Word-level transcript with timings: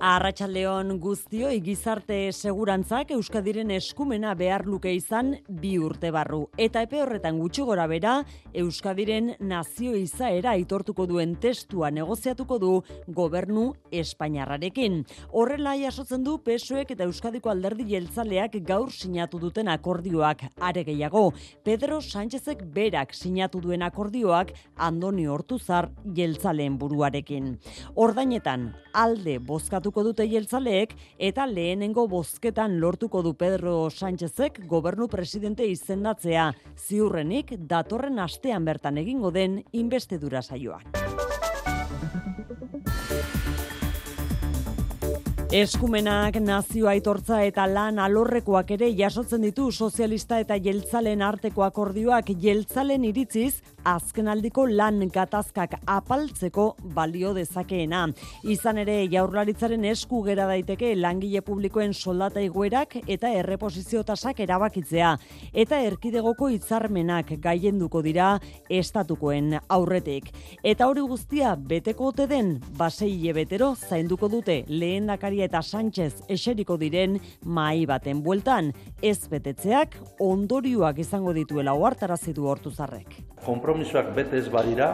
Arratxaldeon 0.00 0.94
guztio 0.96 1.50
gizarte 1.60 2.32
segurantzak 2.32 3.10
Euskadiren 3.12 3.68
eskumena 3.74 4.30
behar 4.32 4.62
luke 4.64 4.88
izan 4.96 5.34
bi 5.60 5.74
urte 5.76 6.08
barru. 6.10 6.46
Eta 6.56 6.80
epe 6.86 7.02
horretan 7.02 7.36
gutxi 7.36 7.60
gora 7.68 7.84
bera, 7.86 8.14
Euskadiren 8.56 9.34
nazio 9.44 9.92
izaera 9.92 10.54
aitortuko 10.54 11.04
duen 11.04 11.34
testua 11.42 11.90
negoziatuko 11.92 12.56
du 12.62 12.70
gobernu 13.12 13.74
Espainiarrarekin. 13.92 15.02
Horrela 15.36 15.76
jasotzen 15.76 16.24
du 16.24 16.38
PSOEk 16.48 16.94
eta 16.96 17.04
Euskadiko 17.04 17.52
alderdi 17.52 17.84
jeltzaleak 17.92 18.56
gaur 18.64 18.88
sinatu 18.96 19.36
duten 19.44 19.68
akordioak 19.68 20.46
are 20.64 20.86
gehiago. 20.88 21.34
Pedro 21.62 22.00
Sánchezek 22.00 22.64
berak 22.72 23.12
sinatu 23.12 23.60
duen 23.60 23.84
akordioak 23.84 24.56
Andoni 24.78 25.28
Hortuzar 25.28 25.90
jeltzaleen 26.16 26.80
buruarekin. 26.80 27.58
Ordainetan, 28.00 28.70
alde 28.96 29.36
bozkatu 29.38 29.89
bozkatuko 29.90 30.02
dute 30.06 30.26
jeltzaleek 30.28 30.94
eta 31.18 31.46
lehenengo 31.46 32.06
bozketan 32.06 32.78
lortuko 32.80 33.22
du 33.22 33.34
Pedro 33.34 33.90
Sánchezek 33.90 34.66
gobernu 34.68 35.08
presidente 35.08 35.66
izendatzea 35.66 36.52
ziurrenik 36.76 37.56
datorren 37.66 38.18
astean 38.18 38.64
bertan 38.64 38.98
egingo 38.98 39.30
den 39.32 39.64
investidura 39.72 40.42
saioan. 40.42 40.82
Eskumenak 45.50 46.36
nazio 46.38 46.86
aitortza 46.86 47.40
eta 47.42 47.64
lan 47.66 47.98
alorrekoak 47.98 48.68
ere 48.70 48.92
jasotzen 48.94 49.42
ditu 49.42 49.72
sozialista 49.72 50.38
eta 50.38 50.54
jeltzalen 50.54 51.22
arteko 51.26 51.64
akordioak 51.66 52.30
jeltzalen 52.38 53.02
iritziz 53.08 53.56
azkenaldiko 53.84 54.66
lan 54.66 55.00
gatazkak 55.12 55.76
apaltzeko 55.86 56.76
balio 56.94 57.32
dezakeena. 57.34 58.06
Izan 58.44 58.80
ere 58.82 58.96
jaurlaritzaren 59.12 59.84
esku 59.90 60.22
gera 60.26 60.46
daiteke 60.50 60.92
langile 60.96 61.42
publikoen 61.46 61.94
soldata 61.94 62.42
iguerak 62.44 62.96
eta 63.06 63.30
erreposizio 63.40 64.02
tasak 64.04 64.40
erabakitzea. 64.40 65.16
Eta 65.52 65.80
erkidegoko 65.86 66.50
hitzarmenak 66.54 67.34
gaienduko 67.42 68.02
dira 68.02 68.30
estatukoen 68.68 69.58
aurretik. 69.68 70.30
Eta 70.62 70.88
hori 70.88 71.04
guztia 71.06 71.54
beteko 71.56 72.10
ote 72.12 72.26
den 72.30 72.56
baseile 72.78 73.34
betero 73.36 73.74
zainduko 73.74 74.28
dute 74.28 74.64
lehen 74.68 75.10
eta 75.10 75.62
Sánchez 75.62 76.22
eseriko 76.28 76.76
diren 76.76 77.18
mai 77.44 77.86
baten 77.86 78.22
bueltan. 78.22 78.72
Ez 79.02 79.28
betetzeak 79.28 79.96
ondorioak 80.18 80.98
izango 80.98 81.32
dituela 81.32 81.74
ohartarazi 81.74 82.32
du 82.32 82.46
hortuzarrek 82.46 83.20
konpromisoak 83.70 84.08
bete 84.16 84.34
ez 84.34 84.48
badira, 84.50 84.88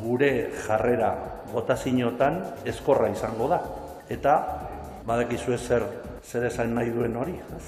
gure 0.00 0.48
jarrera 0.64 1.12
botazinotan 1.52 2.38
eskorra 2.64 3.10
izango 3.12 3.50
da. 3.52 3.58
Eta 4.08 4.36
badakizu 5.04 5.58
zer 5.58 5.84
zer 6.24 6.46
esan 6.48 6.72
nahi 6.72 6.88
duen 6.90 7.16
hori. 7.16 7.34
Ez? 7.52 7.64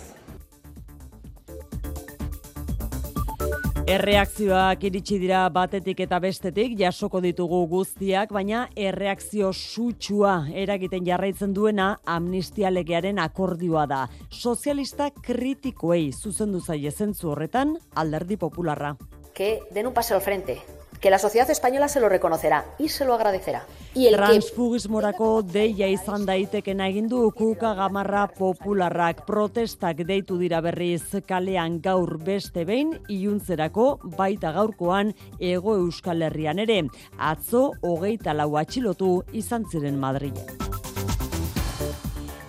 Erreakzioak 3.85 4.87
iritsi 4.89 5.19
dira 5.21 5.43
batetik 5.53 5.99
eta 6.01 6.17
bestetik 6.25 6.73
jasoko 6.79 7.21
ditugu 7.21 7.59
guztiak, 7.69 8.33
baina 8.33 8.63
erreakzio 8.75 9.51
sutsua 9.53 10.47
eragiten 10.55 11.05
jarraitzen 11.05 11.53
duena 11.53 11.99
amnistia 12.07 12.71
legearen 12.73 13.21
akordioa 13.21 13.85
da. 13.85 14.07
Sozialista 14.31 15.11
kritikoei 15.11 16.09
zuzendu 16.13 16.65
zaie 16.65 16.91
zentzu 16.91 17.35
horretan 17.35 17.77
alderdi 17.95 18.41
popularra 18.41 18.95
que 19.35 19.63
den 19.71 19.87
un 19.87 19.95
paso 19.95 20.15
al 20.15 20.23
frente, 20.23 20.63
que 21.01 21.11
la 21.11 21.19
sociedad 21.19 21.51
española 21.51 21.89
se 21.89 22.01
lo 22.01 22.09
reconocerá 22.09 22.65
y 22.79 22.89
se 22.89 23.05
lo 23.05 23.15
agradecerá. 23.15 23.67
Y 23.95 24.07
el 24.07 24.17
Transfugismorako 24.17 25.43
deia 25.43 25.87
izan 25.93 26.25
daitekena 26.27 26.89
egin 26.89 27.11
du 27.13 27.29
kuka 27.37 27.75
gamarra 27.79 28.25
popularrak 28.39 29.21
protestak 29.27 30.01
deitu 30.09 30.39
dira 30.41 30.63
berriz 30.65 31.21
kalean 31.29 31.81
gaur 31.83 32.17
beste 32.19 32.65
behin 32.65 32.97
iluntzerako 33.07 34.01
baita 34.17 34.51
gaurkoan 34.57 35.15
ego 35.39 35.77
euskal 35.77 36.23
herrian 36.23 36.59
ere. 36.59 36.81
Atzo 37.19 37.71
hogeita 37.83 38.35
lau 38.35 38.57
atxilotu 38.57 39.21
izan 39.33 39.69
ziren 39.71 40.01
Madrilen. 40.01 40.84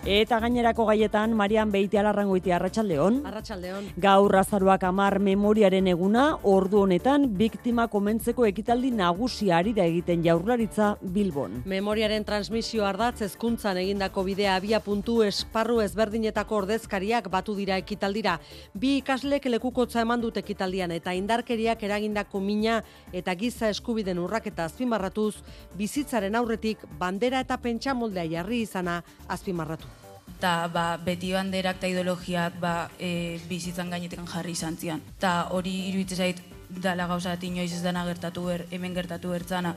Eta 0.06 0.38
gainerako 0.38 0.84
gaietan, 0.86 1.32
Marian 1.34 1.72
Beiti 1.74 1.98
alarrangoiti 1.98 2.52
arratsaldeon. 2.54 3.16
Arratsaldeon. 3.26 3.88
Gaur 3.98 4.36
azaruak 4.38 4.84
amar 4.86 5.16
memoriaren 5.18 5.88
eguna, 5.90 6.26
ordu 6.46 6.84
honetan, 6.84 7.26
biktima 7.40 7.88
komentzeko 7.90 8.46
ekitaldi 8.46 8.92
nagusia 8.94 9.56
ari 9.58 9.74
da 9.74 9.82
egiten 9.90 10.22
jaurlaritza 10.22 10.92
Bilbon. 11.16 11.64
Memoriaren 11.66 12.22
transmisio 12.28 12.86
ardatz 12.86 13.24
ezkuntzan 13.26 13.80
egindako 13.82 14.28
bidea 14.30 14.54
abia 14.60 14.78
puntu 14.78 15.24
esparru 15.26 15.80
ezberdinetako 15.82 16.62
ordezkariak 16.62 17.32
batu 17.34 17.58
dira 17.58 17.82
ekitaldira. 17.82 18.38
Bi 18.78 19.00
ikaslek 19.00 19.50
lekukotza 19.56 20.06
eman 20.06 20.22
dut 20.22 20.38
ekitaldian 20.38 20.94
eta 20.94 21.18
indarkeriak 21.18 21.82
eragindako 21.82 22.44
mina 22.46 22.78
eta 23.12 23.34
giza 23.34 23.74
eskubiden 23.74 24.22
urraketa 24.22 24.70
azpimarratuz, 24.70 25.42
bizitzaren 25.74 26.38
aurretik 26.38 26.86
bandera 27.02 27.42
eta 27.42 27.58
pentsa 27.58 27.98
moldea 27.98 28.30
jarri 28.38 28.62
izana 28.70 29.02
azpimarratu 29.26 29.95
eta 30.38 30.68
ba, 30.74 30.86
beti 30.98 31.32
banderak 31.34 31.80
eta 31.80 31.88
ideologiak 31.88 32.60
ba, 32.60 32.90
e, 33.00 33.40
bizitzan 33.50 33.90
gainetekan 33.90 34.28
jarri 34.28 34.56
izan 34.58 34.78
zian. 34.78 35.02
Eta 35.18 35.36
hori 35.52 35.76
iruditzen 35.90 36.18
zait 36.18 36.42
dala 36.70 37.08
gauza 37.08 37.38
inoiz 37.42 37.72
ez 37.74 37.84
dena 37.84 38.06
gertatu 38.06 38.46
ber, 38.46 38.66
hemen 38.72 38.94
gertatu 38.94 39.30
bertzana 39.30 39.76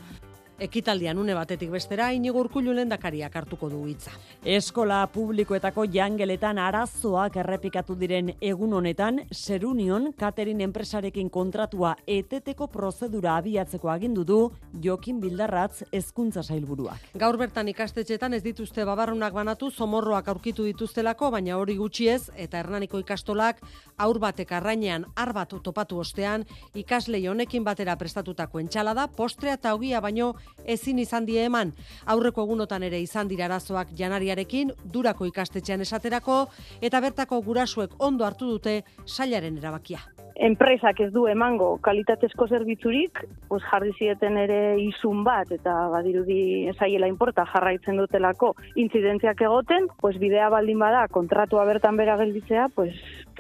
ekitaldian 0.59 1.19
une 1.19 1.35
batetik 1.35 1.71
bestera 1.71 2.09
inigo 2.13 2.41
urkullu 2.41 2.73
lendakariak 2.75 3.35
hartuko 3.37 3.69
du 3.71 3.85
hitza. 3.87 4.11
Eskola 4.45 5.05
publikoetako 5.13 5.85
jangeletan 5.95 6.59
arazoak 6.59 7.37
errepikatu 7.37 7.95
diren 7.99 8.33
egun 8.41 8.73
honetan, 8.75 9.21
Serunion 9.33 10.13
Katerin 10.19 10.61
enpresarekin 10.67 11.31
kontratua 11.31 11.95
eteteko 12.07 12.67
prozedura 12.73 13.37
abiatzeko 13.37 13.91
agindu 13.91 14.25
du 14.25 14.39
Jokin 14.83 15.21
Bildarratz 15.21 15.85
hezkuntza 15.93 16.43
sailburuak. 16.43 17.15
Gaur 17.15 17.39
bertan 17.39 17.69
ikastetxetan 17.69 18.35
ez 18.35 18.43
dituzte 18.43 18.85
babarrunak 18.85 19.33
banatu 19.35 19.71
somorroak 19.71 20.29
aurkitu 20.29 20.67
dituztelako, 20.67 21.31
baina 21.31 21.57
hori 21.57 21.77
gutxi 21.77 22.09
ez 22.09 22.31
eta 22.37 22.59
Hernaniko 22.59 22.99
ikastolak 22.99 23.63
aur 23.99 24.19
batek 24.19 24.53
arrainean 24.59 25.07
arbat 25.17 25.55
topatu 25.63 25.99
ostean 26.03 26.45
ikaslei 26.75 27.27
honekin 27.29 27.65
batera 27.65 27.97
prestatutako 27.97 28.61
entxalada, 28.61 29.07
postrea 29.09 29.55
eta 29.55 29.75
ogia 29.75 30.01
baino 30.01 30.35
ezin 30.65 30.99
izan 30.99 31.27
die 31.27 31.45
eman. 31.45 31.73
Aurreko 32.07 32.45
egunotan 32.45 32.83
ere 32.83 33.01
izan 33.01 33.29
dira 33.29 33.47
arazoak 33.49 33.95
janariarekin, 33.97 34.73
durako 34.85 35.27
ikastetxean 35.27 35.81
esaterako, 35.81 36.47
eta 36.81 37.01
bertako 37.01 37.41
gurasuek 37.43 37.99
ondo 37.99 38.25
hartu 38.25 38.51
dute 38.55 38.83
sailaren 39.07 39.59
erabakia. 39.59 40.01
Enpresak 40.39 41.01
ez 41.03 41.09
du 41.11 41.25
emango 41.27 41.81
kalitatezko 41.83 42.47
zerbitzurik, 42.47 43.25
pues 43.49 43.63
jarri 43.67 43.91
zieten 43.99 44.37
ere 44.39 44.77
izun 44.79 45.25
bat 45.27 45.51
eta 45.51 45.73
badirudi 45.91 46.71
saiela 46.79 47.09
inporta 47.11 47.43
jarraitzen 47.51 47.99
dutelako 47.99 48.53
intzidentziak 48.77 49.43
egoten, 49.49 49.89
pues 49.99 50.15
bidea 50.23 50.47
baldin 50.55 50.79
bada 50.79 51.09
kontratua 51.11 51.65
bertan 51.67 51.99
bera 51.99 52.15
gelditzea, 52.23 52.69
pues 52.77 52.95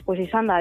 pues 0.04 0.18
izan 0.26 0.50
da. 0.50 0.58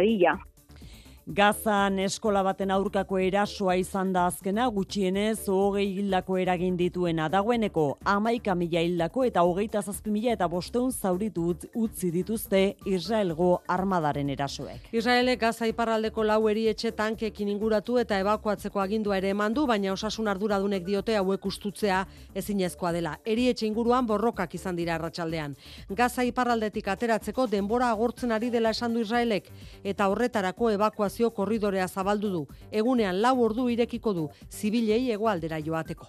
Gazan 1.27 1.97
eskola 1.99 2.39
baten 2.39 2.71
aurkako 2.71 3.17
erasoa 3.19 3.73
izan 3.75 4.13
da 4.15 4.21
azkena, 4.29 4.69
gutxienez, 4.71 5.49
hogei 5.51 5.89
hildako 5.99 6.37
eragin 6.39 6.77
dituena. 6.79 7.25
Dagoeneko, 7.27 7.97
amaika 8.07 8.53
mila 8.55 8.79
hildako 8.79 9.25
eta 9.27 9.43
hogeita 9.43 9.81
zazpi 9.81 10.13
mila 10.15 10.31
eta 10.31 10.47
bosteun 10.47 10.93
zauritu 10.93 11.49
utzi 11.75 12.11
dituzte 12.13 12.61
Israelgo 12.87 13.49
armadaren 13.67 14.29
erasoek. 14.29 14.87
Israelek 14.95 15.41
Gaza 15.41 15.67
iparraldeko 15.67 16.23
lau 16.23 16.47
etxe 16.47 16.93
tankekin 16.95 17.49
inguratu 17.49 17.97
eta 17.97 18.21
ebakuatzeko 18.23 18.79
agindua 18.79 19.17
ere 19.17 19.35
eman 19.35 19.53
du, 19.53 19.67
baina 19.67 19.91
osasun 19.91 20.29
arduradunek 20.29 20.85
diote 20.85 21.17
hauek 21.17 21.45
ustutzea 21.45 22.05
ezinezkoa 22.35 22.93
dela. 22.93 23.17
Erietxe 23.25 23.67
inguruan 23.67 24.07
borrokak 24.07 24.55
izan 24.55 24.77
dira 24.77 24.95
arratsaldean. 24.95 25.57
Gaza 25.89 26.23
iparraldetik 26.23 26.87
ateratzeko 26.87 27.47
denbora 27.47 27.91
agortzen 27.91 28.31
ari 28.31 28.49
dela 28.49 28.69
esan 28.69 28.93
du 28.93 29.01
Israelek 29.01 29.51
eta 29.83 30.07
horretarako 30.07 30.71
ebakuazio 30.71 31.16
ebakuazio 31.17 31.31
korridorea 31.31 31.87
zabaldu 31.87 32.29
du. 32.29 32.47
Egunean 32.71 33.21
lau 33.21 33.41
ordu 33.41 33.69
irekiko 33.69 34.13
du, 34.13 34.29
zibilei 34.51 35.11
egoaldera 35.11 35.59
joateko. 35.59 36.07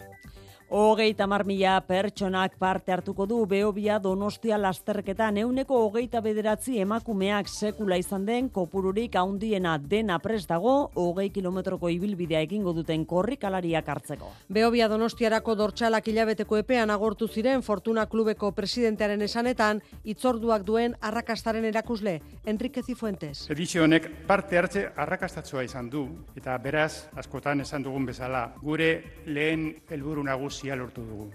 Hogeita 0.71 1.27
mar 1.27 1.47
mila 1.49 1.79
pertsonak 1.81 2.59
parte 2.61 2.93
hartuko 2.93 3.25
du 3.25 3.39
Beobia 3.49 3.95
Donostia 3.99 4.59
lasterketan 4.61 5.39
euneko 5.41 5.79
hogeita 5.87 6.21
bederatzi 6.21 6.75
emakumeak 6.83 7.49
sekula 7.49 7.97
izan 7.97 8.27
den 8.27 8.51
kopururik 8.53 9.17
haundiena 9.17 9.79
dena 9.81 10.19
prest 10.21 10.51
dago 10.51 10.91
hogei 10.95 11.31
kilometroko 11.33 11.89
ibilbidea 11.89 12.43
egingo 12.45 12.75
duten 12.77 13.07
korrikalariak 13.09 13.89
hartzeko. 13.89 14.29
Beobia 14.53 14.91
Donostiarako 14.93 15.55
dortxalak 15.57 16.11
hilabeteko 16.13 16.61
epean 16.61 16.93
agortu 16.93 17.31
ziren 17.33 17.63
Fortuna 17.63 18.05
Klubeko 18.05 18.53
presidentearen 18.53 19.25
esanetan 19.25 19.81
itzorduak 20.05 20.69
duen 20.69 20.99
arrakastaren 21.01 21.65
erakusle 21.65 22.19
Enrique 22.45 22.83
Cifuentes. 22.83 23.49
Edizio 23.49 23.87
honek 23.89 24.11
parte 24.29 24.61
hartze 24.61 24.85
arrakastatzua 24.95 25.65
izan 25.65 25.89
du 25.89 26.05
eta 26.37 26.59
beraz 26.59 27.09
askotan 27.17 27.65
esan 27.65 27.89
dugun 27.89 28.05
bezala 28.05 28.51
gure 28.61 28.93
lehen 29.25 29.71
helburu 29.89 30.29
nagusi 30.29 30.58
nagusia 30.59 30.77
lortu 30.77 31.03
dugu. 31.03 31.31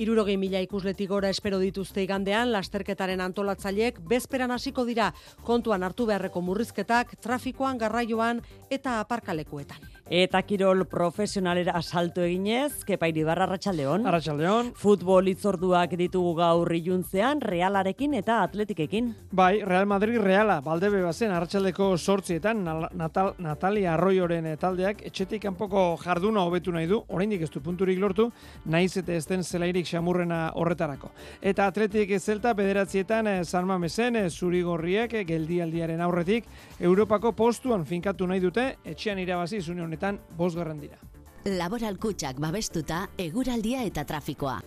Irurogei 0.00 0.36
mila 0.40 0.60
ikusletik 0.64 1.10
gora 1.10 1.28
espero 1.28 1.58
dituzte 1.60 2.02
igandean, 2.02 2.50
lasterketaren 2.52 3.20
antolatzaileek 3.20 4.00
bezperan 4.08 4.50
hasiko 4.50 4.84
dira 4.84 5.12
kontuan 5.44 5.82
hartu 5.82 6.06
beharreko 6.06 6.40
murrizketak, 6.40 7.18
trafikoan, 7.20 7.78
garraioan 7.78 8.40
eta 8.70 9.00
aparkalekuetan. 9.00 9.99
Eta 10.10 10.40
kirol 10.42 10.88
profesionalera 10.90 11.78
salto 11.86 12.24
eginez, 12.26 12.82
kepairi 12.82 13.22
barra 13.22 13.44
Arratxaldeon. 13.46 14.08
Arratxaldeon. 14.10 14.72
Futbol 14.74 15.28
itzorduak 15.30 15.92
ditugu 15.94 16.32
gaur 16.34 16.66
iluntzean, 16.74 17.38
realarekin 17.38 18.16
eta 18.18 18.40
atletikekin. 18.42 19.12
Bai, 19.30 19.60
Real 19.62 19.86
Madrid 19.86 20.18
reala, 20.18 20.56
baldebe 20.64 21.04
bazen, 21.04 21.30
Arratxaldeko 21.30 21.92
sortzietan, 21.96 22.64
Natal, 22.98 23.36
Natalia 23.38 23.92
Arroioren 23.92 24.48
taldeak, 24.58 25.04
etxetik 25.06 25.44
kanpoko 25.44 25.84
jarduna 26.02 26.42
hobetu 26.42 26.74
nahi 26.74 26.90
du, 26.90 26.98
oraindik 27.06 27.46
ez 27.46 27.50
du 27.54 27.62
punturik 27.62 28.02
lortu, 28.02 28.32
naiz 28.66 28.96
eta 28.98 29.14
ez 29.14 29.22
den 29.30 29.46
zelairik 29.46 29.86
xamurrena 29.86 30.40
horretarako. 30.58 31.12
Eta 31.40 31.70
atletik 31.70 32.16
zelta, 32.18 32.56
bederatzietan, 32.58 33.28
eh, 33.28 33.44
San 33.44 33.64
Mamesen, 33.70 34.16
eh, 34.16 34.26
zurigorriek, 34.28 35.14
eh, 35.14 35.24
geldialdiaren 35.24 36.00
aurretik, 36.00 36.50
Europako 36.80 37.30
postuan 37.30 37.86
finkatu 37.86 38.26
nahi 38.26 38.40
dute, 38.40 38.68
etxean 38.84 39.22
irabazi 39.22 39.62
zune 39.62 39.82
honetan 39.82 39.99
honetan 40.00 40.20
bosgarren 40.36 40.80
dira. 40.80 40.98
Laboral 41.44 41.98
kutsak 41.98 42.38
babestuta 42.40 43.08
eguraldia 43.18 43.84
eta 43.84 44.04
trafikoa. 44.04 44.60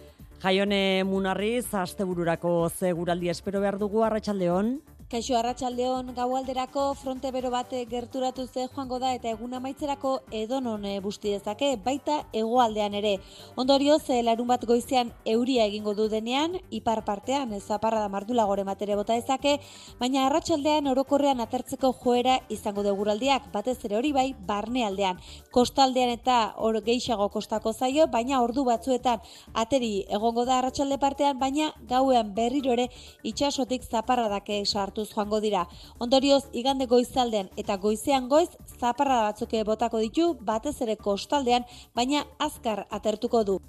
Jaione 0.43 1.03
Munarriz, 1.05 1.73
astebururako 1.73 2.69
zeguraldia 2.69 3.31
espero 3.31 3.61
behar 3.61 3.79
dugu 3.79 4.03
arratsaldeon. 4.03 4.81
Kaixo 5.11 5.35
Arratsaldeon 5.37 6.13
gaualderako 6.15 6.83
fronte 6.95 7.29
bero 7.31 7.49
bate 7.51 7.83
gerturatu 7.89 8.45
ze 8.47 8.67
joango 8.73 8.97
da 8.99 9.13
eta 9.13 9.29
egun 9.29 9.53
amaitzerako 9.53 10.11
edonon 10.31 10.85
eh, 10.85 10.99
busti 11.01 11.29
dezake 11.33 11.75
baita 11.85 12.15
hegoaldean 12.33 12.93
ere. 12.97 13.13
Ondorioz 13.55 14.09
eh, 14.09 14.21
larun 14.23 14.47
bat 14.47 14.63
goizean 14.65 15.11
euria 15.25 15.65
egingo 15.65 15.93
du 15.93 16.07
denean 16.09 16.55
ipar 16.69 17.03
partean 17.05 17.51
zaparra 17.59 17.99
da 17.99 18.09
mardula 18.09 18.45
gore 18.45 18.63
matere 18.63 18.95
bota 18.95 19.13
dezake, 19.13 19.59
baina 19.99 20.25
arratsaldean 20.25 20.87
orokorrean 20.87 21.41
atertzeko 21.41 21.93
joera 22.03 22.39
izango 22.49 22.83
du 22.83 22.95
guraldiak 22.95 23.51
batez 23.53 23.77
ere 23.85 23.97
hori 23.97 24.13
bai 24.13 24.35
barnealdean. 24.39 25.19
Kostaldean 25.51 26.09
eta 26.09 26.53
hor 26.57 26.81
geixago 26.81 27.29
kostako 27.29 27.73
zaio, 27.73 28.07
baina 28.07 28.41
ordu 28.41 28.63
batzuetan 28.63 29.19
ateri 29.53 30.05
egongo 30.09 30.45
da 30.45 30.59
arratsalde 30.59 30.97
partean, 30.97 31.39
baina 31.39 31.73
gauean 31.89 32.33
berriro 32.33 32.73
ere 32.73 32.89
itsasotik 33.23 33.83
zaparradake 33.83 34.63
sartu 34.65 34.92
joango 35.01 35.39
dira. 35.41 35.65
Ondorioz, 35.99 36.43
igande 36.53 36.85
goizaldean 36.85 37.49
eta 37.57 37.77
goizean 37.77 38.29
goiz, 38.29 38.49
zaparra 38.79 39.21
batzuke 39.31 39.63
botako 39.63 39.99
ditu, 39.99 40.33
batez 40.41 40.75
ere 40.81 40.95
kostaldean, 40.95 41.65
baina 41.95 42.23
azkar 42.39 42.85
atertuko 42.89 43.43
du. 43.43 43.59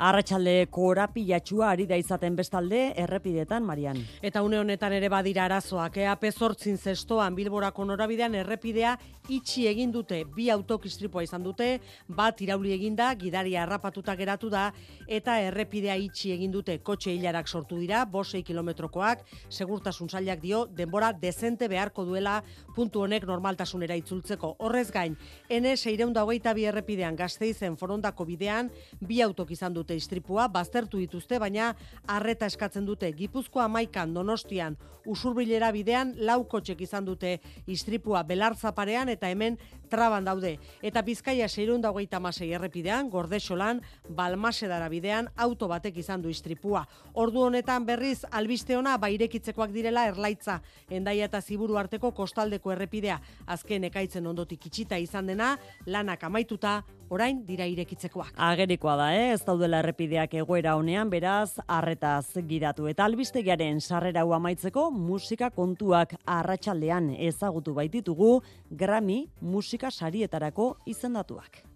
Arratxalde 0.00 0.64
korapilatxua 0.72 1.66
ari 1.74 1.84
da 1.84 1.96
izaten 2.00 2.32
bestalde 2.32 2.78
errepidetan, 3.02 3.66
Marian. 3.68 3.98
Eta 4.24 4.40
une 4.40 4.56
honetan 4.56 4.94
ere 4.96 5.10
badira 5.12 5.42
arazoak, 5.44 5.98
ea 6.00 6.14
pezortzin 6.16 6.78
zestoan 6.80 7.34
bilborako 7.36 7.84
norabidean 7.84 8.38
errepidea 8.40 8.94
itxi 9.28 9.66
egin 9.68 9.92
dute, 9.92 10.22
bi 10.24 10.46
autokistripua 10.48 11.26
izan 11.26 11.44
dute, 11.44 11.68
bat 12.16 12.40
irauli 12.40 12.72
eginda, 12.72 13.10
gidaria 13.20 13.60
harrapatuta 13.66 14.14
geratu 14.16 14.48
da, 14.48 14.70
eta 15.06 15.34
errepidea 15.50 15.98
itxi 16.00 16.32
egin 16.32 16.56
dute 16.56 16.78
kotxe 16.80 17.12
hilarak 17.12 17.52
sortu 17.52 17.76
dira, 17.76 18.06
bosei 18.08 18.40
kilometrokoak, 18.42 19.26
segurtasun 19.50 20.08
zailak 20.08 20.40
dio, 20.40 20.64
denbora 20.64 21.12
dezente 21.12 21.68
beharko 21.68 22.06
duela 22.08 22.38
puntu 22.74 23.04
honek 23.04 23.28
normaltasunera 23.28 24.00
itzultzeko. 24.00 24.54
Horrez 24.64 24.88
gain, 24.96 25.18
ene 25.50 25.76
seireunda 25.76 26.24
hogeita 26.24 26.56
bi 26.56 26.64
errepidean 26.72 27.20
gazteizen 27.20 27.76
forondako 27.76 28.24
bidean, 28.32 28.72
bi 29.04 29.20
autok 29.20 29.52
izan 29.52 29.76
dute 29.76 29.89
dute 29.90 29.98
istripua, 29.98 30.46
baztertu 30.48 31.00
dituzte, 31.00 31.38
baina 31.42 31.74
harreta 32.06 32.46
eskatzen 32.46 32.86
dute. 32.86 33.10
Gipuzkoa 33.16 33.66
maikan, 33.68 34.14
donostian, 34.14 34.76
usurbilera 35.06 35.72
bidean, 35.74 36.14
laukotxek 36.16 36.80
izan 36.86 37.04
dute 37.04 37.40
istripua 37.66 38.22
belartzaparean 38.22 39.08
eta 39.08 39.30
hemen 39.30 39.58
traban 39.90 40.24
daude. 40.24 40.58
Eta 40.82 41.02
bizkaia 41.02 41.48
seirun 41.48 41.82
dagoita 41.82 42.20
masei 42.20 42.52
errepidean, 42.54 43.10
gordexolan, 43.10 43.80
balmasedara 44.14 44.88
bidean, 44.92 45.28
auto 45.36 45.66
batek 45.68 45.98
izan 45.98 46.22
du 46.22 46.30
istripua. 46.30 46.84
Ordu 47.14 47.42
honetan 47.48 47.86
berriz, 47.86 48.22
albiste 48.30 48.76
ona, 48.78 48.96
bairekitzekoak 49.02 49.74
direla 49.74 50.06
erlaitza, 50.12 50.60
endaia 50.88 51.26
eta 51.26 51.40
ziburu 51.40 51.80
arteko 51.80 52.12
kostaldeko 52.14 52.70
errepidea. 52.76 53.18
Azken 53.50 53.90
ekaitzen 53.90 54.26
ondotik 54.26 54.70
itxita 54.70 55.00
izan 55.02 55.26
dena, 55.32 55.56
lanak 55.86 56.22
amaituta, 56.28 56.80
orain 57.10 57.42
dira 57.46 57.66
irekitzekoak. 57.66 58.36
Agerikoa 58.36 58.94
da, 59.00 59.06
eh? 59.16 59.32
ez 59.34 59.42
daudela 59.46 59.69
errepideak 59.78 60.34
egoera 60.34 60.74
honean, 60.76 61.10
beraz, 61.12 61.60
arretaz 61.68 62.26
gidatu. 62.48 62.88
Eta 62.90 63.06
albistegiaren 63.06 63.80
sarrera 63.80 64.26
amaitzeko 64.36 64.90
musika 64.90 65.50
kontuak 65.50 66.16
arratsaldean 66.26 67.14
ezagutu 67.14 67.74
baititugu 67.74 68.42
Grammy 68.70 69.28
musika 69.40 69.90
sarietarako 69.90 70.76
izendatuak. 70.86 71.70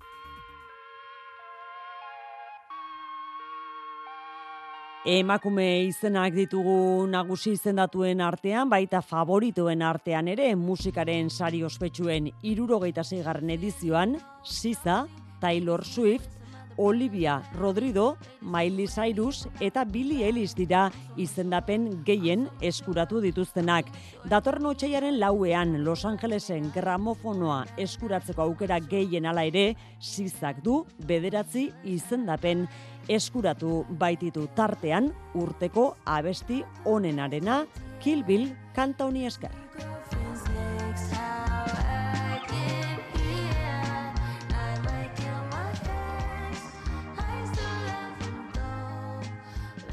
Emakume 5.04 5.84
izenak 5.84 6.32
ditugu 6.32 7.04
nagusi 7.12 7.50
izendatuen 7.52 8.22
artean, 8.24 8.70
baita 8.72 9.02
favoritoen 9.04 9.82
artean 9.84 10.30
ere 10.32 10.46
musikaren 10.56 11.28
sari 11.28 11.60
ospetsuen 11.62 12.30
irurogeita 12.40 13.04
zeigarren 13.04 13.52
edizioan, 13.52 14.16
Siza, 14.42 15.02
Taylor 15.42 15.84
Swift, 15.84 16.33
Olivia 16.76 17.42
Rodrigo, 17.54 18.16
Miley 18.40 18.86
Cyrus 18.88 19.48
eta 19.60 19.84
Billy 19.84 20.22
Ellis 20.24 20.54
dira 20.54 20.90
izendapen 21.16 22.04
gehien 22.04 22.48
eskuratu 22.60 23.20
dituztenak. 23.20 23.86
Datorren 24.30 24.66
otxaiaren 24.66 25.18
lauean 25.20 25.84
Los 25.84 26.04
Angelesen 26.04 26.70
gramofonoa 26.74 27.64
eskuratzeko 27.76 28.42
aukera 28.42 28.80
gehien 28.80 29.26
ala 29.26 29.44
ere, 29.44 29.76
zizak 30.00 30.62
du 30.64 30.84
bederatzi 31.06 31.70
izendapen 31.84 32.66
eskuratu 33.08 33.84
baititu 33.88 34.48
tartean 34.56 35.12
urteko 35.34 35.94
abesti 36.04 36.62
onenarena 36.84 37.64
Kill 38.00 38.24
Bill 38.24 38.50
kanta 38.74 39.06
honi 39.06 39.26
esker. 39.26 39.52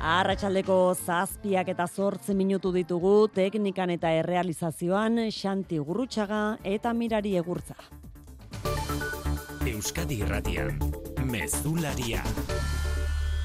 Arratxaldeko 0.01 0.95
zazpiak 0.97 1.67
eta 1.75 1.85
zortzen 1.85 2.37
minutu 2.37 2.71
ditugu 2.73 3.27
teknikan 3.35 3.91
eta 3.93 4.09
errealizazioan 4.17 5.27
Xanti 5.29 5.77
Gurrutxaga 5.77 6.57
eta 6.65 6.93
Mirari 6.97 7.35
Egurtza. 7.37 7.77
Euskadi 9.61 10.17
Irratian, 10.25 10.79
Mezularia, 11.29 12.23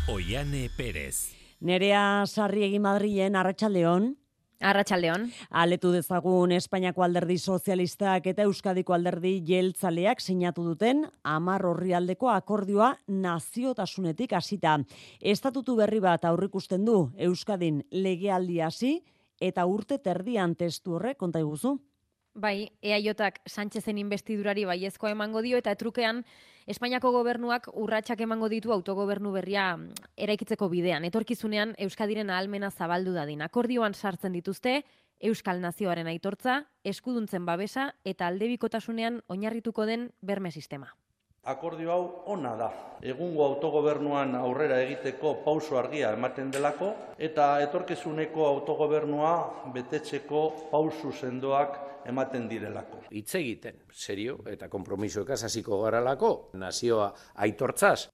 Oiane 0.08 0.70
Perez. 0.78 1.34
Nerea 1.60 2.24
Sarriegi 2.24 2.80
Madrien, 2.80 3.36
Arratxaldeon. 3.36 4.14
Arratxaldeon. 4.60 5.26
Aletu 5.50 5.90
dezagun 5.92 6.52
Espainiako 6.56 7.04
alderdi 7.04 7.36
sozialistak 7.38 8.26
eta 8.32 8.46
Euskadiko 8.48 8.94
alderdi 8.96 9.34
jeltzaleak 9.44 10.22
sinatu 10.24 10.64
duten 10.64 11.04
amar 11.22 11.66
horrialdeko 11.68 12.30
akordioa 12.32 12.94
naziotasunetik 13.06 14.32
hasita. 14.32 14.78
Estatutu 15.20 15.76
berri 15.76 16.00
bat 16.00 16.24
aurrikusten 16.24 16.86
du 16.88 17.10
Euskadin 17.28 17.82
legealdi 17.90 18.62
hasi 18.62 18.94
eta 19.40 19.66
urte 19.66 19.98
terdian 19.98 20.54
testu 20.56 20.96
horrek 20.96 21.18
konta 21.18 21.44
iguzu. 21.44 21.76
Bai, 22.36 22.68
EAJak 22.84 23.38
Sánchezen 23.48 23.96
investidurari 23.96 24.66
baiezkoa 24.68 25.14
emango 25.14 25.40
dio 25.40 25.56
eta 25.56 25.72
etrukean 25.72 26.18
Espainiako 26.68 27.08
gobernuak 27.14 27.70
urratsak 27.72 28.20
emango 28.26 28.50
ditu 28.52 28.74
autogobernu 28.74 29.30
berria 29.32 29.70
eraikitzeko 30.20 30.68
bidean. 30.68 31.06
Etorkizunean 31.08 31.72
Euskadiren 31.86 32.28
ahalmena 32.28 32.68
zabaldu 32.70 33.14
dadin. 33.16 33.40
Akordioan 33.46 33.94
sartzen 33.94 34.36
dituzte 34.36 34.82
Euskal 35.30 35.62
Nazioaren 35.64 36.12
aitortza, 36.12 36.58
eskuduntzen 36.84 37.46
babesa 37.48 37.88
eta 38.04 38.28
aldebikotasunean 38.28 39.22
oinarrituko 39.32 39.86
den 39.88 40.10
berme 40.20 40.52
sistema. 40.52 40.92
Akordio 41.46 41.92
hau 41.94 42.04
ona 42.34 42.52
da. 42.58 42.68
Egungo 43.00 43.46
autogobernuan 43.46 44.34
aurrera 44.34 44.82
egiteko 44.82 45.38
pauso 45.44 45.78
argia 45.78 46.12
ematen 46.12 46.50
delako 46.50 46.92
eta 47.16 47.52
etorkizuneko 47.64 48.44
autogobernua 48.50 49.36
betetzeko 49.72 50.48
pausu 50.72 51.14
sendoak 51.14 51.85
ematen 52.08 52.48
direlako. 52.48 53.02
Hitz 53.10 53.34
egiten, 53.38 53.82
serio 53.92 54.38
eta 54.50 54.68
konpromisoekaz 54.72 55.42
hasiko 55.48 55.80
garalako, 55.82 56.50
nazioa 56.54 57.12
aitortzaz 57.46 58.08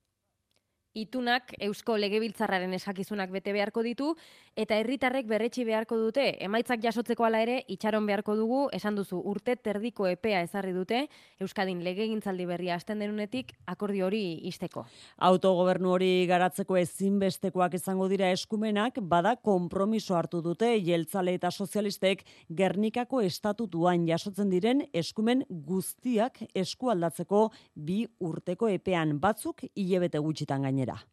itunak 0.93 1.55
Eusko 1.65 1.95
Legebiltzarraren 1.97 2.73
eskakizunak 2.77 3.31
bete 3.33 3.53
beharko 3.53 3.81
ditu 3.85 4.11
eta 4.55 4.77
herritarrek 4.77 5.25
berretsi 5.25 5.65
beharko 5.65 5.97
dute. 5.97 6.25
Emaitzak 6.45 6.83
jasotzeko 6.83 7.25
ala 7.25 7.41
ere 7.41 7.63
itxaron 7.73 8.05
beharko 8.05 8.35
dugu, 8.37 8.59
esan 8.73 8.95
duzu 8.95 9.17
urte 9.17 9.55
terdiko 9.55 10.05
epea 10.07 10.43
ezarri 10.45 10.73
dute 10.73 11.07
Euskadin 11.41 11.81
legegintzaldi 11.83 12.45
berria 12.45 12.75
hasten 12.77 13.01
denunetik 13.01 13.55
akordio 13.65 14.05
hori 14.07 14.21
isteko. 14.49 14.85
Autogobernu 15.17 15.95
hori 15.95 16.11
garatzeko 16.29 16.77
ezinbestekoak 16.77 17.73
izango 17.79 18.07
dira 18.11 18.29
eskumenak, 18.31 19.01
bada 19.01 19.35
konpromiso 19.35 20.15
hartu 20.15 20.43
dute 20.45 20.75
jeltzale 20.85 21.33
eta 21.39 21.49
sozialistek 21.51 22.23
Gernikako 22.53 23.23
estatutuan 23.25 24.05
jasotzen 24.07 24.53
diren 24.53 24.85
eskumen 24.93 25.43
guztiak 25.49 26.43
eskualdatzeko 26.53 27.47
bi 27.73 28.03
urteko 28.21 28.69
epean 28.69 29.17
batzuk 29.19 29.65
hilebete 29.73 30.21
gutxitan 30.21 30.61
gainera 30.61 30.82
gainera. 30.83 31.07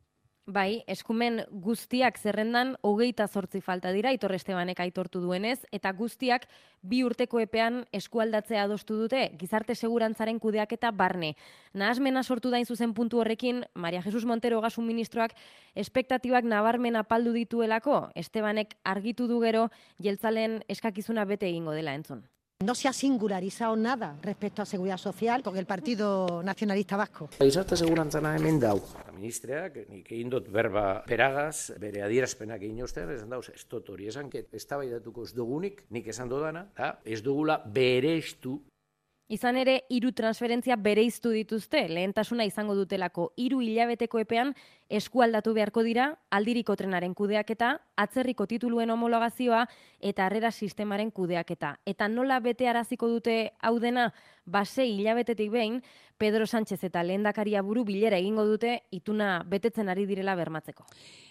Bai, 0.50 0.82
eskumen 0.88 1.44
guztiak 1.62 2.16
zerrendan 2.18 2.72
hogeita 2.82 3.28
zortzi 3.28 3.60
falta 3.60 3.92
dira, 3.94 4.10
Itor 4.10 4.32
Estebanek 4.34 4.80
aitortu 4.80 5.20
duenez, 5.22 5.60
eta 5.70 5.92
guztiak 5.92 6.48
bi 6.82 7.04
urteko 7.04 7.38
epean 7.38 7.84
eskualdatzea 7.94 8.64
adostu 8.64 8.96
dute, 8.98 9.20
gizarte 9.38 9.76
segurantzaren 9.76 10.40
kudeak 10.40 10.72
eta 10.72 10.90
barne. 10.90 11.36
Nahazmena 11.72 12.24
sortu 12.24 12.50
dain 12.50 12.66
zuzen 12.66 12.94
puntu 12.94 13.20
horrekin, 13.20 13.62
Maria 13.74 14.02
Jesus 14.02 14.24
Montero 14.24 14.60
gasun 14.60 14.88
ministroak, 14.88 15.36
espektatibak 15.76 16.42
nabarmena 16.42 17.04
paldu 17.04 17.36
dituelako, 17.36 18.08
Estebanek 18.16 18.74
argitu 18.82 19.28
du 19.28 19.38
gero, 19.44 19.68
jeltzalen 20.02 20.64
eskakizuna 20.68 21.28
bete 21.30 21.46
egingo 21.46 21.78
dela 21.78 21.94
entzun. 21.94 22.26
No 22.62 22.74
se 22.74 22.88
ha 22.88 22.92
singularizado 22.92 23.74
nada 23.74 24.18
respecto 24.20 24.60
a 24.60 24.66
seguridad 24.66 24.98
social 24.98 25.42
con 25.42 25.56
el 25.56 25.64
Partido 25.64 26.42
Nacionalista 26.42 26.94
Vasco. 26.94 27.30
Gizarte 27.38 27.74
segurantzana 27.74 28.34
hemen 28.36 28.60
dau. 28.60 28.82
Ministreak, 29.14 29.78
nik 29.88 30.10
egin 30.12 30.28
dut 30.28 30.50
berba 30.52 31.00
peragaz, 31.08 31.72
bere 31.80 32.02
adierazpenak 32.04 32.60
egin 32.60 32.82
ostean, 32.84 33.14
esan 33.16 33.32
dauz, 33.32 33.48
ez 33.48 33.64
dut 33.64 33.88
hori 33.88 34.10
esan, 34.12 34.28
ez 34.52 34.64
tabaidatuko 34.68 35.24
ez 35.24 35.32
dugunik, 35.32 35.86
nik 35.88 36.12
esan 36.12 36.28
dudana, 36.28 36.66
da, 36.76 36.98
ez 37.04 37.22
dugula 37.24 37.62
bereiztu 37.64 38.58
Izan 39.30 39.54
ere, 39.60 39.76
hiru 39.94 40.10
transferentzia 40.10 40.74
bereiztu 40.74 41.30
dituzte, 41.30 41.84
lehentasuna 41.86 42.42
izango 42.48 42.74
dutelako 42.74 43.28
hiru 43.38 43.60
hilabeteko 43.62 44.18
epean 44.18 44.50
eskualdatu 44.98 45.52
beharko 45.54 45.84
dira, 45.86 46.08
aldiriko 46.34 46.74
trenaren 46.74 47.14
kudeaketa, 47.14 47.68
atzerriko 47.94 48.48
tituluen 48.50 48.90
homologazioa 48.90 49.60
eta 50.10 50.26
harrera 50.26 50.50
sistemaren 50.50 51.14
kudeaketa. 51.14 51.76
Eta 51.86 52.08
nola 52.10 52.40
bete 52.42 52.66
araziko 52.66 53.06
dute 53.06 53.36
hau 53.62 53.76
dena, 53.78 54.08
base 54.50 54.88
hilabetetik 54.90 55.54
behin, 55.54 55.78
Pedro 56.20 56.46
Sánchez 56.46 56.82
eta 56.84 57.00
lehendakaria 57.00 57.62
buru 57.64 57.86
bilera 57.88 58.18
egingo 58.20 58.44
dute 58.44 58.74
ituna 58.92 59.40
betetzen 59.48 59.88
ari 59.88 60.04
direla 60.04 60.34
bermatzeko. 60.36 60.84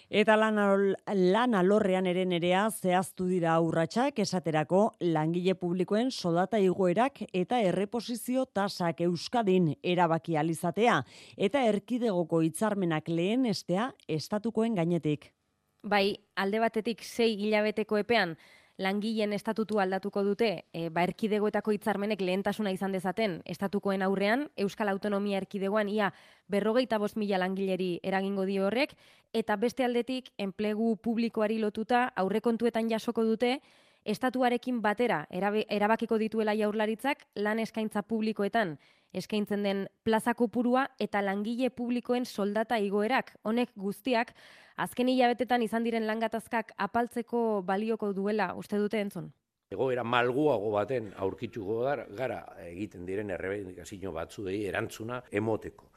Eta 0.10 0.34
lan, 0.42 0.58
lan 1.06 1.54
alorrean 1.54 2.10
ere 2.10 2.24
nerea 2.26 2.64
zehaztu 2.72 3.28
dira 3.30 3.54
aurratsak 3.54 4.18
esaterako 4.26 4.82
langile 5.14 5.54
publikoen 5.54 6.10
soldata 6.10 6.58
igoerak 6.58 7.22
eta 7.30 7.62
erreposizio 7.62 8.48
tasak 8.50 9.06
euskadin 9.06 9.76
erabaki 9.84 10.40
alizatea 10.42 11.04
eta 11.38 11.62
erkidegoko 11.70 12.42
hitzarmenak 12.42 13.14
lehen 13.14 13.46
estea 13.46 13.92
estatukoen 14.08 14.74
gainetik. 14.82 15.36
Bai, 15.84 16.18
alde 16.36 16.60
batetik 16.60 17.06
sei 17.06 17.36
hilabeteko 17.38 18.02
epean, 18.02 18.34
langileen 18.80 19.34
estatutu 19.36 19.80
aldatuko 19.84 20.24
dute, 20.24 20.50
e, 20.74 20.88
ba 20.90 21.04
erkidegoetako 21.04 21.74
hitzarmenek 21.76 22.22
lehentasuna 22.24 22.72
izan 22.72 22.96
dezaten 22.96 23.42
estatukoen 23.46 24.02
aurrean, 24.02 24.48
Euskal 24.58 24.90
Autonomia 24.90 25.42
erkidegoan 25.42 25.90
ia 25.92 26.14
berrogeita 26.48 26.98
bost 26.98 27.20
mila 27.20 27.38
langileri 27.44 28.00
eragingo 28.04 28.46
dio 28.48 28.66
horrek, 28.68 28.96
eta 29.34 29.58
beste 29.60 29.84
aldetik 29.84 30.32
enplegu 30.38 30.96
publikoari 31.04 31.60
lotuta 31.60 32.08
aurrekontuetan 32.16 32.90
jasoko 32.90 33.28
dute, 33.28 33.60
estatuarekin 34.06 34.80
batera 34.82 35.26
erabakiko 35.30 36.18
dituela 36.18 36.56
jaurlaritzak 36.56 37.26
lan 37.36 37.60
eskaintza 37.60 38.02
publikoetan 38.02 38.78
eskaintzen 39.14 39.64
den 39.64 39.88
plaza 40.04 40.34
kopurua 40.34 40.88
eta 41.00 41.22
langile 41.22 41.70
publikoen 41.70 42.26
soldata 42.26 42.78
igoerak. 42.78 43.36
Honek 43.44 43.72
guztiak 43.76 44.34
azken 44.78 45.10
hilabetetan 45.10 45.62
izan 45.66 45.84
diren 45.84 46.08
langatazkak 46.08 46.74
apaltzeko 46.78 47.62
balioko 47.66 48.14
duela 48.14 48.54
uste 48.56 48.78
dute 48.78 49.02
entzun. 49.02 49.32
Egoera 49.70 50.04
malguago 50.04 50.72
baten 50.74 51.12
aurkituko 51.18 51.84
gara 52.18 52.40
egiten 52.66 53.06
diren 53.06 53.30
errebendikazio 53.30 54.12
batzuei 54.12 54.64
erantzuna 54.66 55.22
emoteko. 55.32 55.92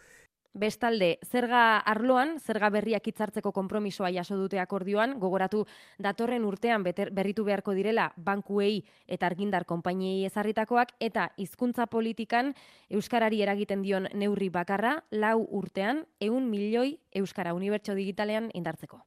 Bestalde, 0.53 1.19
zerga 1.25 1.79
arloan, 1.79 2.35
zerga 2.39 2.69
berriak 2.69 3.07
hitzartzeko 3.09 3.55
konpromisoa 3.57 4.11
jaso 4.13 4.37
dute 4.37 4.59
akordioan, 4.61 5.15
gogoratu 5.19 5.63
datorren 5.97 6.45
urtean 6.45 6.85
berritu 6.85 7.47
beharko 7.47 7.73
direla 7.73 8.11
bankuei 8.17 8.85
eta 9.09 9.31
argindar 9.31 9.65
konpainiei 9.65 10.27
ezarritakoak 10.29 10.93
eta 11.01 11.31
hizkuntza 11.41 11.87
politikan 11.87 12.53
euskarari 12.91 13.41
eragiten 13.41 13.81
dion 13.81 14.11
neurri 14.13 14.51
bakarra 14.51 14.99
lau 15.11 15.39
urtean 15.49 16.05
ehun 16.21 16.51
milioi 16.51 16.99
euskara 17.15 17.55
unibertso 17.57 17.97
digitalean 17.97 18.51
indartzeko. 18.53 19.01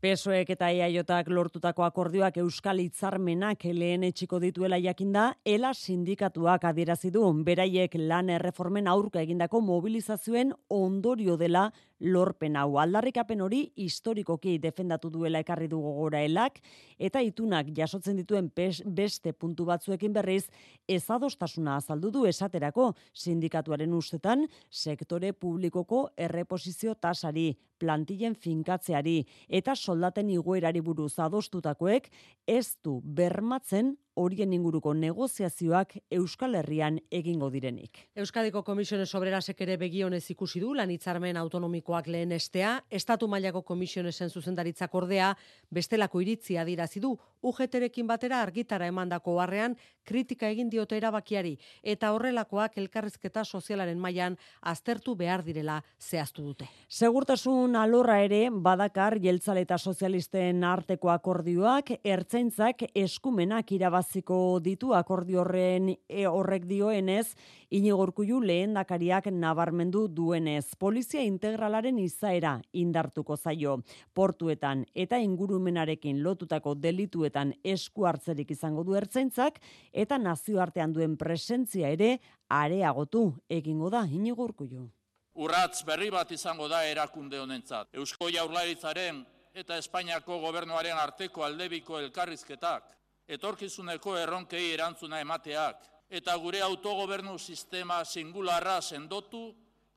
PSOEk 0.00 0.48
eta 0.54 0.70
EAJak 0.72 1.26
lortutako 1.28 1.84
akordioak 1.84 2.38
Euskal 2.40 2.78
Hitzarmenak 2.80 3.66
lehen 3.76 4.06
etxiko 4.06 4.38
dituela 4.40 4.78
jakinda, 4.80 5.34
ela 5.44 5.74
sindikatuak 5.76 6.64
adierazi 6.64 7.10
du 7.12 7.26
beraiek 7.44 7.98
lan 8.00 8.30
erreformen 8.32 8.88
aurka 8.88 9.20
egindako 9.20 9.60
mobilizazioen 9.60 10.54
ondorio 10.70 11.36
dela 11.36 11.66
lorpen 12.00 12.56
hau. 12.56 12.78
Aldarrikapen 12.80 13.40
hori 13.40 13.60
historikoki 13.76 14.58
defendatu 14.58 15.10
duela 15.10 15.40
ekarri 15.44 15.68
du 15.68 15.80
gogora 15.80 16.22
elak, 16.24 16.60
eta 16.98 17.20
itunak 17.22 17.70
jasotzen 17.76 18.16
dituen 18.16 18.50
beste 18.54 19.32
puntu 19.32 19.64
batzuekin 19.68 20.12
berriz, 20.12 20.46
ezadostasuna 20.88 21.76
azaldu 21.76 22.10
du 22.10 22.26
esaterako 22.26 22.94
sindikatuaren 23.14 23.92
ustetan, 23.94 24.46
sektore 24.70 25.32
publikoko 25.32 26.08
erreposizio 26.16 26.94
tasari, 26.94 27.52
plantillen 27.80 28.36
finkatzeari 28.36 29.22
eta 29.48 29.74
soldaten 29.74 30.30
iguerari 30.30 30.82
buruz 30.84 31.14
adostutakoek 31.18 32.10
ez 32.46 32.76
du 32.84 33.00
bermatzen 33.04 33.96
horien 34.20 34.52
inguruko 34.52 34.92
negoziazioak 34.94 35.96
Euskal 36.12 36.54
Herrian 36.58 36.98
egingo 37.10 37.48
direnik. 37.50 38.04
Euskadiko 38.16 38.62
Komisiones 38.66 39.14
Obrerasek 39.16 39.60
ere 39.64 39.76
begionez 39.80 40.22
ikusi 40.34 40.60
du 40.60 40.74
lan 40.76 40.90
hitzarmen 40.92 41.38
autonomikoak 41.40 42.10
lehen 42.12 42.32
estea, 42.36 42.76
Estatu 42.90 43.28
mailako 43.28 43.62
komisionesen 43.62 44.30
zuzendaritzak 44.30 44.94
ordea 44.94 45.32
bestelako 45.70 46.20
iritzia 46.20 46.64
dirazi 46.68 47.00
du 47.00 47.14
UGTrekin 47.42 48.06
batera 48.06 48.42
argitara 48.42 48.86
emandako 48.90 49.38
harrean 49.40 49.76
kritika 50.04 50.48
egin 50.52 50.68
diote 50.70 50.98
erabakiari 50.98 51.54
eta 51.82 52.12
horrelakoak 52.12 52.76
elkarrizketa 52.82 53.44
sozialaren 53.44 53.98
mailan 53.98 54.36
aztertu 54.60 55.14
behar 55.16 55.44
direla 55.46 55.80
zehaztu 55.98 56.44
dute. 56.44 56.68
Segurtasun 56.88 57.76
alorra 57.76 58.18
ere 58.24 58.42
badakar 58.50 59.18
jeltzale 59.22 59.64
eta 59.66 59.78
sozialisten 59.78 60.64
arteko 60.64 61.10
akordioak 61.14 61.94
ertzaintzak 62.04 62.84
eskumenak 62.94 63.72
irabaziko 64.10 64.60
ditu 64.60 64.92
akordio 64.94 65.42
horren 65.42 65.90
e, 66.08 66.26
horrek 66.26 66.66
dioenez 66.66 67.36
Inigo 67.70 68.02
Urkullu 68.02 68.40
lehendakariak 68.42 69.26
nabarmendu 69.30 70.08
duenez 70.08 70.74
polizia 70.76 71.22
integralaren 71.22 71.98
izaera 71.98 72.60
indartuko 72.72 73.36
zaio 73.36 73.82
portuetan 74.12 74.84
eta 74.94 75.18
ingurumenarekin 75.18 76.22
lotutako 76.22 76.74
delituetan 76.74 77.54
esku 77.62 78.06
hartzerik 78.06 78.50
izango 78.50 78.82
du 78.82 78.96
ertzaintzak 78.96 79.60
eta 79.92 80.18
nazioartean 80.18 80.92
duen 80.92 81.16
presentzia 81.16 81.88
ere 81.88 82.18
areagotu 82.48 83.36
egingo 83.48 83.90
da 83.90 84.04
Inigo 84.10 84.44
Urkullu. 84.44 84.90
Urratz 85.34 85.84
berri 85.86 86.10
bat 86.10 86.30
izango 86.32 86.66
da 86.68 86.84
erakunde 86.84 87.38
honentzat. 87.38 87.94
Eusko 87.94 88.28
Jaurlaritzaren 88.28 89.24
eta 89.54 89.76
Espainiako 89.78 90.40
gobernuaren 90.40 90.98
arteko 90.98 91.44
aldebiko 91.44 91.98
elkarrizketak, 91.98 92.99
etorkizuneko 93.30 94.16
erronkei 94.18 94.72
erantzuna 94.74 95.20
emateak, 95.22 95.84
eta 96.10 96.34
gure 96.42 96.60
autogobernu 96.66 97.36
sistema 97.38 98.02
singularra 98.04 98.80
sendotu 98.82 99.44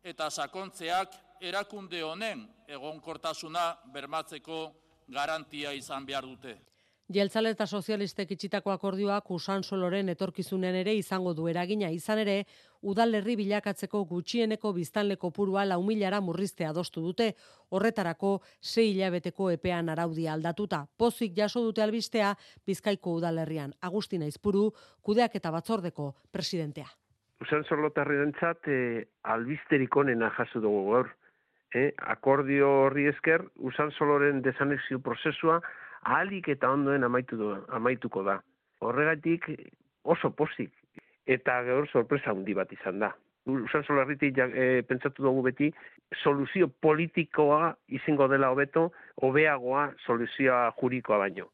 eta 0.03 0.29
sakontzeak 0.29 1.15
erakunde 1.41 2.03
honen 2.03 2.45
egonkortasuna 2.67 3.65
bermatzeko 3.93 4.59
garantia 5.09 5.73
izan 5.73 6.05
behar 6.05 6.27
dute. 6.29 6.53
Jeltzale 7.13 7.51
eta 7.53 7.65
sozialistek 7.67 8.31
itxitako 8.33 8.71
akordioak 8.73 9.27
usan 9.35 9.61
soloren 9.63 10.07
etorkizunen 10.09 10.73
ere 10.79 10.95
izango 10.97 11.33
du 11.37 11.45
eragina 11.51 11.91
izan 11.93 12.21
ere, 12.23 12.37
udalerri 12.81 13.35
bilakatzeko 13.37 14.01
gutxieneko 14.09 14.71
biztanle 14.73 15.17
kopurua 15.21 15.65
lau 15.67 15.81
milara 15.85 16.21
murriztea 16.21 16.71
adostu 16.71 17.03
dute, 17.05 17.27
horretarako 17.69 18.31
sei 18.61 18.87
hilabeteko 18.93 19.51
epean 19.51 19.93
araudia 19.93 20.33
aldatuta. 20.33 20.85
Pozik 20.97 21.37
jaso 21.37 21.61
dute 21.61 21.83
albistea 21.85 22.33
Bizkaiko 22.65 23.13
udalerrian. 23.19 23.75
Agustina 23.81 24.25
Izpuru, 24.25 24.71
kudeak 25.01 25.35
eta 25.35 25.51
batzordeko 25.51 26.13
presidentea. 26.31 26.89
Usan 27.45 27.65
solotarri 27.69 28.17
dentzat, 28.23 28.65
e, 28.67 29.05
albisterik 29.23 29.95
onena 29.97 30.31
jaso 30.37 30.63
dugu 30.63 30.83
gaur. 30.89 31.13
E, 31.73 31.91
akordio 31.97 32.69
horri 32.85 33.07
esker, 33.09 33.43
usan 33.57 33.91
soloren 33.91 34.41
desanexio 34.41 34.99
prozesua 35.03 35.61
ahalik 36.03 36.49
eta 36.53 36.71
ondoen 36.71 37.03
amaitu 37.03 37.37
du, 37.39 37.51
amaituko 37.69 38.23
da. 38.23 38.39
Horregatik 38.83 39.49
oso 40.03 40.31
pozik 40.31 40.71
eta 41.25 41.61
gaur 41.63 41.87
sorpresa 41.91 42.31
handi 42.31 42.55
bat 42.57 42.71
izan 42.75 42.99
da. 42.99 43.13
Usan 43.47 43.83
solarritik 43.83 44.37
e, 44.39 44.83
pentsatu 44.87 45.23
dugu 45.25 45.41
beti, 45.49 45.71
soluzio 46.21 46.69
politikoa 46.85 47.73
izango 47.91 48.27
dela 48.31 48.51
hobeto, 48.53 48.89
hobeagoa 49.21 49.89
soluzioa 50.05 50.69
jurikoa 50.79 51.19
baino. 51.25 51.49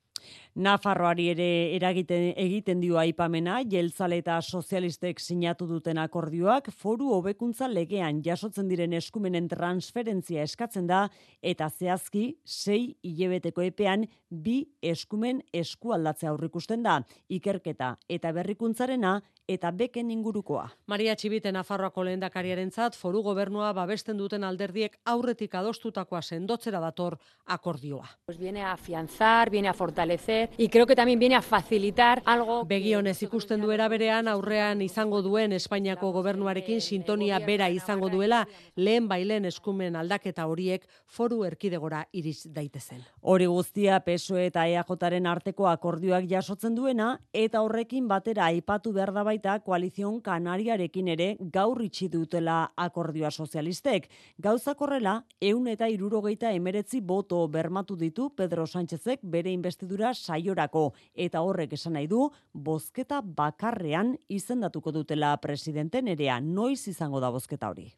Nafarroari 0.59 1.29
ere 1.31 1.47
eragiten 1.77 2.33
egiten 2.35 2.81
dio 2.81 2.97
aipamena, 2.99 3.61
jeltzale 3.69 4.17
eta 4.19 4.41
sozialistek 4.41 5.21
sinatu 5.23 5.67
duten 5.69 5.97
akordioak, 6.01 6.67
foru 6.75 7.13
hobekuntza 7.15 7.69
legean 7.71 8.19
jasotzen 8.25 8.67
diren 8.67 8.93
eskumenen 8.97 9.47
transferentzia 9.47 10.43
eskatzen 10.43 10.89
da, 10.89 11.05
eta 11.41 11.69
zehazki, 11.69 12.25
sei 12.43 12.97
hilebeteko 13.05 13.63
epean, 13.63 14.03
bi 14.29 14.61
eskumen 14.83 15.41
eskualdatze 15.53 16.27
aurrikusten 16.27 16.83
da, 16.83 16.99
ikerketa 17.29 17.95
eta 18.09 18.33
berrikuntzarena 18.35 19.19
eta 19.49 19.71
beken 19.73 20.11
ingurukoa. 20.13 20.67
Maria 20.91 21.15
Txibite 21.17 21.51
Nafarroako 21.55 22.03
lehendakariaren 22.05 22.69
zat, 22.69 22.97
foru 22.99 23.23
gobernua 23.25 23.71
babesten 23.73 24.17
duten 24.19 24.43
alderdiek 24.45 24.99
aurretik 25.09 25.55
adostutakoa 25.57 26.21
sendotzera 26.21 26.81
dator 26.83 27.17
akordioa. 27.47 28.05
Pues 28.25 28.37
viene 28.37 28.61
a 28.61 28.73
afianzar, 28.73 29.49
viene 29.49 29.69
a 29.69 29.73
fortalecer 29.73 30.08
y 30.57 30.69
creo 30.69 30.87
que 30.87 30.95
también 30.95 31.19
viene 31.19 31.35
a 31.35 31.41
facilitar 31.41 32.23
algo... 32.25 32.65
Begionez 32.65 33.21
ikusten 33.21 33.61
duera 33.61 33.87
berean 33.87 34.27
aurrean 34.27 34.81
izango 34.81 35.21
duen 35.21 35.53
Espainiako 35.53 36.11
gobernuarekin 36.11 36.81
sintonia 36.81 37.37
bera 37.39 37.69
izango 37.69 38.09
duela 38.09 38.47
lehen 38.75 39.07
bailen 39.07 39.45
eskumen 39.45 39.95
aldaketa 39.95 40.47
horiek 40.47 40.87
foru 41.05 41.43
erkidegora 41.45 42.07
iriz 42.11 42.47
daitezen. 42.49 43.03
Hori 43.21 43.45
guztia 43.45 43.99
PSOE 43.99 44.47
eta 44.49 44.65
EAJaren 44.67 45.27
arteko 45.29 45.67
akordioak 45.69 46.25
jasotzen 46.29 46.73
duena 46.75 47.19
eta 47.33 47.61
horrekin 47.61 48.07
batera 48.07 48.47
aipatu 48.49 48.93
behar 48.93 49.13
da 49.13 49.23
baita 49.23 49.59
koalizion 49.59 50.21
kanariarekin 50.21 51.07
ere 51.13 51.35
gaur 51.39 51.83
itxi 51.85 52.09
dutela 52.09 52.71
akordioa 52.75 53.29
sozialistek. 53.29 54.09
Gauzak 54.39 54.81
horrela, 54.81 55.23
eun 55.39 55.67
eta 55.67 55.87
irurogeita 55.87 56.51
emeretzi 56.51 57.01
boto 57.01 57.45
bermatu 57.47 57.95
ditu 57.95 58.31
Pedro 58.35 58.65
Sánchezek 58.65 59.19
bere 59.21 59.51
investidura 59.51 59.98
saiorako 60.13 60.93
eta 61.13 61.41
horrek 61.45 61.73
esan 61.73 61.93
nahi 61.93 62.07
du, 62.07 62.29
bozketa 62.53 63.21
bakarrean 63.21 64.15
izendatuko 64.29 64.91
dutela 64.91 65.35
presidente 65.37 66.01
nerea. 66.01 66.39
Noiz 66.39 66.87
izango 66.87 67.19
da 67.19 67.31
bozketa 67.31 67.69
hori? 67.69 67.91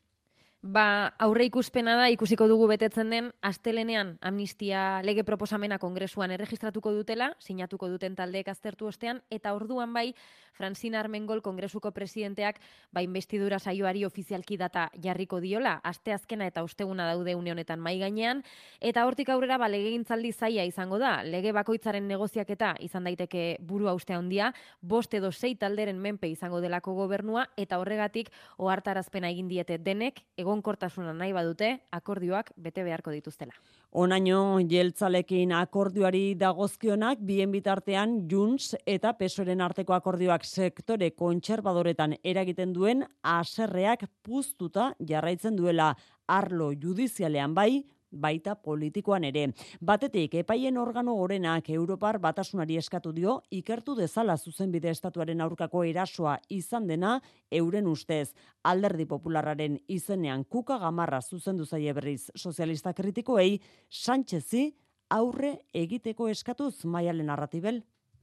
Ba, 0.62 1.15
aurre 1.18 1.48
ikuspena 1.48 1.96
da, 1.98 2.03
ikusiko 2.13 2.46
dugu 2.46 2.68
betetzen 2.70 3.10
den, 3.10 3.32
astelenean 3.41 4.12
amnistia 4.22 5.01
lege 5.01 5.24
proposamena 5.25 5.80
kongresuan 5.82 6.30
erregistratuko 6.36 6.91
dutela, 6.94 7.32
sinatuko 7.41 7.88
duten 7.89 8.13
taldeek 8.13 8.51
aztertu 8.53 8.86
ostean, 8.86 9.24
eta 9.34 9.56
orduan 9.58 9.89
bai, 9.89 10.12
Francina 10.53 11.00
Armengol 11.00 11.41
kongresuko 11.41 11.89
presidenteak, 11.96 12.60
ba, 12.94 13.01
investidura 13.01 13.58
saioari 13.58 14.03
ofizialki 14.06 14.60
data 14.62 14.91
jarriko 15.01 15.39
diola, 15.41 15.80
aste 15.82 16.13
azkena 16.13 16.46
eta 16.46 16.62
usteguna 16.62 17.08
daude 17.10 17.34
une 17.34 17.56
honetan 17.56 17.82
mai 17.82 17.98
gainean, 17.98 18.44
eta 18.80 19.08
hortik 19.08 19.34
aurrera, 19.34 19.58
ba, 19.58 19.68
lege 19.68 19.98
zaia 20.32 20.63
izango 20.63 21.00
da, 21.00 21.24
lege 21.24 21.51
bakoitzaren 21.53 22.08
negoziak 22.08 22.50
eta 22.51 22.75
izan 22.80 23.03
daiteke 23.03 23.58
buru 23.62 23.89
ustea 23.96 24.18
handia, 24.18 24.53
bost 24.80 25.12
edo 25.15 25.32
sei 25.32 25.56
talderen 25.56 25.98
menpe 25.98 26.27
izango 26.27 26.62
delako 26.62 26.94
gobernua, 26.94 27.50
eta 27.58 27.80
horregatik, 27.80 28.30
ohartarazpena 28.60 29.27
egin 29.32 29.48
diete 29.48 29.80
denek, 29.80 30.22
egonkortasuna 30.51 31.13
nahi 31.15 31.31
badute, 31.34 31.72
akordioak 31.96 32.51
bete 32.60 32.84
beharko 32.84 33.13
dituztela. 33.15 33.55
Onaino 33.91 34.60
jeltzalekin 34.67 35.53
akordioari 35.55 36.36
dagozkionak 36.39 37.24
bien 37.27 37.51
bitartean 37.51 38.27
Junts 38.31 38.75
eta 38.86 39.13
Pesoren 39.20 39.62
arteko 39.62 39.96
akordioak 39.96 40.46
sektore 40.46 41.12
kontserbadoretan 41.15 42.17
eragiten 42.24 42.74
duen 42.74 43.05
aserreak 43.24 44.05
puztuta 44.24 44.91
jarraitzen 45.00 45.55
duela 45.55 45.94
arlo 46.27 46.72
judizialean 46.72 47.55
bai 47.55 47.83
baita 48.11 48.55
politikoan 48.55 49.24
ere. 49.24 49.47
Batetik, 49.79 50.35
epaien 50.35 50.77
organo 50.77 51.15
gorenak 51.15 51.69
Europar 51.69 52.19
batasunari 52.19 52.77
eskatu 52.77 53.13
dio, 53.15 53.41
ikertu 53.50 53.95
dezala 53.95 54.37
zuzenbide 54.37 54.89
estatuaren 54.91 55.41
aurkako 55.41 55.83
erasoa 55.83 56.37
izan 56.50 56.87
dena, 56.87 57.19
euren 57.51 57.87
ustez, 57.87 58.33
alderdi 58.63 59.05
populararen 59.05 59.79
izenean 59.87 60.43
kuka 60.43 60.77
gamarra 60.79 61.21
zuzendu 61.21 61.65
zaie 61.65 61.93
berriz 61.93 62.29
sozialista 62.35 62.93
kritikoei, 62.93 63.59
Sánchezi 63.89 64.71
aurre 65.09 65.57
egiteko 65.74 66.29
eskatuz 66.31 66.85
maialen 66.85 67.27
narratibel. 67.31 67.81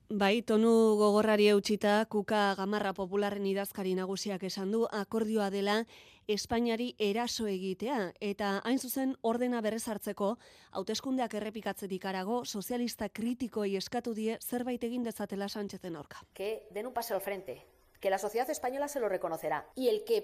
Bai, 0.09 0.41
tonu 0.41 0.71
gogorrari 0.97 1.51
eutxita, 1.53 2.07
kuka 2.09 2.55
gamarra 2.57 2.95
popularren 2.97 3.45
idazkari 3.45 3.91
nagusiak 3.93 4.47
esan 4.49 4.71
du, 4.73 4.87
akordioa 4.89 5.51
dela 5.53 5.83
Espainiari 6.29 6.91
eraso 7.01 7.47
egitea 7.49 8.11
eta 8.21 8.49
hain 8.69 8.77
zuzen 8.79 9.15
ordena 9.25 9.63
berrez 9.65 9.87
hartzeko 9.89 10.35
hauteskundeak 10.77 11.33
errepikatzetik 11.39 12.05
arago 12.05 12.43
sozialista 12.45 13.09
kritikoei 13.09 13.79
eskatu 13.81 14.13
die 14.13 14.37
zerbait 14.45 14.85
egin 14.85 15.07
dezatela 15.07 15.49
Sánchezen 15.49 15.97
aurka. 15.97 16.21
Que 16.35 16.69
den 16.71 16.87
un 16.87 16.93
paso 16.93 17.15
al 17.15 17.23
frente, 17.23 17.65
que 17.99 18.11
la 18.11 18.19
sociedad 18.19 18.51
española 18.51 18.89
se 18.89 19.01
lo 19.01 19.09
reconocerá 19.09 19.71
y 19.75 19.89
el 19.89 20.05
que 20.05 20.21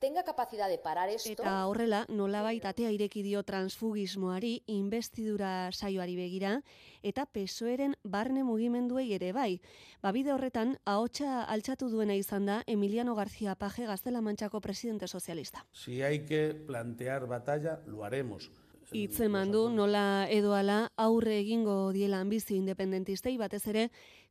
tenga 0.00 0.24
capacidad 0.24 0.68
de 0.68 0.78
parar 0.78 1.08
esto. 1.08 1.30
Eta 1.30 1.66
horrela, 1.68 2.06
nolabait 2.08 2.64
atea 2.64 2.90
ireki 2.90 3.22
dio 3.22 3.42
transfugismoari, 3.44 4.62
investidura 4.66 5.70
saioari 5.72 6.16
begira, 6.16 6.54
eta 7.02 7.26
pesoeren 7.26 7.94
barne 8.02 8.42
mugimenduei 8.42 9.12
ere 9.14 9.30
bai. 9.36 9.60
Babide 10.02 10.32
horretan, 10.32 10.78
ahotsa 10.84 11.44
altxatu 11.44 11.90
duena 11.92 12.16
izan 12.16 12.48
da 12.48 12.62
Emiliano 12.66 13.14
García 13.14 13.54
Paje 13.54 13.86
Gaztela 13.86 14.24
Mantxako 14.24 14.60
presidente 14.60 15.06
sozialista. 15.06 15.66
Si 15.72 16.02
hay 16.02 16.24
que 16.24 16.54
plantear 16.54 17.26
batalla, 17.26 17.80
lo 17.86 18.04
haremos 18.04 18.50
hitzeman 18.92 19.52
du 19.52 19.68
nola 19.70 20.26
edoala 20.30 20.90
aurre 20.98 21.36
egingo 21.38 21.92
diela 21.94 22.18
ambizio 22.20 22.56
independentistei 22.56 23.36
batez 23.38 23.62
ere 23.70 23.84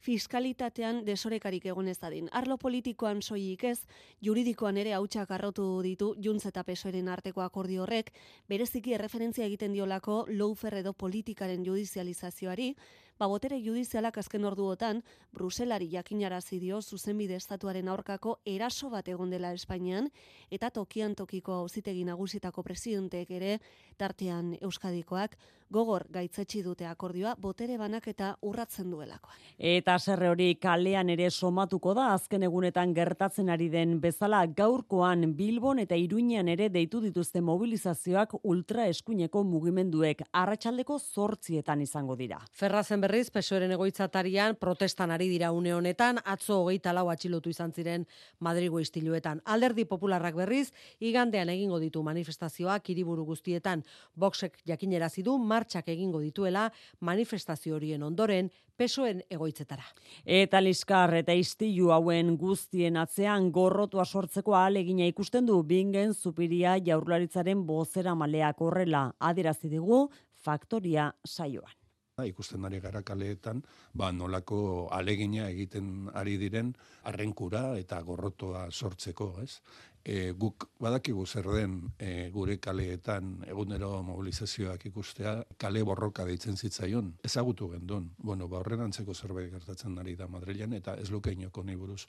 fiskalitatean 0.03 1.03
desorekarik 1.07 1.65
egon 1.71 1.87
ez 1.87 1.97
dadin. 1.99 2.27
Arlo 2.31 2.57
politikoan 2.57 3.21
soilik 3.21 3.63
ez, 3.71 3.79
juridikoan 4.21 4.77
ere 4.77 4.93
hautsak 4.97 5.31
arrotu 5.31 5.67
ditu 5.83 6.13
Juntz 6.19 6.45
eta 6.51 6.63
Pesoeren 6.63 7.07
arteko 7.07 7.41
akordio 7.41 7.83
horrek, 7.83 8.11
bereziki 8.47 8.93
erreferentzia 8.93 9.45
egiten 9.45 9.73
diolako 9.73 10.25
loufer 10.29 10.79
edo 10.81 10.93
politikaren 10.93 11.63
judizializazioari, 11.65 12.73
ba 13.19 13.27
botere 13.27 13.59
judizialak 13.59 14.17
azken 14.21 14.45
orduotan 14.47 15.01
Bruselari 15.35 15.89
jakinarazi 15.91 16.59
dio 16.59 16.79
zuzenbide 16.81 17.35
estatuaren 17.35 17.91
aurkako 17.91 18.37
eraso 18.47 18.89
bat 18.89 19.07
egon 19.11 19.29
dela 19.29 19.51
Espainian 19.53 20.07
eta 20.49 20.69
tokian 20.71 21.15
tokiko 21.19 21.59
auzitegi 21.65 22.05
nagusitako 22.07 22.63
presidenteek 22.63 23.31
ere 23.41 23.57
tartean 23.99 24.55
Euskadikoak 24.61 25.35
gogor 25.69 26.05
gaitzetsi 26.09 26.63
dute 26.65 26.87
akordioa 26.89 27.35
botere 27.37 27.77
banak 27.77 28.07
eta 28.09 28.31
urratzen 28.41 28.89
duelako. 28.89 29.29
Eta 29.59 29.97
zerre 29.99 30.29
hori 30.31 30.55
kalean 30.61 31.11
ere 31.13 31.29
somatuko 31.29 31.93
da 31.93 32.07
azken 32.15 32.43
egunetan 32.47 32.93
gertatzen 32.97 33.51
ari 33.53 33.69
den 33.69 33.99
bezala 34.01 34.45
gaurkoan 34.47 35.27
Bilbon 35.37 35.83
eta 35.83 35.99
Iruinean 35.99 36.49
ere 36.49 36.69
deitu 36.73 37.01
dituzte 37.03 37.41
mobilizazioak 37.41 38.39
ultra 38.43 38.87
eskuineko 38.89 39.43
mugimenduek 39.43 40.23
arratsaldeko 40.31 40.97
zortzietan 40.99 41.81
izango 41.85 42.15
dira. 42.15 42.39
Ferrazen 42.51 43.01
berriz, 43.09 43.31
pesoeren 43.33 43.71
egoitzatarian 43.73 44.53
protestan 44.61 45.09
ari 45.09 45.25
dira 45.31 45.49
une 45.51 45.71
honetan, 45.73 46.19
atzo 46.29 46.59
hogeita 46.61 46.91
lau 46.93 47.07
atxilotu 47.09 47.49
izan 47.49 47.71
ziren 47.73 48.03
Madrigo 48.45 48.77
istiluetan. 48.79 49.41
Alderdi 49.49 49.87
popularrak 49.89 50.35
berriz, 50.37 50.67
igandean 50.99 51.49
egingo 51.49 51.79
ditu 51.81 52.03
manifestazioak 52.05 52.91
hiriburu 52.93 53.25
guztietan. 53.25 53.81
Boxek 54.13 54.59
jakinerazi 54.69 55.23
du 55.25 55.39
martxak 55.41 55.89
egingo 55.89 56.21
dituela 56.21 56.67
manifestazio 57.01 57.79
horien 57.79 58.05
ondoren 58.05 58.51
pesoen 58.77 59.23
egoitzetara. 59.25 59.89
Eta 60.23 60.61
liskar 60.61 61.15
eta 61.23 61.33
istilu 61.33 61.89
hauen 61.95 62.35
guztien 62.37 63.01
atzean 63.01 63.49
gorrotua 63.51 64.05
sortzeko 64.05 64.53
ahalegina 64.53 65.09
ikusten 65.09 65.49
du 65.49 65.63
bingen 65.63 66.13
zupiria 66.13 66.77
jaurlaritzaren 66.77 67.65
bozera 67.65 68.13
maleak 68.13 68.61
horrela 68.61 69.07
adierazi 69.19 69.73
digu 69.73 70.05
faktoria 70.45 71.11
saioan. 71.25 71.78
Ikusten 72.25 72.65
ari 72.65 72.79
gara 72.83 73.01
kaleetan, 73.03 73.63
ba, 73.93 74.11
nolako 74.11 74.89
alegina 74.91 75.49
egiten 75.49 76.09
ari 76.13 76.37
diren 76.41 76.73
arrenkura 77.09 77.77
eta 77.79 78.01
gorrotoa 78.01 78.69
sortzeko, 78.71 79.35
ez? 79.43 79.59
E, 79.99 80.31
guk 80.31 80.69
badakigu 80.79 81.25
zer 81.27 81.47
den 81.53 81.73
e, 81.99 82.29
gure 82.31 82.57
kaleetan 82.57 83.43
egunero 83.47 84.01
mobilizazioak 84.03 84.85
ikustea, 84.89 85.35
kale 85.57 85.83
borroka 85.83 86.25
deitzen 86.25 86.57
zitzaion, 86.57 87.13
ezagutu 87.23 87.69
gendun. 87.73 88.11
Bueno, 88.17 88.47
ba, 88.47 88.63
horren 88.63 88.87
antzeko 88.87 89.13
zerbait 89.13 89.51
gertatzen 89.51 89.97
ari 89.99 90.15
da 90.15 90.27
Madrilen, 90.27 90.73
eta 90.73 90.95
ez 90.95 91.09
luke 91.11 91.31
inoko 91.35 91.63
nahi 91.63 91.75
buruz 91.75 92.05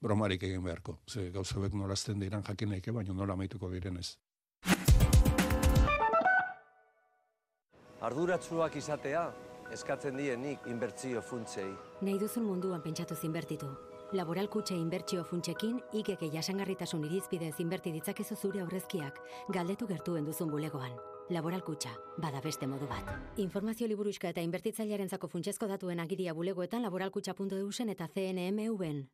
bromarik 0.00 0.42
egin 0.42 0.64
beharko. 0.64 0.98
Ze 1.08 1.30
gauzabek 1.30 1.74
nolazten 1.74 2.20
diran 2.20 2.42
jakin 2.42 2.76
baina 2.94 3.12
nola 3.12 3.36
maituko 3.36 3.70
direnez. 3.70 4.16
Arduratsuak 8.00 8.76
izatea, 8.80 9.26
eskatzen 9.72 10.16
dienik 10.16 10.66
inbertsio 10.66 11.22
funtsei. 11.22 11.70
Nahi 12.00 12.18
duzun 12.18 12.44
munduan 12.44 12.82
pentsatu 12.82 13.14
zinbertitu. 13.14 13.70
Laboral 14.12 14.48
kutxe 14.50 14.74
inbertsio 14.74 15.22
funtsekin, 15.24 15.76
ikeke 15.94 16.30
jasangarritasun 16.32 17.04
irizpidez 17.06 17.54
inberti 17.62 17.92
ditzakezu 17.94 18.34
zure 18.34 18.64
aurrezkiak, 18.64 19.20
galdetu 19.54 19.86
gertuen 19.86 20.26
duzun 20.26 20.50
bulegoan. 20.50 20.96
Laboral 21.30 21.62
kutxa, 21.62 21.92
bada 22.18 22.40
beste 22.42 22.66
modu 22.66 22.88
bat. 22.90 23.14
Informazio 23.38 23.86
liburuska 23.86 24.32
eta 24.34 24.42
inbertitzailearen 24.42 25.08
zako 25.08 25.30
funtsezko 25.30 25.70
datuen 25.70 26.02
agiria 26.02 26.34
bulegoetan 26.34 26.82
laboralkutxa.eusen 26.82 27.94
eta 27.94 28.10
CNMV-en. 28.10 29.04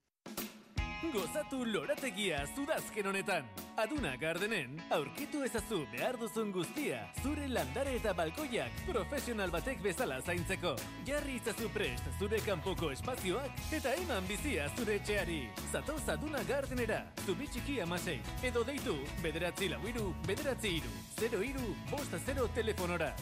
Gozatu 0.97 1.59
lorategia 1.69 2.39
zudazken 2.57 3.07
honetan. 3.07 3.45
Aduna 3.77 4.15
gardenen, 4.17 4.79
aurkitu 4.97 5.43
ezazu 5.45 5.83
behar 5.93 6.17
duzun 6.17 6.49
guztia, 6.55 7.03
zure 7.23 7.49
landare 7.53 7.93
eta 7.99 8.15
balkoiak 8.17 8.81
profesional 8.89 9.53
batek 9.53 9.83
bezala 9.85 10.23
zaintzeko. 10.23 10.73
Jarri 11.05 11.37
izazu 11.37 11.69
prest 11.75 12.09
zure 12.19 12.41
kanpoko 12.47 12.91
espazioak 12.97 13.61
eta 13.77 13.93
eman 14.01 14.25
bizia 14.31 14.71
zure 14.73 14.97
etxeari. 14.97 15.43
Zatoz 15.71 16.01
Aduna 16.09 16.43
gardenera, 16.49 17.03
zubitxiki 17.27 17.83
amasei, 17.85 18.23
edo 18.43 18.65
deitu, 18.65 18.97
bederatzi 19.23 19.69
lau 19.69 19.85
iru, 19.85 20.15
bederatzi 20.27 20.79
iru, 20.81 20.99
0 21.21 21.45
iru, 21.53 21.75
bosta 21.93 22.25
0 22.33 22.49
telefonora. 22.57 23.13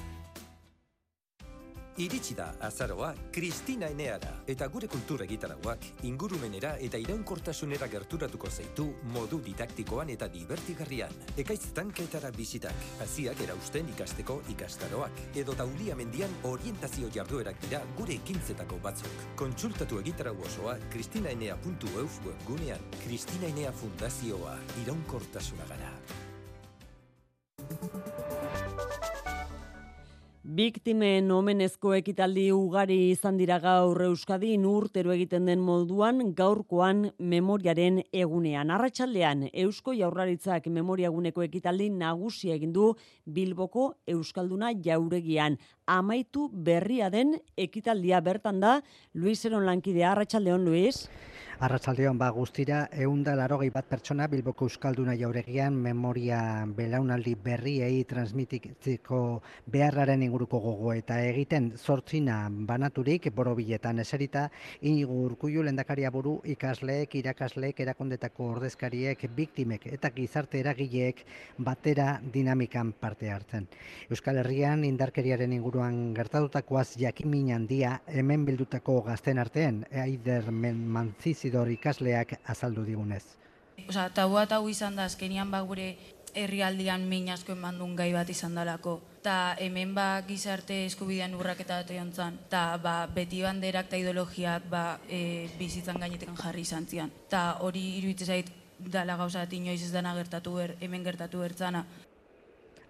Iritsi 1.97 2.35
da 2.35 2.49
azaroa 2.59 3.13
Kristina 3.31 3.87
Eneara 3.87 4.33
eta 4.51 4.67
gure 4.67 4.89
kultura 4.91 5.23
egitaragoak 5.29 5.85
ingurumenera 6.09 6.73
eta 6.83 6.99
iraunkortasunera 6.99 7.87
gerturatuko 7.93 8.51
zaitu 8.51 8.89
modu 9.15 9.39
didaktikoan 9.45 10.11
eta 10.11 10.27
divertigarrian. 10.27 11.15
Ekaitz 11.39 11.71
tanketara 11.77 12.33
bizitak, 12.35 12.83
hasiak 13.05 13.45
erausten 13.47 13.93
ikasteko 13.95 14.41
ikastaroak, 14.57 15.23
edo 15.39 15.55
taulia 15.55 15.95
mendian 15.95 16.35
orientazio 16.51 17.13
jarduerak 17.15 17.63
dira 17.69 17.85
gure 18.01 18.19
ekintzetako 18.19 18.81
batzuk. 18.83 19.27
Kontsultatu 19.39 20.03
egitarago 20.03 20.43
osoa 20.51 20.75
kristinaenea.euf 20.91 22.19
webgunean. 22.27 22.91
Kristina 23.05 23.47
Enea 23.55 23.71
Fundazioa, 23.71 24.59
iraunkortasuna 24.83 25.71
gara. 25.71 25.94
Biktimen 30.55 31.33
omenezko 31.35 31.95
ekitaldi 31.97 32.45
ugari 32.55 32.99
izan 33.11 33.39
dira 33.41 33.57
gaur 33.63 33.99
Euskadin 34.07 34.67
urtero 34.71 35.11
egiten 35.15 35.49
den 35.51 35.59
moduan 35.65 36.21
gaurkoan 36.39 37.01
memoriaren 37.33 37.99
egunean. 38.13 38.71
Arratsaldean 38.71 39.49
Eusko 39.65 39.97
Jaurlaritzak 39.99 40.69
memoriaguneko 40.77 41.43
ekitaldi 41.49 41.89
nagusia 41.91 42.55
egin 42.55 42.77
du 42.77 42.93
Bilboko 43.27 43.89
Euskalduna 44.15 44.71
Jauregian. 44.87 45.59
Amaitu 45.91 46.47
berria 46.53 47.11
den 47.11 47.35
ekitaldia 47.59 48.21
bertan 48.23 48.61
da 48.63 48.77
Luis 49.15 49.43
Eron 49.49 49.67
lankidea 49.67 50.13
Arratsaldeon 50.13 50.69
Luis. 50.69 51.09
Arratsaldeon 51.61 52.19
ba 52.19 52.31
guztira 52.35 52.89
eunda 52.99 53.37
larogei 53.39 53.69
bat 53.71 53.87
pertsona 53.87 54.27
Bilboko 54.27 54.67
Euskalduna 54.67 55.15
jauregian 55.15 55.77
memoria 55.79 56.39
belaunaldi 56.67 57.37
berriei 57.45 58.03
transmititzeko 58.11 59.21
beharraren 59.71 60.25
inguruko 60.27 60.59
gogo 60.59 60.93
eta 60.93 61.21
egiten 61.23 61.71
zortzina 61.79 62.49
banaturik 62.51 63.29
borobiletan 63.35 64.03
eserita 64.03 64.49
inigo 64.81 65.21
urkullu 65.29 65.63
lendakaria 65.63 66.11
buru 66.11 66.41
ikasleek, 66.45 67.15
irakasleek, 67.23 67.81
erakondetako 67.87 68.51
ordezkariek, 68.57 69.23
biktimek 69.37 69.87
eta 69.95 70.11
gizarte 70.11 70.59
eragileek 70.59 71.23
batera 71.59 72.19
dinamikan 72.33 72.93
parte 72.99 73.31
hartzen. 73.31 73.69
Euskal 74.11 74.43
Herrian 74.43 74.83
indarkeriaren 74.85 75.53
inguruan 75.53 76.03
gertatutakoaz 76.19 76.97
jakimin 76.99 77.53
handia 77.55 78.01
hemen 78.09 78.45
bildutako 78.45 79.01
gazten 79.07 79.39
artean, 79.39 79.85
Aider 79.93 80.51
Manziz 80.51 81.44
Isidor 81.45 81.69
ikasleak 81.69 82.39
azaldu 82.49 82.87
digunez. 82.89 83.25
Osa, 83.85 84.07
taua 84.17 84.47
tau 84.49 84.63
izan 84.73 84.97
da, 84.97 85.05
azkenian 85.05 85.51
ba 85.53 85.59
gure 85.61 85.91
herrialdian 86.33 87.05
min 87.05 87.29
asko 87.29 87.53
emandun 87.53 87.93
gai 87.99 88.15
bat 88.15 88.31
izan 88.33 88.57
dalako. 88.57 88.95
Ta 89.21 89.55
hemen 89.61 89.93
ba 89.95 90.23
gizarte 90.25 90.79
eskubidean 90.87 91.35
urraketa 91.37 91.83
bat 91.83 91.91
egon 91.91 92.39
ta 92.49 92.79
ba 92.81 92.95
beti 93.07 93.43
banderak 93.43 93.93
eta 93.93 94.01
ideologiak 94.01 94.71
ba 94.71 94.99
e, 95.05 95.51
bizitzan 95.59 96.01
gainetekan 96.01 96.41
jarri 96.41 96.65
izan 96.65 96.87
zian. 96.87 97.13
Ta 97.29 97.59
hori 97.61 97.99
iruditzen 97.99 98.27
zait 98.27 98.51
dala 98.79 99.17
gauza 99.17 99.45
inoiz 99.45 99.83
ez 99.83 99.93
dana 99.93 100.15
gertatu 100.15 100.55
ber, 100.55 100.77
hemen 100.81 101.05
gertatu 101.05 101.45
bertzana. 101.45 101.85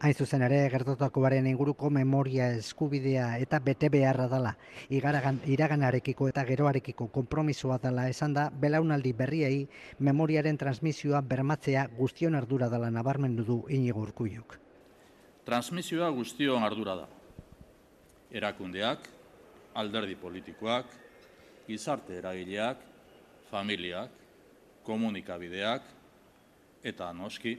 Hain 0.05 0.13
zuzen 0.13 0.43
ere, 0.45 0.59
gertotako 0.69 1.23
inguruko 1.33 1.89
memoria 1.89 2.51
eskubidea 2.53 3.39
eta 3.39 3.59
bete 3.59 3.89
beharra 3.89 4.27
dela. 4.29 4.55
Igaragan, 4.91 5.41
iraganarekiko 5.47 6.29
eta 6.29 6.45
geroarekiko 6.45 7.07
kompromisoa 7.09 7.79
dela 7.79 8.07
esan 8.11 8.35
da, 8.35 8.51
belaunaldi 8.51 9.15
berriei 9.15 9.67
memoriaren 10.01 10.59
transmisioa 10.59 11.23
bermatzea 11.23 11.89
guztion 11.97 12.35
ardura 12.35 12.69
dela 12.69 12.91
nabarmendu 12.91 13.45
du 13.45 13.59
inigo 13.71 14.03
urkuiuk. 14.03 14.59
Transmisioa 15.47 16.11
guztion 16.11 16.63
ardura 16.63 16.97
da. 16.97 17.09
Erakundeak, 18.31 19.09
alderdi 19.73 20.17
politikoak, 20.17 20.85
gizarte 21.67 22.19
eragileak, 22.19 22.77
familiak, 23.49 24.11
komunikabideak, 24.85 25.83
eta 26.85 27.11
noski, 27.15 27.57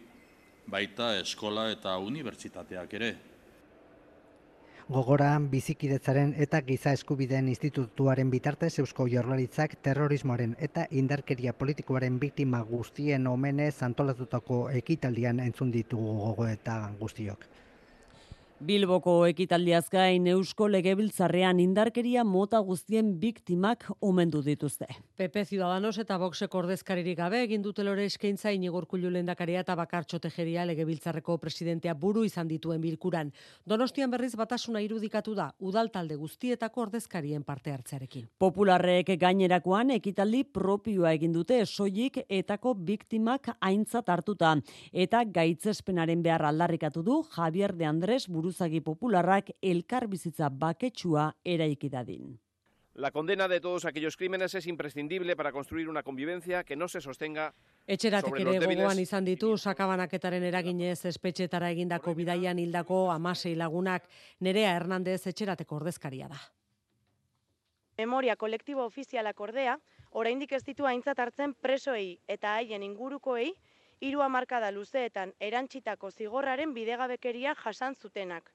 baita 0.67 1.15
eskola 1.19 1.69
eta 1.71 1.97
unibertsitateak 1.97 2.93
ere. 2.99 3.15
Gogoran 4.86 5.47
bizikidetzaren 5.49 6.36
eta 6.45 6.60
giza 6.62 6.91
eskubideen 6.93 7.47
institutuaren 7.49 8.30
bitartez 8.30 8.71
Eusko 8.84 9.08
Jaurlaritzak 9.10 9.73
terrorismoaren 9.82 10.54
eta 10.67 10.86
indarkeria 10.91 11.54
politikoaren 11.58 12.19
biktima 12.21 12.62
guztien 12.69 13.25
omenez 13.28 13.82
antolatutako 13.88 14.60
ekitaldian 14.82 15.39
entzun 15.39 15.71
ditugu 15.73 16.19
gogoetan 16.19 16.99
guztiok. 16.99 17.47
Bilboko 18.63 19.25
ekitaldiaz 19.27 19.89
gain 19.91 20.29
Eusko 20.31 20.69
Legebiltzarrean 20.71 21.57
indarkeria 21.59 22.21
mota 22.23 22.61
guztien 22.63 23.09
biktimak 23.19 23.83
omendu 23.99 24.39
dituzte. 24.45 24.87
PP 25.19 25.43
Ciudadanos 25.49 25.97
eta 25.99 26.15
Voxek 26.17 26.55
ordezkaririk 26.55 27.17
gabe 27.19 27.41
egin 27.43 27.61
dute 27.61 27.83
lore 27.83 28.05
eskaintza 28.05 28.53
Inigo 28.55 28.81
lehendakaria 28.93 29.59
eta 29.59 29.75
Bakartxo 29.75 30.19
Tejeria 30.19 30.63
Legebiltzarreko 30.65 31.37
presidentea 31.37 31.93
buru 31.93 32.23
izan 32.23 32.47
dituen 32.47 32.79
bilkuran. 32.79 33.33
Donostian 33.65 34.09
berriz 34.09 34.35
batasuna 34.37 34.79
irudikatu 34.79 35.35
da 35.35 35.51
udal 35.59 35.91
talde 35.91 36.15
guztietako 36.15 36.81
ordezkarien 36.83 37.43
parte 37.43 37.71
hartzearekin. 37.71 38.29
Popularrek 38.39 39.19
gainerakoan 39.19 39.91
ekitaldi 39.91 40.45
propioa 40.45 41.11
egin 41.11 41.33
dute 41.33 41.65
soilik 41.65 42.23
etako 42.29 42.73
biktimak 42.73 43.49
aintzat 43.59 44.07
hartuta 44.07 44.55
eta 44.93 45.25
gaitzespenaren 45.25 46.23
behar 46.23 46.45
aldarrikatu 46.45 47.03
du 47.03 47.21
Javier 47.35 47.75
de 47.75 47.85
Andrés 47.85 48.29
buruzagi 48.45 48.81
popularrak 48.81 49.49
elkar 49.62 50.05
bizitza 50.08 50.49
baketsua 50.49 51.31
eraiki 51.43 51.89
dadin. 51.89 52.36
La 52.95 53.12
condena 53.12 53.47
de 53.49 53.60
todos 53.60 53.84
aquellos 53.86 54.15
crímenes 54.15 54.53
es 54.55 54.67
imprescindible 54.67 55.36
para 55.36 55.51
construir 55.51 55.89
una 55.89 56.03
convivencia 56.03 56.63
que 56.63 56.77
no 56.77 56.88
se 56.88 57.01
sostenga 57.01 57.53
Etxeratek 57.88 58.39
ere 58.39 58.60
gogoan 58.60 58.99
izan 58.99 59.25
ditu 59.25 59.58
sakabanaketaren 59.58 60.43
eraginez 60.43 61.05
espetxetara 61.05 61.71
egindako 61.71 62.13
bidaian 62.15 62.60
hildako 62.60 63.12
amasei 63.12 63.55
lagunak 63.55 64.08
Nerea 64.39 64.75
Hernandez 64.77 65.27
etxerateko 65.27 65.75
ordezkaria 65.75 66.29
da. 66.29 66.39
Memoria 67.97 68.36
kolektibo 68.36 68.86
ofizialak 68.86 69.39
ordea, 69.39 69.77
oraindik 70.12 70.53
ez 70.53 70.63
ditu 70.63 70.86
aintzat 70.86 71.19
hartzen 71.19 71.53
presoei 71.53 72.19
eta 72.27 72.55
haien 72.55 72.84
ingurukoei 72.84 73.51
hiru 74.01 74.21
hamarkada 74.21 74.71
luzeetan 74.71 75.34
erantsitako 75.39 76.12
zigorraren 76.12 76.73
bidegabekeria 76.73 77.55
jasan 77.63 77.95
zutenak. 77.95 78.51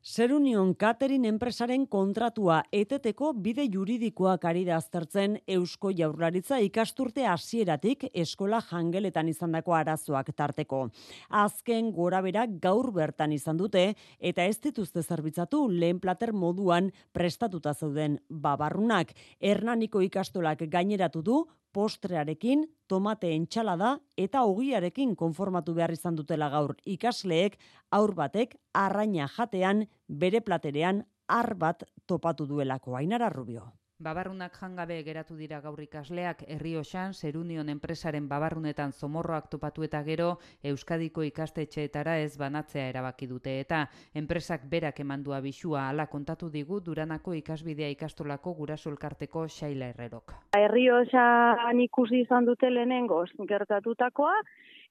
Zerunion 0.00 0.70
Catering 0.80 1.26
enpresaren 1.28 1.82
kontratua 1.84 2.62
eteteko 2.72 3.34
bide 3.36 3.66
juridikoak 3.68 4.46
ari 4.48 4.62
da 4.64 4.78
aztertzen 4.80 5.34
Eusko 5.44 5.90
Jaurlaritza 5.92 6.56
ikasturte 6.64 7.26
hasieratik 7.28 8.06
eskola 8.14 8.62
jangeletan 8.70 9.28
izandako 9.28 9.76
arazoak 9.76 10.32
tarteko. 10.32 10.86
Azken 11.28 11.92
gorabera 11.92 12.46
gaur 12.48 12.90
bertan 12.96 13.36
izan 13.36 13.60
dute 13.60 13.92
eta 14.18 14.48
ez 14.48 14.56
dituzte 14.64 15.02
zerbitzatu 15.02 15.66
lehen 15.68 16.00
plater 16.00 16.32
moduan 16.32 16.90
prestatuta 17.12 17.74
zeuden 17.74 18.16
babarrunak. 18.30 19.12
Hernaniko 19.38 20.00
ikastolak 20.00 20.64
gaineratu 20.64 21.20
du 21.20 21.42
postrearekin, 21.72 22.66
tomate 22.88 23.32
entxalada 23.34 23.96
eta 24.16 24.42
ogiarekin 24.42 25.14
konformatu 25.16 25.74
behar 25.74 25.92
izan 25.94 26.16
dutela 26.18 26.50
gaur 26.50 26.76
ikasleek, 26.84 27.58
aur 27.90 28.14
batek, 28.14 28.56
arraina 28.74 29.28
jatean, 29.36 29.86
bere 30.08 30.40
platerean, 30.40 31.04
ar 31.28 31.54
bat 31.54 31.84
topatu 32.06 32.46
duelako 32.46 32.96
ainara 32.98 33.30
rubio. 33.30 33.79
Babarrunak 34.00 34.54
jangabe 34.56 34.96
geratu 35.04 35.34
dira 35.36 35.58
gaur 35.60 35.80
ikasleak 35.84 36.46
Herrioxan 36.54 37.12
Serunion 37.12 37.68
enpresaren 37.68 38.30
babarrunetan 38.30 38.94
zomorroak 38.96 39.50
topatu 39.52 39.84
eta 39.84 40.00
gero 40.06 40.28
Euskadiko 40.70 41.26
ikastetxeetara 41.28 42.14
ez 42.24 42.38
banatzea 42.40 42.86
erabaki 42.94 43.28
dute 43.28 43.58
eta 43.60 43.82
enpresak 44.22 44.64
berak 44.72 45.02
emandua 45.04 45.42
bisua 45.44 45.84
hala 45.90 46.06
kontatu 46.06 46.48
digu 46.48 46.80
Duranako 46.80 47.36
ikasbidea 47.42 47.92
ikastolako 47.92 48.54
gurasolkarteko 48.62 49.44
Xaila 49.58 49.92
Herrerok. 49.92 50.32
Herrioxan 50.56 51.84
ikusi 51.84 52.24
izan 52.24 52.48
dute 52.48 52.72
lehenengo 52.72 53.26
gertatutakoa 53.52 54.40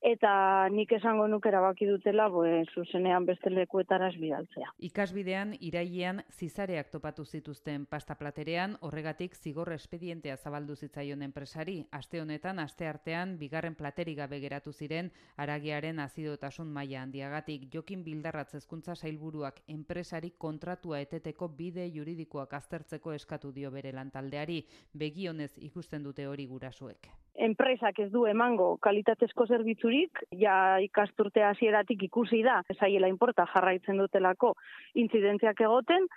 eta 0.02 0.70
nik 0.72 0.92
esango 0.96 1.28
nuke 1.28 1.50
erabaki 1.50 1.86
dutela 1.88 2.30
pues 2.32 2.68
zuzenean 2.74 3.26
beste 3.26 3.50
lekuetara 3.50 4.10
bidaltzea. 4.20 4.72
Ikasbidean 4.80 5.54
irailean 5.60 6.24
zizareak 6.32 6.90
topatu 6.90 7.26
zituzten 7.26 7.86
pasta 7.86 8.16
platerean, 8.16 8.78
horregatik 9.00 9.36
zigor 9.40 9.72
espedientea 9.72 10.36
zabaldu 10.36 10.76
zitzaion 10.76 11.22
enpresari. 11.24 11.86
Aste 11.96 12.20
honetan 12.20 12.60
aste 12.60 12.88
artean 12.88 13.38
bigarren 13.40 13.78
plateri 13.80 14.16
gabe 14.18 14.42
geratu 14.44 14.74
ziren 14.74 15.12
aragiaren 15.38 16.02
azidotasun 16.04 16.68
maila 16.68 17.06
handiagatik. 17.06 17.70
Jokin 17.72 18.04
Bildarratz 18.04 18.56
hezkuntza 18.60 18.96
sailburuak 18.96 19.62
enpresari 19.68 20.34
kontratua 20.38 21.00
eteteko 21.06 21.48
bide 21.48 21.88
juridikoak 21.96 22.54
aztertzeko 22.60 23.16
eskatu 23.16 23.54
dio 23.56 23.72
bere 23.72 23.96
lantaldeari, 23.96 24.66
begionez 24.94 25.54
ikusten 25.72 26.04
dute 26.04 26.28
hori 26.28 26.46
gurasuek 26.46 27.08
enpresak 27.40 28.02
ez 28.04 28.10
du 28.12 28.26
emango 28.28 28.74
kalitatezko 28.84 29.46
zerbitzurik, 29.48 30.20
ja 30.36 30.76
ikasturte 30.84 31.44
hasieratik 31.48 32.04
ikusi 32.10 32.42
da, 32.44 32.58
esaiela 32.74 33.08
inporta 33.08 33.46
jarraitzen 33.54 34.02
dutelako 34.02 34.58
intzidentziak 35.00 35.62
egoten, 35.64 36.10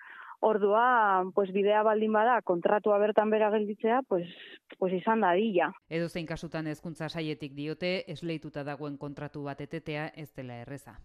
Ordua, 0.42 1.22
pues 1.36 1.52
bidea 1.54 1.84
baldin 1.86 2.12
bada 2.12 2.40
kontratua 2.42 2.98
bertan 2.98 3.30
bera 3.30 3.50
gelditzea, 3.54 4.00
pues 4.08 4.26
pues 4.78 4.92
izan 4.96 5.22
da 5.22 5.32
dilla. 5.38 5.70
Edo 5.88 6.08
zein 6.08 6.26
kasutan 6.26 6.66
hezkuntza 6.66 7.08
saietik 7.08 7.54
diote, 7.54 7.92
esleituta 8.10 8.64
dagoen 8.66 8.98
kontratu 8.98 9.44
bat 9.46 9.60
etetea 9.62 10.08
ez 10.16 10.32
dela 10.34 10.58
erreza. 10.64 10.96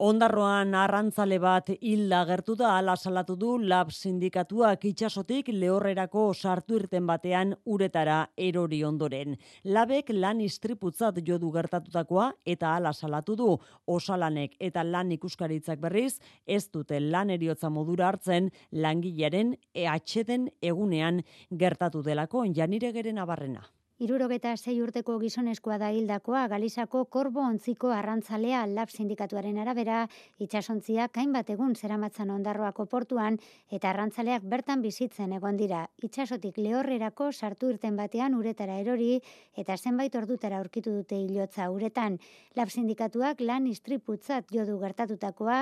Ondarroan 0.00 0.70
arrantzale 0.80 1.36
bat 1.36 1.66
hilda 1.76 2.22
gertu 2.24 2.54
da 2.56 2.70
ala 2.78 2.94
salatu 2.96 3.34
du 3.36 3.50
lab 3.58 3.90
sindikatuak 3.92 4.84
itxasotik 4.88 5.50
lehorrerako 5.52 6.22
sartu 6.32 6.78
irten 6.78 7.04
batean 7.10 7.50
uretara 7.74 8.14
erori 8.46 8.78
ondoren. 8.88 9.34
Labek 9.64 10.08
lan 10.14 10.40
istriputzat 10.40 11.18
jodu 11.26 11.50
gertatutakoa 11.52 12.30
eta 12.54 12.70
ala 12.76 12.94
salatu 12.94 13.36
du 13.36 13.50
osalanek 13.96 14.54
eta 14.58 14.84
lan 14.84 15.12
ikuskaritzak 15.18 15.82
berriz 15.82 16.14
ez 16.46 16.62
dute 16.70 17.00
lan 17.00 17.34
eriotza 17.36 17.68
modura 17.68 18.08
hartzen 18.08 18.48
langilaren 18.72 19.52
EHden 19.74 20.48
egunean 20.62 21.20
gertatu 21.50 22.00
delako 22.02 22.46
janire 22.56 22.94
geren 22.96 23.18
abarrena. 23.18 23.68
Irurogeta 24.00 24.54
sei 24.56 24.78
urteko 24.80 25.18
gizoneskoa 25.20 25.76
da 25.76 25.90
hildakoa 25.92 26.46
Galizako 26.48 27.02
korbo 27.12 27.42
ontziko 27.44 27.90
arrantzalea 27.92 28.62
lab 28.70 28.88
sindikatuaren 28.88 29.58
arabera 29.60 29.98
itxasontzia 30.40 31.08
kain 31.12 31.34
bat 31.34 31.50
egun 31.52 31.74
zeramatzan 31.76 32.30
ondarroako 32.32 32.86
portuan 32.88 33.36
eta 33.68 33.90
arrantzaleak 33.90 34.46
bertan 34.54 34.80
bizitzen 34.80 35.34
egon 35.36 35.58
dira. 35.60 35.82
Itxasotik 36.00 36.56
lehorrerako 36.56 37.26
sartu 37.30 37.68
irten 37.74 37.98
batean 38.00 38.38
uretara 38.38 38.78
erori 38.80 39.18
eta 39.60 39.76
zenbait 39.76 40.16
ordutara 40.16 40.62
aurkitu 40.64 40.96
dute 40.96 41.20
hilotza 41.20 41.68
uretan. 41.68 42.16
Lab 42.56 42.72
sindikatuak 42.72 43.44
lan 43.44 43.68
istriputzat 43.68 44.48
jodu 44.48 44.78
gertatutakoa 44.80 45.58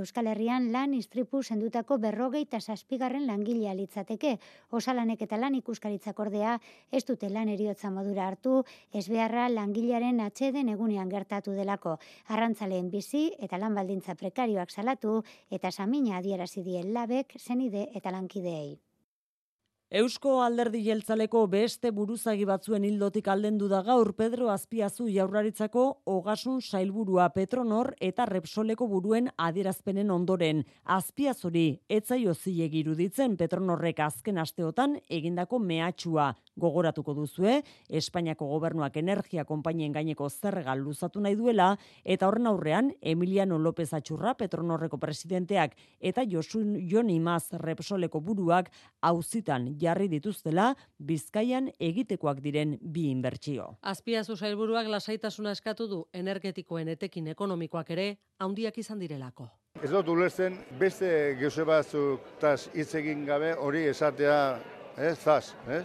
Euskal 0.00 0.32
Herrian 0.32 0.70
lan 0.72 0.96
istripu 0.96 1.42
sendutako 1.42 2.00
berrogei 2.00 2.46
eta 2.48 2.64
saspigarren 2.64 3.28
langilea 3.28 3.76
litzateke. 3.76 4.38
Osalanek 4.70 5.28
eta 5.28 5.36
lan 5.36 5.60
ikuskaritzak 5.60 6.18
ordea 6.18 6.56
ez 6.90 7.04
dute 7.04 7.28
lan 7.28 7.52
eriotza 7.52 7.81
modura 7.90 8.28
hartu, 8.28 8.62
ez 8.92 9.08
beharra 9.08 9.48
langilaren 9.48 10.20
atxeden 10.20 10.68
egunean 10.68 11.08
gertatu 11.08 11.56
delako. 11.56 11.96
Arrantzaleen 12.28 12.90
bizi 12.90 13.30
eta 13.40 13.58
lan 13.58 13.74
baldintza 13.74 14.14
prekarioak 14.14 14.70
salatu 14.70 15.22
eta 15.50 15.70
samina 15.70 16.18
adierazi 16.18 16.62
dien 16.62 16.94
labek 16.94 17.36
zenide 17.40 17.88
eta 17.94 18.10
lankideei. 18.10 18.91
Eusko 19.92 20.38
alderdi 20.40 20.78
jeltzaleko 20.86 21.42
beste 21.52 21.90
buruzagi 21.92 22.46
batzuen 22.48 22.86
hildotik 22.88 23.26
aldendu 23.28 23.66
da 23.68 23.82
gaur 23.84 24.14
Pedro 24.16 24.46
Azpiazu 24.48 25.04
jaurlaritzako 25.12 25.82
ogasun 26.08 26.62
sailburua 26.62 27.26
Petronor 27.34 27.90
eta 28.00 28.24
Repsoleko 28.30 28.88
buruen 28.88 29.28
adierazpenen 29.36 30.08
ondoren. 30.14 30.62
Azpiazuri 30.96 31.66
etzaio 31.92 32.32
zilegi 32.32 32.80
iruditzen 32.80 33.34
Petronorrek 33.36 34.00
azken 34.00 34.40
asteotan 34.40 34.96
egindako 35.10 35.60
mehatxua 35.60 36.30
gogoratuko 36.56 37.12
duzue, 37.12 37.58
Espainiako 37.88 38.48
gobernuak 38.48 38.96
energia 38.96 39.44
konpainien 39.44 39.92
gaineko 39.92 40.30
zerregal 40.30 40.80
luzatu 40.80 41.20
nahi 41.20 41.36
duela, 41.36 41.76
eta 42.04 42.28
horren 42.28 42.48
aurrean 42.48 42.90
Emiliano 43.00 43.58
López 43.58 43.90
Atxurra 43.92 44.34
Petronorreko 44.40 44.96
presidenteak 44.96 45.76
eta 46.00 46.24
Josun 46.24 46.78
Joni 46.88 47.20
Maz 47.20 47.52
Repsoleko 47.52 48.24
buruak 48.24 48.72
auzitan 49.02 49.68
jarri 49.82 50.08
dituztela 50.10 50.72
Bizkaian 50.98 51.68
egitekoak 51.80 52.40
diren 52.44 52.76
bi 52.82 53.08
inbertsio. 53.10 53.72
Azpiazu 53.82 54.36
sailburuak 54.36 54.88
lasaitasuna 54.92 55.54
eskatu 55.56 55.88
du 55.90 56.02
energetikoen 56.14 56.92
etekin 56.94 57.32
ekonomikoak 57.34 57.90
ere 57.96 58.06
handiak 58.38 58.78
izan 58.78 59.02
direlako. 59.02 59.48
Ez 59.82 59.90
dut 59.90 60.08
ulertzen 60.12 60.58
beste 60.78 61.08
geuse 61.40 61.64
batzuk 61.64 62.36
tas 62.40 62.68
hitz 62.74 62.92
egin 63.00 63.24
gabe 63.26 63.54
hori 63.56 63.86
esatea, 63.90 64.38
ez, 64.96 65.16
zaz, 65.18 65.54
ez? 65.66 65.82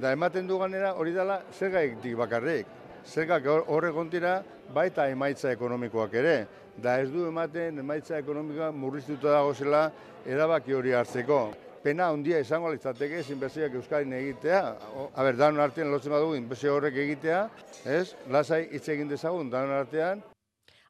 Da 0.00 0.12
ematen 0.12 0.46
du 0.46 0.58
ganera 0.60 0.92
hori 0.98 1.12
dela 1.16 1.40
zergaik 1.58 1.98
dik 2.02 2.16
bakarrik. 2.20 2.66
Zergak 3.06 3.46
horre 3.66 3.90
kontira 3.92 4.36
baita 4.74 5.08
emaitza 5.10 5.50
ekonomikoak 5.52 6.14
ere. 6.20 6.36
Da 6.82 6.98
ez 7.00 7.10
du 7.12 7.26
ematen 7.28 7.82
emaitza 7.82 8.16
ekonomikoa 8.18 8.70
murriztuta 8.72 9.34
dago 9.34 9.52
zela 9.54 9.82
erabaki 10.24 10.72
hori 10.72 10.94
hartzeko 10.96 11.42
pena 11.82 12.08
handia 12.12 12.40
izango 12.42 12.70
litzateke 12.72 13.22
inbertsioak 13.34 13.74
Euskadin 13.80 14.12
egitea. 14.18 14.62
A 15.14 15.24
ber, 15.26 15.36
danon 15.36 15.62
artean 15.64 15.90
lotzen 15.92 16.14
badugu 16.14 16.36
inbertsio 16.38 16.76
horrek 16.76 16.98
egitea, 17.04 17.46
ez? 17.84 18.14
Lasai 18.30 18.68
hitz 18.72 18.86
egin 18.94 19.10
dezagun 19.10 19.50
danon 19.50 19.74
artean, 19.80 20.22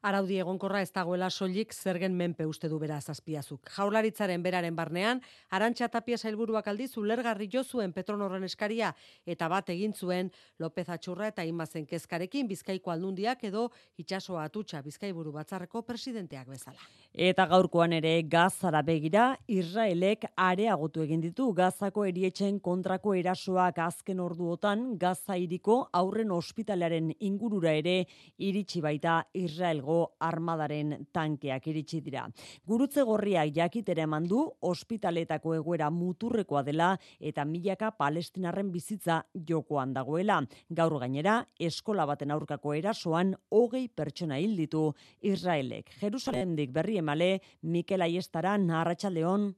Araudi 0.03 0.35
egonkorra 0.43 0.81
ez 0.83 0.89
dagoela 0.91 1.29
soilik 1.31 1.71
zergen 1.71 2.11
menpe 2.19 2.43
uste 2.43 2.67
du 2.67 2.75
beraz 2.75 3.05
azpiazuk. 3.07 3.69
Jaularitzaren 3.71 4.41
beraren 4.43 4.75
barnean, 4.75 5.21
Arantxa 5.55 5.87
Tapia 5.87 6.17
sailburuak 6.17 6.65
aldiz 6.67 6.89
ulergarri 6.99 7.47
jo 7.53 7.61
zuen 7.63 7.93
Petronorren 7.95 8.43
eskaria 8.43 8.89
eta 9.25 9.47
bat 9.47 9.71
egin 9.71 9.93
zuen 9.95 10.31
López 10.59 10.89
Atxurra 10.91 11.29
eta 11.31 11.45
Inmazen 11.47 11.85
kezkarekin 11.87 12.49
Bizkaiko 12.49 12.91
aldundiak 12.91 13.45
edo 13.47 13.69
itsasoa 13.95 14.43
atutxa 14.49 14.81
Bizkaiburu 14.83 15.31
batzarreko 15.37 15.85
presidenteak 15.87 16.51
bezala. 16.51 16.83
Eta 17.13 17.45
gaurkoan 17.47 17.95
ere 17.95 18.17
gazara 18.27 18.81
begira, 18.83 19.37
Israelek 19.47 20.27
areagotu 20.35 21.05
egin 21.07 21.23
ditu 21.23 21.47
gazako 21.55 22.03
erietzen 22.09 22.59
kontrako 22.59 23.15
erasoak 23.15 23.79
azken 23.87 24.19
orduotan 24.19 24.97
gaza 24.99 25.39
iriko 25.39 25.79
aurren 25.93 26.35
ospitalearen 26.35 27.13
ingurura 27.21 27.71
ere 27.71 28.01
iritsi 28.35 28.83
baita 28.83 29.21
Israelgo 29.31 29.92
armadaren 30.19 31.07
tankeak 31.13 31.67
iritsi 31.71 32.01
dira. 32.05 32.25
Gurutze 32.67 33.03
gorriak 33.07 33.53
jakitere 33.55 34.05
emandu 34.07 34.43
ospitaletako 34.69 35.55
egoera 35.59 35.89
muturrekoa 35.93 36.63
dela 36.63 36.91
eta 37.19 37.45
milaka 37.45 37.91
palestinarren 37.97 38.71
bizitza 38.71 39.23
jokoan 39.49 39.93
dagoela. 39.93 40.41
Gaur 40.69 40.99
gainera, 40.99 41.39
eskola 41.59 42.05
baten 42.09 42.31
aurkako 42.31 42.73
erasoan 42.77 43.35
hogei 43.51 43.87
pertsona 43.87 44.39
hil 44.41 44.55
ditu 44.57 44.85
Israelek. 45.21 45.91
Jerusalemdik 46.01 46.71
berri 46.71 46.97
emale, 47.01 47.41
Mikel 47.61 48.01
Aiestara, 48.01 48.57
Arratxaldeon. 48.83 49.51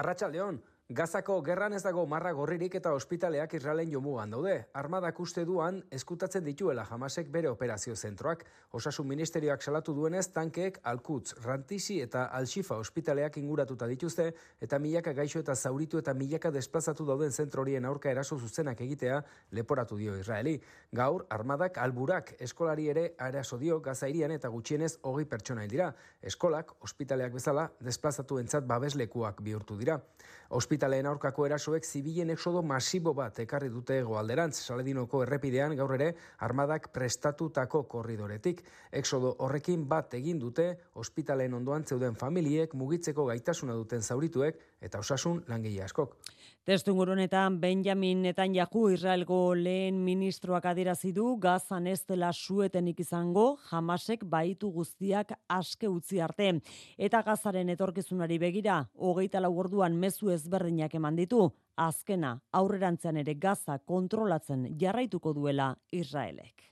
Arratxaldeon, 0.00 0.60
Gazako 0.90 1.36
gerran 1.46 1.70
ez 1.76 1.84
dago 1.84 2.02
marra 2.10 2.32
gorririk 2.34 2.72
eta 2.74 2.90
ospitaleak 2.98 3.52
Israelen 3.54 3.92
jomugan 3.92 4.32
daude. 4.34 4.54
Armadak 4.74 5.20
uste 5.22 5.44
duan 5.46 5.76
eskutatzen 5.94 6.42
dituela 6.42 6.82
jamasek 6.88 7.28
bere 7.30 7.46
operazio 7.46 7.94
zentroak. 7.94 8.42
Osasun 8.74 9.06
ministerioak 9.06 9.62
salatu 9.62 9.94
duenez 9.94 10.24
tankeek 10.34 10.80
Alkutz, 10.82 11.36
Rantisi 11.44 12.00
eta 12.02 12.24
Alxifa 12.38 12.80
ospitaleak 12.82 13.38
inguratuta 13.38 13.86
dituzte 13.86 14.26
eta 14.60 14.80
milaka 14.82 15.12
gaixo 15.14 15.44
eta 15.44 15.54
zauritu 15.54 16.00
eta 16.02 16.14
milaka 16.14 16.50
desplazatu 16.50 17.06
dauden 17.06 17.30
zentrorien 17.30 17.86
aurka 17.86 18.10
eraso 18.10 18.40
zuzenak 18.40 18.80
egitea 18.80 19.22
leporatu 19.52 19.96
dio 19.96 20.18
Israeli. 20.18 20.56
Gaur, 20.90 21.24
armadak 21.30 21.78
alburak 21.78 22.34
eskolari 22.40 22.88
ere 22.88 23.12
arazo 23.18 23.60
dio 23.62 23.78
gazairian 23.78 24.34
eta 24.34 24.48
gutxienez 24.48 24.96
hogei 25.02 25.30
pertsona 25.36 25.68
dira. 25.70 25.94
Eskolak, 26.20 26.74
ospitaleak 26.82 27.38
bezala, 27.38 27.70
desplazatu 27.78 28.42
entzat 28.42 28.66
babeslekuak 28.66 29.38
bihurtu 29.40 29.78
dira. 29.78 30.00
Ospitaleen 30.50 31.06
aurkako 31.06 31.44
erasoek 31.46 31.84
zibilen 31.86 32.32
exodo 32.34 32.60
masibo 32.66 33.12
bat 33.14 33.36
ekarri 33.38 33.68
dute 33.70 34.00
goalderantz, 34.02 34.56
saledinoko 34.64 35.20
errepidean 35.22 35.76
gaur 35.78 35.94
ere 35.94 36.08
armadak 36.46 36.88
prestatutako 36.90 37.84
korridoretik. 37.92 38.64
Exodo 39.00 39.30
horrekin 39.46 39.84
bat 39.92 40.16
egin 40.18 40.40
dute 40.42 40.66
ospitaleen 41.04 41.54
ondoan 41.54 41.86
zeuden 41.86 42.18
familiek 42.18 42.74
mugitzeko 42.74 43.28
gaitasuna 43.30 43.78
duten 43.78 44.02
zaurituek 44.02 44.58
eta 44.82 44.98
osasun 44.98 45.44
langile 45.46 45.84
askok. 45.86 46.18
Testu 46.60 46.92
honetan 46.92 47.58
Benjamin 47.58 48.20
Netanyahu 48.20 48.90
Israelgo 48.92 49.54
lehen 49.54 50.04
ministroak 50.04 50.66
adierazi 50.66 51.10
du 51.10 51.38
Gazan 51.40 51.86
ez 51.86 52.04
dela 52.04 52.32
suetenik 52.32 53.00
izango 53.00 53.56
jamasek 53.70 54.26
baitu 54.28 54.68
guztiak 54.70 55.32
aske 55.48 55.88
utzi 55.88 56.20
arte. 56.20 56.60
Eta 56.98 57.22
Gazaren 57.22 57.70
etorkizunari 57.70 58.38
begira 58.38 58.90
hogeita 58.94 59.40
lau 59.40 59.56
orduan 59.56 59.96
mezu 59.96 60.28
ezberdinak 60.28 60.94
eman 60.94 61.16
ditu. 61.16 61.50
Azkena 61.76 62.38
aurrerantzean 62.52 63.16
ere 63.16 63.34
Gaza 63.34 63.78
kontrolatzen 63.78 64.76
jarraituko 64.78 65.32
duela 65.32 65.74
Israelek. 65.90 66.68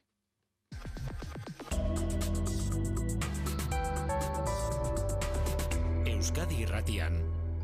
Euskadi 6.04 6.60
Irratian 6.60 7.22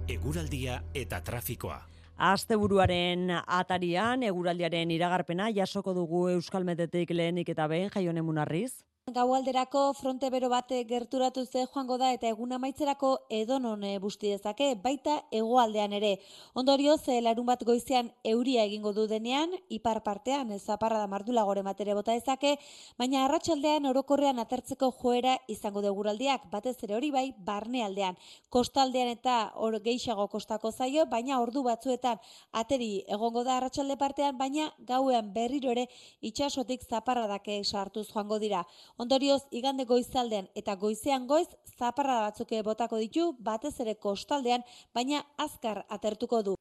eguraldia 0.08 0.80
eta 0.94 1.20
trafikoa 1.20 1.93
Asteburuaren 2.16 3.30
atarian 3.34 4.22
eguraldiaren 4.22 4.90
iragarpena 4.94 5.48
jasoko 5.50 5.94
dugu 5.94 6.28
Euskalmetetik 6.30 7.10
lehenik 7.10 7.48
eta 7.48 7.66
behin 7.66 7.90
jaionen 7.90 8.24
munarriz. 8.24 8.84
Gaualderako 9.12 9.92
fronte 9.92 10.30
bero 10.32 10.48
bate 10.48 10.78
gerturatu 10.88 11.42
ze 11.44 11.66
joango 11.66 11.98
da 12.00 12.06
eta 12.14 12.26
egun 12.32 12.52
amaitzerako 12.56 13.08
edonon 13.28 13.82
eh, 13.84 13.98
busti 14.00 14.30
dezake, 14.32 14.70
baita 14.80 15.18
hegoaldean 15.30 15.92
ere. 15.92 16.12
Ondorio 16.54 16.96
ze 16.96 17.18
larun 17.20 17.44
bat 17.44 17.62
goizean 17.68 18.08
euria 18.24 18.62
egingo 18.64 18.94
du 18.96 19.04
denean, 19.06 19.52
ipar 19.68 20.00
partean 20.02 20.58
zaparra 20.58 21.02
da 21.02 21.06
mardula 21.06 21.44
gore 21.44 21.62
matere 21.62 21.92
bota 21.92 22.12
dezake, 22.12 22.54
baina 22.96 23.26
arratsaldean 23.26 23.84
orokorrean 23.84 24.38
atertzeko 24.38 24.90
joera 25.02 25.36
izango 25.48 25.82
de 25.82 25.90
guraldiak, 25.90 26.48
batez 26.50 26.78
ere 26.82 26.96
hori 26.96 27.10
bai, 27.10 27.34
barne 27.36 27.84
aldean. 27.84 28.16
Kostaldean 28.48 29.12
eta 29.12 29.52
hor 29.54 29.78
geixago 29.84 30.28
kostako 30.28 30.72
zaio, 30.72 31.04
baina 31.04 31.42
ordu 31.42 31.62
batzuetan 31.68 32.16
ateri 32.52 33.04
egongo 33.06 33.44
da 33.44 33.58
arratsalde 33.58 33.98
partean, 33.98 34.38
baina 34.38 34.72
gauean 34.78 35.34
berriro 35.34 35.76
ere 35.76 35.90
itxasotik 36.22 36.88
zaparra 36.88 37.26
dake 37.26 37.60
sartuz 37.64 38.08
joango 38.08 38.38
dira. 38.38 38.64
Ondorioz, 38.94 39.42
igande 39.50 39.84
goizaldean 39.90 40.46
eta 40.54 40.76
goizean 40.78 41.24
goiz, 41.26 41.48
zaparra 41.78 42.20
batzuke 42.28 42.60
botako 42.62 43.00
ditu, 43.02 43.32
batez 43.42 43.72
ere 43.82 43.96
kostaldean, 43.98 44.62
baina 44.94 45.24
azkar 45.36 45.82
atertuko 45.90 46.42
du. 46.46 46.54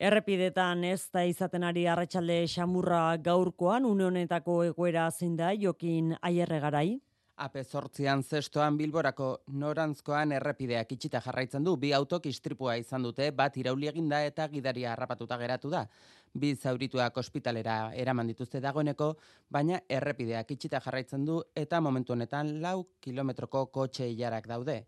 Errepidetan 0.00 0.84
ez 0.84 1.10
da 1.12 1.24
izaten 1.28 1.64
ari 1.64 1.84
arratsalde 1.92 2.38
xamurra 2.48 3.02
gaurkoan, 3.28 3.84
une 3.84 4.08
honetako 4.08 4.62
egoera 4.70 5.10
zein 5.10 5.36
da, 5.36 5.52
jokin 5.52 6.14
aierre 6.22 6.60
garai? 6.60 6.88
Ape 7.36 7.62
zortzian 7.64 8.22
zestoan 8.24 8.78
bilborako 8.80 9.26
norantzkoan 9.60 10.32
errepideak 10.32 10.92
itxita 10.96 11.20
jarraitzen 11.20 11.64
du, 11.64 11.76
bi 11.76 11.92
autok 11.92 12.30
istripua 12.32 12.78
izan 12.80 13.04
dute, 13.04 13.28
bat 13.30 13.56
irauli 13.60 13.92
eginda 13.92 14.22
eta 14.24 14.48
gidaria 14.48 14.94
harrapatuta 14.94 15.36
geratu 15.36 15.68
da 15.68 15.84
bi 16.34 16.54
zaurituak 16.54 17.16
ospitalera 17.16 17.92
eraman 17.94 18.26
dituzte 18.26 18.60
dagoeneko, 18.60 19.14
baina 19.50 19.80
errepideak 19.88 20.50
itxita 20.50 20.80
jarraitzen 20.84 21.24
du 21.24 21.42
eta 21.54 21.80
momentu 21.80 22.12
honetan 22.12 22.60
lau 22.62 22.86
kilometroko 23.00 23.66
kotxe 23.66 24.08
hilarak 24.10 24.48
daude. 24.48 24.86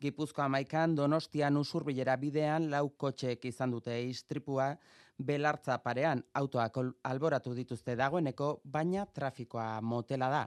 Gipuzko 0.00 0.42
amaikan 0.42 0.94
donostian 0.94 1.56
usurbilera 1.58 2.14
bidean 2.16 2.70
lau 2.70 2.88
kotxeek 2.96 3.44
izan 3.50 3.72
dute 3.74 3.96
istripua, 4.06 4.76
belartza 5.18 5.78
parean 5.82 6.22
autoak 6.34 6.78
alboratu 7.02 7.54
dituzte 7.54 7.96
dagoeneko, 7.98 8.60
baina 8.64 9.06
trafikoa 9.06 9.80
motela 9.80 10.28
da. 10.30 10.46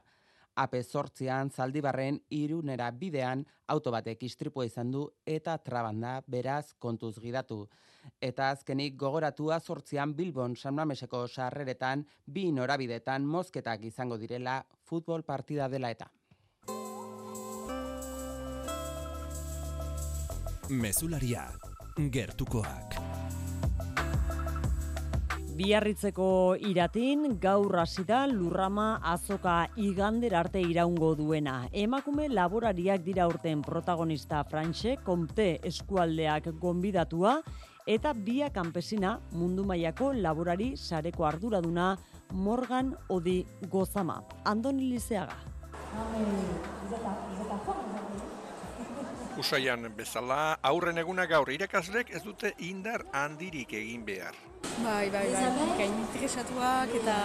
Ape 0.55 0.81
sortzian, 0.83 1.49
zaldibarren, 1.49 2.19
irunera 2.29 2.89
bidean, 2.91 3.45
autobatek 3.67 4.23
istripua 4.23 4.65
izan 4.67 4.91
du 4.91 5.05
eta 5.25 5.57
trabanda 5.57 6.21
beraz 6.27 6.73
kontuz 6.79 7.17
gidatu. 7.19 7.67
Eta 8.21 8.49
azkenik 8.51 8.97
gogoratua 8.97 9.59
sortzian 9.59 10.15
Bilbon 10.15 10.55
San 10.55 10.75
Mameseko 10.75 11.27
sarreretan 11.27 12.05
bi 12.25 12.51
norabidetan 12.51 13.25
mozketak 13.25 13.85
izango 13.85 14.17
direla 14.17 14.61
futbol 14.83 15.23
partida 15.23 15.69
dela 15.69 15.91
eta. 15.91 16.11
Mesularia, 20.69 21.49
gertukoak. 21.97 22.95
Biarritzeko 25.51 26.55
iratin 26.63 27.35
gaur 27.41 27.75
hasida 27.81 28.21
lurrama 28.29 29.01
azoka 29.11 29.67
igander 29.75 30.33
arte 30.39 30.61
iraungo 30.63 31.11
duena. 31.19 31.67
Emakume 31.83 32.29
laborariak 32.31 33.03
dira 33.03 33.27
urten 33.27 33.61
protagonista 33.61 34.45
Frantxe, 34.47 34.95
Comte 35.03 35.59
eskualdeak 35.67 36.47
gonbidatua 36.63 37.35
eta 37.91 38.13
bia 38.15 38.47
kanpesina 38.55 39.09
mundu 39.35 39.63
mailako 39.67 40.13
laborari 40.25 40.69
sareko 40.77 41.25
arduraduna 41.27 41.97
Morgan 42.31 42.95
Odi 43.09 43.45
Gozama. 43.67 44.21
Andoni 44.45 44.87
Lizeaga. 44.93 45.35
Usaian 49.39 49.87
bezala, 49.95 50.57
aurren 50.61 50.97
eguna 50.97 51.25
gaur 51.25 51.49
irakaslek 51.51 52.09
ez 52.15 52.23
dute 52.23 52.51
indar 52.67 53.05
handirik 53.13 53.73
egin 53.73 54.03
behar. 54.05 54.35
Bai, 54.83 55.09
bai, 55.13 55.25
bai, 55.33 55.67
gain 55.77 55.93
interesatuak 55.99 56.93
eta 56.99 57.15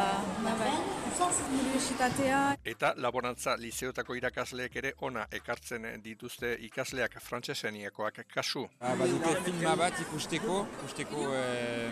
bai, 0.44 0.70
universitatea. 1.16 2.40
Eta 2.64 2.92
laborantza 2.96 3.56
liceotako 3.60 4.16
irakasleek 4.18 4.76
ere 4.82 4.92
ona 5.08 5.26
ekartzen 5.30 5.86
dituzte 6.02 6.56
ikasleak 6.68 7.18
frantseseniakoak 7.22 8.22
kasu. 8.34 8.66
Ba, 8.80 8.94
ba 8.98 9.08
dute 9.10 9.34
filma 9.44 9.76
bat 9.76 10.00
ikusteko, 10.06 10.66
ikusteko 10.78 11.30
eh, 11.34 11.90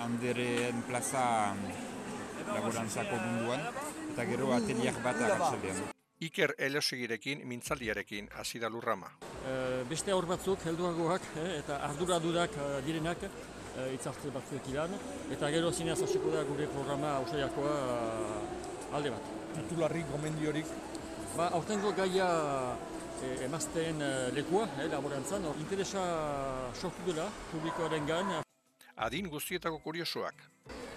Andereen 0.00 0.82
plaza 0.88 1.22
laborantzako 2.48 3.20
munduan, 3.20 3.64
eta 4.12 4.28
gero 4.32 4.52
ateliak 4.56 5.02
bat 5.04 5.24
agatzelean. 5.28 5.99
Iker 6.20 6.52
Elosegirekin 6.58 7.46
mintzaldiarekin 7.48 8.26
hasi 8.36 8.58
da 8.60 8.68
lurrama. 8.68 9.08
E, 9.48 9.52
beste 9.88 10.12
aur 10.12 10.26
batzuk 10.28 10.66
helduagoak 10.68 11.24
eh, 11.40 11.46
eta 11.62 11.78
ardura 11.86 12.18
dudak 12.20 12.58
uh, 12.60 12.66
direnak 12.84 13.24
uh, 13.24 13.86
itzartze 13.94 14.28
batzuek 14.34 14.68
ilan 14.68 14.92
eta 15.32 15.48
gero 15.54 15.72
zinez 15.72 15.96
hasiko 16.04 16.34
da 16.34 16.42
gure 16.44 16.66
programa 16.74 17.14
ausaiakoa 17.22 17.72
alde 18.98 19.14
bat. 19.14 19.32
Titularrik, 19.54 20.12
gomendiorik? 20.12 20.68
Ba, 21.38 21.48
aurtengo 21.56 21.94
gaia 21.96 22.28
e, 23.22 23.32
emazten 23.46 24.04
lekua, 24.36 24.66
eh, 24.76 24.88
laborantzan, 24.92 25.48
interesa 25.62 26.04
sortu 26.74 27.06
dela 27.06 27.30
publikoaren 27.50 28.06
gan. 28.06 28.34
Adin 29.08 29.32
guztietako 29.32 29.80
kuriosoak. 29.80 30.44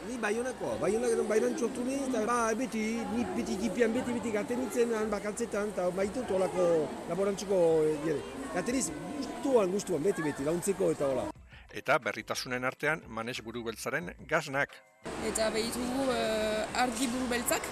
Ni 0.04 0.18
baionako, 0.20 0.74
baionak 0.82 1.14
edo 1.16 1.24
bairan 1.30 1.54
txortu 1.56 1.84
ni, 1.88 1.96
eta 2.10 2.26
ba, 2.28 2.38
beti, 2.60 2.82
ni 3.14 3.24
beti 3.38 3.56
gipian, 3.62 3.94
beti, 3.96 4.16
beti 4.18 4.34
gatenitzen 4.36 4.92
han 4.98 5.14
bakantzetan, 5.14 5.72
eta 5.72 5.86
baitut 5.96 6.34
olako 6.36 6.66
laborantzuko, 7.08 7.60
jere. 8.04 8.20
Gateniz, 8.52 8.90
guztuan, 9.22 9.72
guztuan, 9.72 10.04
beti, 10.04 10.26
beti, 10.26 10.44
launtzeko 10.50 10.92
eta 10.92 11.08
hola. 11.08 11.30
Eta 11.74 11.98
berritasunen 12.04 12.68
artean, 12.68 13.06
manes 13.08 13.40
buru 13.48 13.64
beltzaren 13.70 14.12
gaznak. 14.28 14.76
Eta 15.32 15.50
behitugu 15.56 16.06
uh, 16.12 16.84
ardi 16.84 17.08
buru 17.16 17.32
beltzak, 17.32 17.72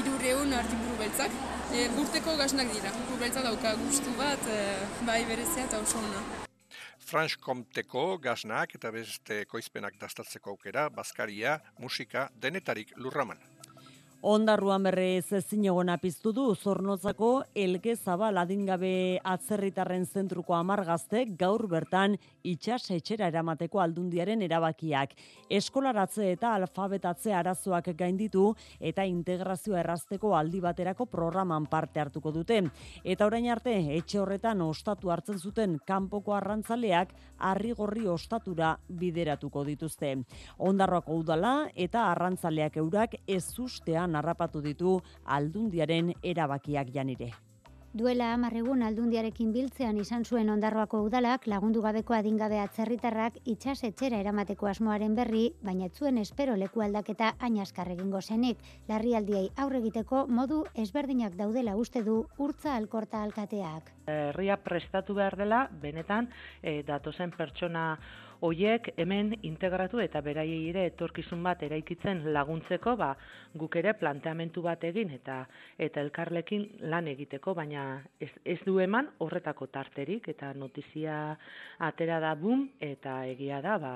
irureun 0.00 0.56
ardi 0.62 0.80
buru 0.80 0.98
beltzak. 1.04 1.38
E, 1.68 1.84
burteko 1.92 2.34
gaznak 2.40 2.72
dira, 2.72 2.90
buru 3.04 3.20
beltza 3.20 3.44
dauka 3.44 3.76
guztu 3.84 4.16
bat, 4.16 4.50
uh, 4.50 5.00
bai 5.06 5.22
berezia 5.28 5.68
eta 5.68 5.84
oso 5.84 6.00
ona. 6.00 6.47
Franskomteko 7.08 8.18
gaznak 8.20 8.74
eta 8.76 8.90
beste 8.92 9.38
koizpenak 9.48 9.94
dastatzeko 10.00 10.52
aukera, 10.52 10.88
bazkaria, 10.92 11.54
musika, 11.80 12.26
denetarik 12.42 12.92
lurraman. 13.00 13.40
Ondarruan 14.18 14.82
berrez 14.82 15.30
ezin 15.38 15.62
egona 15.70 15.94
piztu 16.02 16.32
du 16.34 16.48
zornotzako 16.56 17.44
elke 17.54 17.92
zabal 17.94 18.40
adingabe 18.40 19.20
atzerritarren 19.22 20.06
zentruko 20.06 20.56
amargazte 20.56 21.20
gaur 21.38 21.68
bertan 21.70 22.16
itxas 22.42 22.90
etxera 22.90 23.28
eramateko 23.30 23.78
aldundiaren 23.78 24.42
erabakiak. 24.42 25.14
Eskolaratze 25.48 26.32
eta 26.32 26.56
alfabetatze 26.56 27.32
arazoak 27.32 27.92
gainditu 27.94 28.56
eta 28.80 29.04
integrazioa 29.06 29.84
errazteko 29.84 30.34
aldi 30.34 30.58
baterako 30.66 31.06
programan 31.06 31.66
parte 31.70 32.00
hartuko 32.00 32.32
dute. 32.32 32.64
Eta 33.04 33.24
orain 33.24 33.46
arte, 33.48 33.76
etxe 34.00 34.18
horretan 34.18 34.60
ostatu 34.66 35.12
hartzen 35.14 35.38
zuten 35.38 35.78
kanpoko 35.86 36.34
arrantzaleak 36.34 37.14
arrigorri 37.38 38.08
ostatura 38.08 38.74
bideratuko 38.88 39.62
dituzte. 39.62 40.16
Ondarroako 40.58 41.22
udala 41.22 41.54
eta 41.76 42.10
arrantzaleak 42.10 42.82
eurak 42.82 43.14
ez 43.28 43.46
ustean 43.60 44.07
narrapatu 44.12 44.62
ditu 44.64 44.98
aldundiaren 45.24 46.14
erabakiak 46.22 46.94
janire. 46.94 47.32
Duela 47.98 48.34
amarregun 48.34 48.82
aldundiarekin 48.84 49.48
biltzean 49.54 49.96
izan 49.96 50.24
zuen 50.28 50.50
ondarroako 50.52 50.98
udalak 51.06 51.46
lagundu 51.48 51.80
gabeko 51.80 52.12
adingabe 52.14 52.58
atzerritarrak 52.60 53.38
itxas 53.48 53.78
etxera 53.88 54.20
eramateko 54.20 54.68
asmoaren 54.68 55.14
berri, 55.16 55.46
baina 55.64 55.88
zuen 55.88 56.18
espero 56.20 56.56
leku 56.60 56.84
aldaketa 56.84 57.32
ainaskar 57.48 57.88
egingo 57.94 58.20
zenik. 58.20 58.60
Larrialdiei 58.92 59.48
aurre 59.56 59.80
egiteko 59.80 60.26
modu 60.28 60.60
ezberdinak 60.74 61.34
daudela 61.40 61.76
uste 61.80 62.04
du 62.04 62.20
urtza 62.36 62.76
alkorta 62.76 63.22
alkateak. 63.24 63.90
Herria 64.06 64.60
prestatu 64.60 65.16
behar 65.16 65.38
dela, 65.40 65.66
benetan, 65.80 66.28
e, 66.62 66.82
datozen 66.84 67.32
pertsona 67.32 67.94
hoiek 68.40 68.92
hemen 68.96 69.32
integratu 69.42 70.00
eta 70.02 70.20
beraiei 70.22 70.68
ere 70.70 70.84
etorkizun 70.90 71.42
bat 71.42 71.62
eraikitzen 71.66 72.22
laguntzeko, 72.32 72.94
ba, 72.96 73.12
guk 73.58 73.76
ere 73.80 73.94
planteamentu 73.98 74.62
bat 74.62 74.84
egin 74.84 75.10
eta 75.16 75.40
eta 75.78 76.00
elkarlekin 76.04 76.68
lan 76.92 77.08
egiteko, 77.10 77.54
baina 77.54 77.84
ez, 78.20 78.30
ez 78.44 78.58
du 78.66 78.78
eman 78.80 79.10
horretako 79.18 79.66
tarterik 79.74 80.28
eta 80.28 80.52
notizia 80.54 81.36
atera 81.90 82.20
da 82.20 82.34
bum 82.34 82.68
eta 82.80 83.20
egia 83.26 83.60
da, 83.64 83.78
ba, 83.78 83.94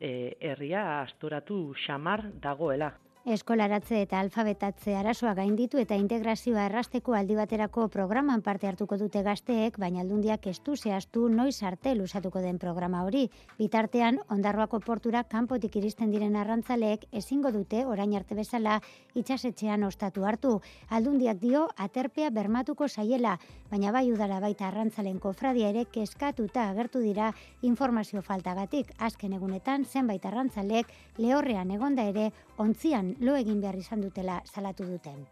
e, 0.00 0.36
herria 0.40 1.02
asturatu 1.02 1.74
xamar 1.86 2.28
dagoela. 2.42 2.92
Eskolaratze 3.28 3.98
eta 4.00 4.22
alfabetatze 4.24 4.94
arazoa 4.96 5.34
gainditu 5.36 5.76
eta 5.82 5.96
integrazioa 6.00 6.62
errasteko 6.64 7.12
aldi 7.12 7.34
baterako 7.36 7.82
programan 7.92 8.40
parte 8.40 8.64
hartuko 8.70 8.96
dute 8.96 9.20
gazteek, 9.26 9.76
baina 9.76 10.00
aldundiak 10.00 10.46
estu 10.48 10.76
zehaztu 10.76 11.26
noiz 11.28 11.58
arte 11.70 11.92
lusatuko 11.98 12.40
den 12.40 12.56
programa 12.58 13.02
hori. 13.04 13.26
Bitartean, 13.58 14.16
ondarroako 14.32 14.80
portura 14.80 15.26
kanpotik 15.28 15.76
iristen 15.76 16.14
diren 16.14 16.38
arrantzaleek 16.40 17.04
ezingo 17.20 17.52
dute 17.52 17.82
orain 17.84 18.14
arte 18.16 18.38
bezala 18.38 18.78
itxasetxean 19.12 19.84
ostatu 19.84 20.24
hartu. 20.24 20.54
Aldundiak 20.88 21.36
dio 21.44 21.66
aterpea 21.76 22.30
bermatuko 22.30 22.88
saiela, 22.88 23.36
baina 23.68 23.92
bai 23.92 24.06
udara 24.10 24.40
baita 24.40 24.70
arrantzalen 24.70 25.20
kofradia 25.20 25.68
ere 25.68 25.84
keskatuta 25.84 26.70
agertu 26.70 27.04
dira 27.04 27.34
informazio 27.60 28.24
faltagatik. 28.24 28.96
Azken 28.96 29.36
egunetan, 29.36 29.84
zenbait 29.84 30.24
arrantzalek 30.24 30.96
lehorrean 31.18 31.76
egonda 31.76 32.08
ere 32.08 32.30
ontzian 32.56 33.17
lo 33.20 33.36
egin 33.36 33.60
behar 33.60 33.76
izan 33.76 34.00
dutela 34.00 34.42
salatu 34.46 34.84
duten. 34.86 35.26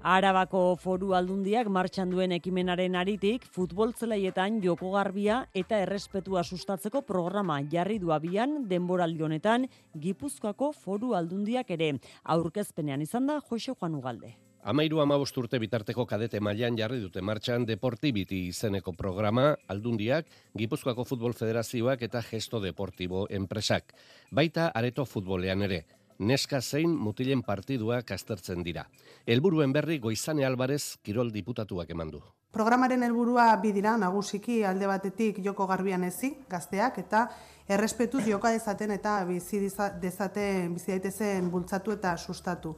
Arabako 0.00 0.76
foru 0.80 1.10
aldundiak 1.12 1.68
martxan 1.68 2.08
duen 2.08 2.32
ekimenaren 2.32 2.94
aritik, 2.96 3.44
futbol 3.44 3.92
zelaietan 3.92 4.62
joko 4.64 4.94
garbia 4.94 5.42
eta 5.52 5.76
errespetua 5.84 6.40
sustatzeko 6.42 7.02
programa 7.04 7.58
jarri 7.70 7.98
du 8.00 8.12
abian 8.12 8.62
denboraldi 8.68 9.22
honetan 9.22 9.68
Gipuzkoako 9.92 10.72
foru 10.72 11.12
aldundiak 11.14 11.70
ere. 11.76 11.98
Aurkezpenean 12.24 13.02
izan 13.04 13.26
da 13.26 13.40
Jose 13.50 13.74
Juan 13.74 13.94
Ugalde. 14.00 14.32
Amairu 14.62 15.00
amabost 15.00 15.36
urte 15.40 15.58
bitarteko 15.58 16.04
kadete 16.06 16.40
mailan 16.40 16.76
jarri 16.76 17.00
dute 17.00 17.20
martxan 17.20 17.64
Deportibiti 17.68 18.46
izeneko 18.48 18.92
programa, 18.92 19.54
aldundiak, 19.68 20.26
Gipuzkoako 20.56 21.04
Futbol 21.04 21.36
Federazioak 21.36 22.02
eta 22.08 22.20
Gesto 22.22 22.60
Deportibo 22.60 23.26
enpresak. 23.28 23.94
Baita 24.30 24.68
areto 24.74 25.04
futbolean 25.04 25.62
ere 25.68 25.84
neska 26.20 26.60
zein 26.60 26.90
mutilen 26.96 27.42
partidua 27.42 28.02
kastertzen 28.02 28.62
dira. 28.62 28.84
Helburuen 29.26 29.72
berri 29.72 29.98
Goizane 29.98 30.44
Alvarez 30.44 30.98
Kirol 31.02 31.32
diputatuak 31.32 31.90
eman 31.90 32.12
du. 32.12 32.20
Programaren 32.52 33.02
helburua 33.06 33.54
bi 33.62 33.72
dira 33.72 33.96
nagusiki 33.96 34.60
alde 34.66 34.86
batetik 34.90 35.38
joko 35.44 35.66
garbian 35.70 36.04
ezi, 36.04 36.32
gazteak 36.50 36.98
eta 36.98 37.26
errespetuz 37.68 38.24
joka 38.26 38.50
dezaten 38.50 38.90
eta 38.90 39.20
bizi 39.24 39.60
dezaten 40.02 40.74
bizi 40.74 40.90
daitezen 40.92 41.50
bultzatu 41.50 41.94
eta 41.94 42.16
sustatu. 42.18 42.74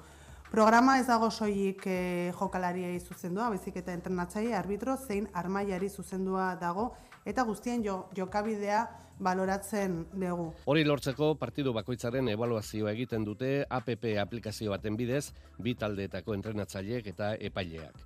Programa 0.53 0.99
ez 1.01 1.07
dago 1.09 1.31
soilik 1.31 1.87
e, 1.89 2.33
jokalariei 2.37 2.99
zuzendua, 3.01 3.49
baizik 3.49 3.79
eta 3.81 3.95
entrenatzaile 3.97 4.53
arbitro 4.55 4.99
zein 5.01 5.31
armailari 5.33 5.89
zuzendua 5.89 6.51
dago 6.61 6.91
eta 7.25 7.45
guztien 7.47 7.85
jo, 7.85 8.07
jokabidea 8.17 8.83
baloratzen 9.23 10.03
dugu. 10.13 10.51
Hori 10.67 10.85
lortzeko 10.85 11.35
partidu 11.39 11.73
bakoitzaren 11.77 12.29
ebaluazioa 12.33 12.93
egiten 12.97 13.25
dute 13.25 13.53
APP 13.71 14.17
aplikazio 14.23 14.73
baten 14.75 14.97
bidez, 14.99 15.33
bi 15.63 15.75
taldeetako 15.79 16.35
entrenatzaileek 16.35 17.13
eta 17.15 17.35
epaileak. 17.39 18.03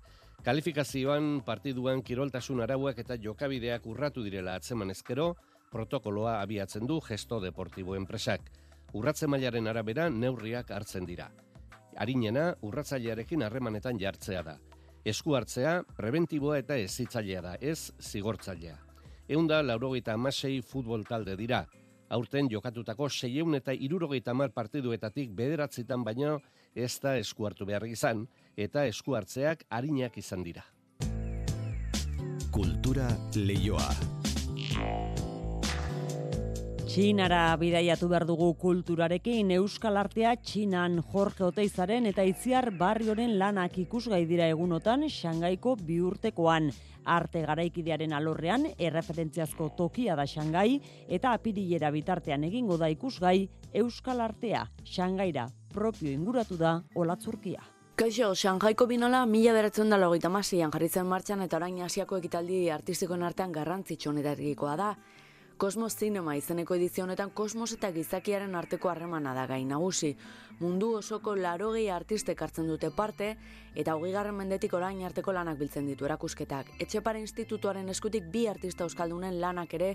Kalifikazioan 0.46 1.40
partiduan 1.46 2.02
kiroltasun 2.06 2.60
arauak 2.62 3.00
eta 3.02 3.16
jokabideak 3.18 3.86
urratu 3.86 4.22
direla 4.22 4.54
atzeman 4.54 4.92
ezkero, 4.94 5.34
protokoloa 5.72 6.40
abiatzen 6.42 6.86
du 6.86 7.00
gesto 7.00 7.40
deportibo 7.40 7.96
enpresak. 7.96 8.52
Urratze 8.94 9.26
mailaren 9.26 9.66
arabera 9.66 10.08
neurriak 10.10 10.70
hartzen 10.70 11.06
dira. 11.08 11.30
Arinena 11.98 12.52
urratzailearekin 12.62 13.42
harremanetan 13.42 13.98
jartzea 13.98 14.42
da. 14.46 14.58
Esku 15.06 15.34
hartzea, 15.38 15.80
preventiboa 15.96 16.58
eta 16.58 16.76
ezitzailea 16.82 17.42
da, 17.42 17.54
ez 17.60 17.92
zigortzailea 18.02 18.85
eunda 19.28 19.62
laurogeita 19.62 20.14
amasei 20.14 20.60
futbol 20.62 21.04
talde 21.04 21.36
dira. 21.36 21.64
Aurten 22.08 22.48
jokatutako 22.50 23.08
seieun 23.10 23.58
eta 23.58 23.74
irurogeita 23.74 24.34
mar 24.34 24.52
partiduetatik 24.54 25.32
bederatzitan 25.34 26.04
baino 26.06 26.38
ez 26.74 27.00
da 27.02 27.16
esku 27.18 27.46
hartu 27.48 27.66
behar 27.66 27.86
izan, 27.88 28.26
eta 28.56 28.84
esku 28.86 29.16
hartzeak 29.16 29.64
harinak 29.70 30.18
izan 30.18 30.44
dira. 30.46 30.64
Kultura 32.52 33.08
leioa. 33.34 33.90
Txinara 36.86 37.56
bidaiatu 37.58 38.06
behar 38.06 38.22
dugu 38.28 38.52
kulturarekin 38.62 39.48
Euskal 39.56 39.96
Artea 39.98 40.36
Txinan 40.38 41.00
Jorge 41.10 41.42
Oteizaren 41.42 42.06
eta 42.06 42.22
Itziar 42.22 42.68
Barrioren 42.78 43.34
lanak 43.40 43.74
ikusgai 43.82 44.20
dira 44.30 44.46
egunotan 44.46 45.02
Xangaiko 45.10 45.74
biurtekoan 45.88 46.70
arte 47.16 47.42
garaikidearen 47.48 48.14
alorrean 48.14 48.68
erreferentziazko 48.78 49.72
tokia 49.76 50.14
da 50.14 50.28
Xangai 50.30 50.78
eta 51.18 51.34
apirilera 51.34 51.90
bitartean 51.90 52.46
egingo 52.46 52.78
da 52.78 52.86
ikusgai 52.94 53.48
Euskal 53.74 54.22
Artea 54.22 54.62
Xangaira 54.84 55.48
propio 55.74 56.14
inguratu 56.14 56.54
da 56.56 56.78
Olatzurkia. 56.94 57.66
Kaixo, 57.96 58.34
Shanghaiko 58.36 58.86
binola 58.86 59.26
mila 59.26 59.52
beratzen 59.56 59.90
da 59.90 59.98
logeita 59.98 60.30
masian 60.30 60.70
jarritzen 60.70 61.06
martxan 61.10 61.42
eta 61.42 61.58
orain 61.58 61.82
asiako 61.82 62.22
ekitaldi 62.22 62.66
artistikoen 62.70 63.26
artean 63.26 63.52
garrantzitsu 63.52 64.14
honetarikoa 64.14 64.74
da. 64.76 64.90
Kosmos 65.56 65.94
Cinema 65.96 66.34
izeneko 66.36 66.74
edizio 66.76 67.04
honetan 67.06 67.30
kosmos 67.32 67.70
eta 67.72 67.88
gizakiaren 67.88 68.54
arteko 68.58 68.90
harremana 68.90 69.30
da 69.32 69.46
gai 69.48 69.62
nagusi. 69.64 70.10
Mundu 70.58 70.90
osoko 70.98 71.32
larogei 71.34 71.86
artistek 71.88 72.42
hartzen 72.44 72.68
dute 72.68 72.90
parte 72.98 73.28
eta 73.74 73.94
hogei 73.96 74.10
garren 74.12 74.36
mendetik 74.36 74.74
orain 74.76 75.00
arteko 75.08 75.32
lanak 75.32 75.56
biltzen 75.56 75.88
ditu 75.88 76.04
erakusketak. 76.04 76.74
Etxepare 76.84 77.24
institutuaren 77.24 77.88
eskutik 77.88 78.28
bi 78.34 78.44
artista 78.52 78.84
euskaldunen 78.84 79.40
lanak 79.40 79.72
ere 79.80 79.90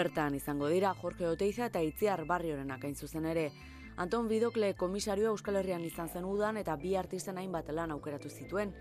bertan 0.00 0.34
izango 0.40 0.72
dira 0.74 0.92
Jorge 1.04 1.30
Oteiza 1.30 1.70
eta 1.70 1.84
Itziar 1.86 2.24
Barriorenak 2.26 2.82
hain 2.82 2.96
zuzen 2.96 3.30
ere. 3.36 3.52
Anton 3.96 4.26
Bidokle 4.26 4.74
komisarioa 4.74 5.30
Euskal 5.36 5.62
Herrian 5.62 5.86
izan 5.86 6.10
zen 6.10 6.26
udan 6.26 6.58
eta 6.64 6.74
bi 6.82 6.96
artisten 6.96 7.38
hainbat 7.38 7.70
lan 7.70 7.94
aukeratu 7.94 8.28
zituen. 8.28 8.74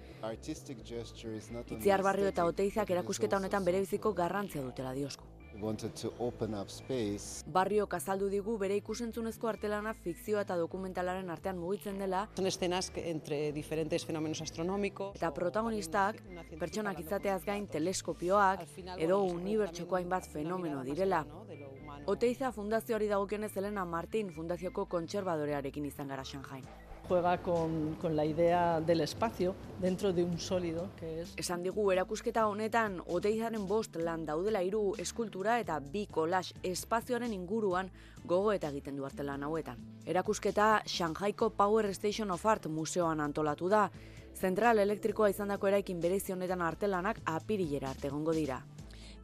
Itziar 1.70 2.02
Barrio 2.02 2.34
eta 2.34 2.50
Oteizak 2.50 2.98
erakusketa 2.98 3.38
honetan 3.38 3.64
bere 3.64 3.86
biziko 3.86 4.18
garrantzia 4.18 4.66
dutela 4.66 4.98
diosko 4.98 5.35
wanted 5.62 5.94
to 6.02 6.14
open 6.20 6.54
up 6.54 6.70
space. 6.70 7.44
Barrio 7.48 7.88
kazaldu 7.88 8.30
digu 8.30 8.58
bere 8.58 8.78
ikusentzunezko 8.82 9.48
artelana 9.48 9.94
fikzioa 9.94 10.46
eta 10.46 10.58
dokumentalaren 10.60 11.30
artean 11.30 11.58
mugitzen 11.58 12.00
dela. 12.00 12.28
Son 12.36 12.48
escenas 12.48 12.92
entre 12.96 13.52
diferentes 13.52 14.06
fenómenos 14.06 14.42
astronómicos. 14.42 15.16
Eta 15.16 15.34
protagonistak 15.34 16.22
pertsonak 16.60 17.00
izateaz 17.00 17.44
gain 17.46 17.68
teleskopioak 17.68 18.66
edo 18.98 19.22
unibertsoko 19.24 19.96
hainbat 19.96 20.28
fenomeno 20.32 20.84
direla. 20.84 21.26
Oteiza 22.06 22.52
fundazioari 22.52 23.08
dagokenez 23.08 23.56
Elena 23.58 23.86
Martin 23.86 24.34
fundazioko 24.34 24.86
kontserbadorearekin 24.86 25.86
izan 25.86 26.08
gara 26.08 26.24
Shanghai. 26.24 26.62
Juega 27.08 27.38
con, 27.38 27.96
con 28.02 28.16
la 28.16 28.26
idea 28.26 28.82
del 28.82 29.02
espacio 29.02 29.56
dentro 29.80 30.14
de 30.14 30.24
un 30.24 30.40
sólido 30.40 30.90
que 31.00 31.22
es... 31.22 31.34
Esan 31.38 31.64
digu 31.64 31.92
erakusketa 31.92 32.48
honetan 32.48 33.00
oteizaren 33.06 33.68
bost 33.68 33.96
lan 34.02 34.26
daudela 34.26 34.64
hiru 34.64 34.96
eskultura 35.02 35.60
eta 35.60 35.80
bi 35.80 36.06
kolax 36.12 36.54
espazioaren 36.64 37.34
inguruan 37.34 37.92
gogo 38.24 38.54
eta 38.54 38.70
egiten 38.74 38.98
du 38.98 39.06
arte 39.06 39.24
lan 39.24 39.44
hauetan. 39.44 39.78
Erakusketa 40.06 40.82
Shanghaiko 40.86 41.52
Power 41.52 41.94
Station 41.94 42.32
of 42.32 42.46
Art 42.46 42.68
museoan 42.68 43.22
antolatu 43.22 43.70
da. 43.70 43.90
Zentral 44.36 44.80
elektrikoa 44.80 45.30
izandako 45.30 45.68
eraikin 45.68 46.02
berezi 46.02 46.34
honetan 46.34 46.62
artelanak 46.62 47.22
apirilera 47.26 47.90
arte 47.90 48.08
egongo 48.08 48.34
dira. 48.34 48.64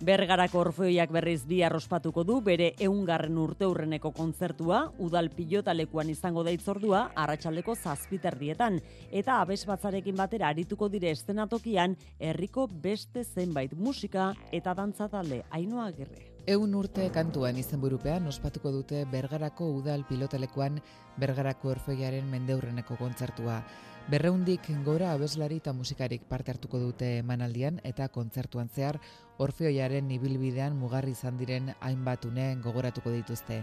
Bergarako 0.02 0.64
orfeoiak 0.64 1.12
berriz 1.14 1.44
bi 1.46 1.60
arrospatuko 1.62 2.24
du 2.26 2.40
bere 2.42 2.72
eungarren 2.82 3.36
urte 3.38 3.68
urreneko 3.70 4.10
kontzertua, 4.18 4.80
udal 4.98 5.30
pilotalekuan 5.36 6.10
izango 6.10 6.42
da 6.42 6.50
itzordua, 6.56 7.04
arratsaldeko 7.22 7.76
zazpiterdietan, 7.76 8.80
eta 9.12 9.38
abes 9.44 9.60
batzarekin 9.70 10.18
batera 10.18 10.50
arituko 10.50 10.90
dire 10.90 11.12
estenatokian, 11.14 11.94
herriko 12.18 12.66
beste 12.82 13.22
zenbait 13.24 13.78
musika 13.78 14.32
eta 14.52 14.74
dantza 14.74 15.06
talde 15.08 15.44
ainoa 15.52 15.92
gerre. 15.94 16.26
Eun 16.50 16.74
urte 16.74 17.06
kantuan 17.14 17.62
izenburupean 17.62 18.26
ospatuko 18.26 18.72
dute 18.74 19.06
Bergarako 19.06 19.70
udal 19.76 20.08
pilotalekuan 20.10 20.82
Bergarako 21.22 21.76
orfeoiaren 21.76 22.26
mendeurreneko 22.26 22.98
kontzertua. 22.98 23.62
Berreundik 24.10 24.66
gora 24.84 25.12
abeslari 25.14 25.60
eta 25.62 25.74
musikarik 25.78 26.24
parte 26.28 26.50
hartuko 26.52 26.80
dute 26.82 27.20
emanaldian 27.20 27.78
eta 27.86 28.08
kontzertuan 28.10 28.70
zehar 28.74 28.98
Orfeoiaren 29.42 30.10
ibilbidean 30.14 30.76
mugarri 30.78 31.16
izan 31.16 31.38
diren 31.40 31.72
hainbat 31.88 32.28
une 32.30 32.44
gogoratuko 32.62 33.14
dituzte. 33.14 33.56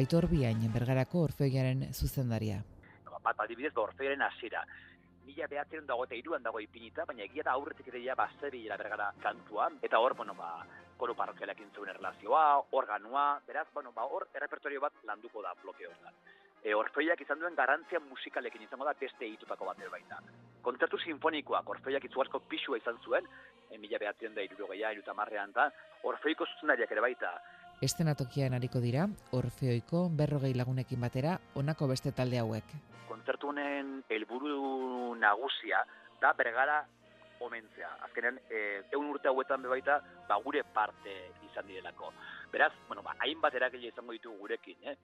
Aitor 0.00 0.26
Biain 0.30 0.62
Bergarako 0.72 1.24
Orfeoiaren 1.26 1.82
zuzendaria. 1.92 2.62
Bat 3.26 3.42
adibidez 3.44 3.74
ba 3.74 3.82
Orfeoiaren 3.82 4.24
hasiera. 4.24 4.62
Mila 5.26 5.50
behatzen 5.52 5.84
dago 5.90 6.06
eta 6.08 6.16
iruan 6.16 6.42
dago 6.42 6.62
ipinita, 6.64 7.04
baina 7.04 7.26
egia 7.26 7.44
da 7.44 7.58
aurretik 7.58 7.92
ere 7.92 8.00
ja 8.06 8.16
bazebi 8.16 8.62
bergara 8.70 9.10
kantua, 9.20 9.68
eta 9.82 10.00
hor, 10.00 10.16
bueno, 10.16 10.32
ba, 10.34 10.64
koro 10.96 11.14
parrokialak 11.14 11.60
intzuen 11.60 11.92
erlazioa, 11.92 12.46
organoa, 12.80 13.28
beraz, 13.46 13.66
bueno, 13.74 13.92
ba, 13.92 14.08
hor, 14.08 14.30
errepertorio 14.34 14.80
bat 14.80 15.04
landuko 15.04 15.42
da 15.42 15.52
blokeo 15.62 15.92
e, 16.62 16.74
orfeiak 16.74 17.20
izan 17.24 17.40
duen 17.42 17.56
garantzia 17.58 18.00
musikalekin 18.08 18.64
izango 18.66 18.86
da 18.88 18.94
beste 19.00 19.26
egitutako 19.26 19.68
bat 19.70 19.84
baita. 19.92 20.22
Kontzertu 20.68 20.98
sinfonikoak 21.00 21.70
orfeiak 21.72 22.04
itzuazko 22.04 22.42
pixua 22.44 22.76
izan 22.76 22.98
zuen, 23.00 23.24
e, 23.70 23.78
mila 23.80 23.96
behatzen 24.02 24.34
da 24.36 24.42
irurogeia, 24.44 24.90
irutamarrean 24.92 25.54
da, 25.56 25.70
orfeiko 26.10 26.44
zuzendariak 26.44 26.92
ere 26.92 27.04
baita. 27.06 27.30
Estenatokian 27.88 28.56
hariko 28.58 28.82
dira, 28.84 29.06
orfeoiko 29.38 30.02
berrogei 30.18 30.52
lagunekin 30.58 31.00
batera, 31.00 31.38
onako 31.56 31.88
beste 31.94 32.12
talde 32.12 32.42
hauek. 32.42 32.74
Kontzertu 33.08 33.48
honen 33.54 34.02
helburu 34.12 35.14
nagusia 35.16 35.80
da 36.20 36.34
bergara 36.36 36.82
omentzea. 37.46 37.94
Azkenean, 38.04 38.42
e, 38.50 38.82
egun 38.90 39.14
urte 39.14 39.32
hauetan 39.32 39.64
bebaita, 39.64 40.02
ba, 40.28 40.36
gure 40.44 40.66
parte 40.74 41.16
izan 41.48 41.70
direlako. 41.70 42.12
Beraz, 42.52 42.74
bueno, 42.90 43.06
ba, 43.06 43.16
hainbat 43.24 43.56
eragile 43.56 43.88
izango 43.88 44.12
ditugu 44.12 44.36
gurekin, 44.44 44.84
eh? 44.92 44.98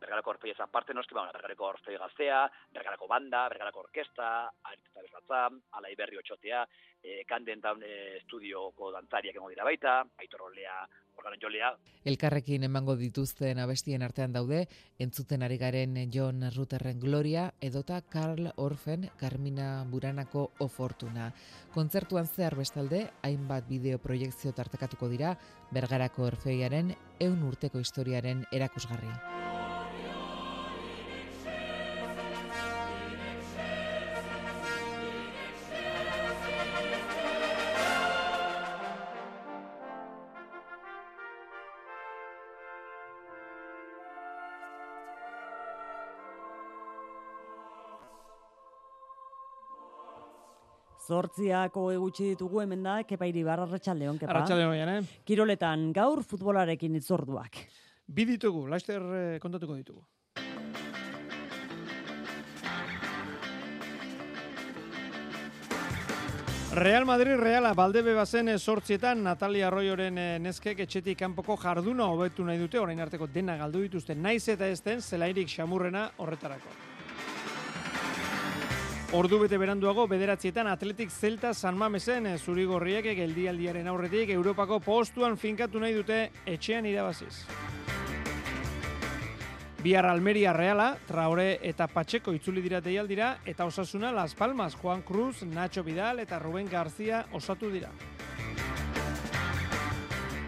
Bergarako 0.00 0.34
orfei 0.34 0.52
ezan 0.52 0.70
parte 0.70 0.94
noski, 0.94 1.14
ba, 1.14 1.26
bergarako 1.32 1.68
orfei 1.72 1.96
gaztea, 1.98 2.44
bergarako 2.74 3.08
banda, 3.08 3.46
bergarako 3.52 3.84
orkesta, 3.86 4.30
aritza 4.64 5.04
bezatza, 5.04 5.42
alai 5.78 5.94
berri 5.96 6.18
otxotea, 6.20 6.64
e, 7.02 7.22
kanden 7.28 7.60
daun 7.60 7.82
e, 7.84 8.16
estudioko 8.20 8.90
dantzariak 8.92 9.36
emo 9.36 9.48
dira 9.52 9.64
baita, 9.64 10.00
aitorolea, 10.20 10.76
organen 11.20 11.40
jolea. 11.42 11.70
Elkarrekin 12.10 12.64
emango 12.64 12.96
dituzten 12.96 13.60
abestien 13.60 14.02
artean 14.06 14.32
daude, 14.32 14.62
entzuten 14.98 15.44
ari 15.44 15.58
garen 15.60 15.98
John 16.12 16.46
Rutherren 16.54 17.00
Gloria, 17.00 17.50
edota 17.60 18.00
Karl 18.00 18.50
Orfen, 18.56 19.10
Carmina 19.20 19.84
Buranako 19.90 20.50
O 20.58 20.68
Fortuna. 20.68 21.30
Kontzertuan 21.74 22.26
zehar 22.26 22.56
bestalde, 22.56 23.06
hainbat 23.22 23.68
bideo 23.68 24.00
proiektzio 24.00 24.52
tartekatuko 24.56 25.12
dira, 25.12 25.36
bergarako 25.70 26.26
orfeiaren 26.32 26.96
eun 27.20 27.46
urteko 27.52 27.84
historiaren 27.84 28.46
erakusgarri. 28.50 29.49
Zortziako 51.20 51.90
egutsi 51.92 52.30
ditugu 52.32 52.62
hemen 52.62 52.86
da, 52.86 53.00
kepairi 53.04 53.42
barra 53.44 53.66
arratxaldeon, 53.68 54.16
kepa. 54.20 54.32
Arratxaldeon, 54.32 54.92
eh? 54.94 55.18
Kiroletan 55.28 55.90
gaur 55.96 56.22
futbolarekin 56.24 56.96
itzorduak. 56.96 57.60
Bi 58.08 58.24
ditugu, 58.24 58.64
laster 58.70 59.04
eh, 59.18 59.36
kontatuko 59.42 59.76
ditugu. 59.76 60.00
Real 66.80 67.04
Madrid 67.04 67.34
Reala 67.36 67.72
Baldebe 67.74 68.14
bazen 68.14 68.48
sortzietan 68.56 69.24
Natalia 69.26 69.66
Arroyoren 69.68 70.20
eh, 70.22 70.28
neskek 70.40 70.84
etxetik 70.86 71.18
kanpoko 71.18 71.58
jarduna 71.60 72.06
hobetu 72.14 72.46
nahi 72.46 72.62
dute 72.62 72.78
orain 72.80 73.02
arteko 73.02 73.26
dena 73.26 73.58
galdu 73.58 73.82
dituzte 73.88 74.14
naiz 74.14 74.46
eta 74.54 74.70
ezten 74.70 75.02
zelairik 75.02 75.50
xamurrena 75.50 76.06
horretarako. 76.22 76.89
Ordu 79.10 79.40
bete 79.42 79.58
beranduago 79.58 80.04
bederatzietan 80.06 80.68
Atletik 80.70 81.10
Zelta 81.10 81.50
San 81.52 81.74
Mamesen 81.74 82.28
eh, 82.30 82.36
zurigorriek 82.38 83.08
geldialdiaren 83.18 83.88
aurretik 83.90 84.30
Europako 84.30 84.78
postuan 84.84 85.34
finkatu 85.34 85.82
nahi 85.82 85.96
dute 85.96 86.18
etxean 86.46 86.86
irabaziz. 86.86 87.40
Bihar 89.82 90.06
Almeria 90.06 90.52
Reala, 90.54 90.92
Traore 91.08 91.58
eta 91.72 91.88
Patxeko 91.90 92.36
itzuli 92.38 92.62
dira 92.62 92.78
deialdira 92.84 93.32
eta 93.50 93.66
osasuna 93.66 94.12
Las 94.14 94.36
Palmas, 94.38 94.76
Juan 94.78 95.02
Cruz, 95.02 95.42
Nacho 95.42 95.82
Vidal 95.82 96.22
eta 96.22 96.38
Ruben 96.38 96.70
García 96.70 97.24
osatu 97.32 97.70
dira. 97.74 97.90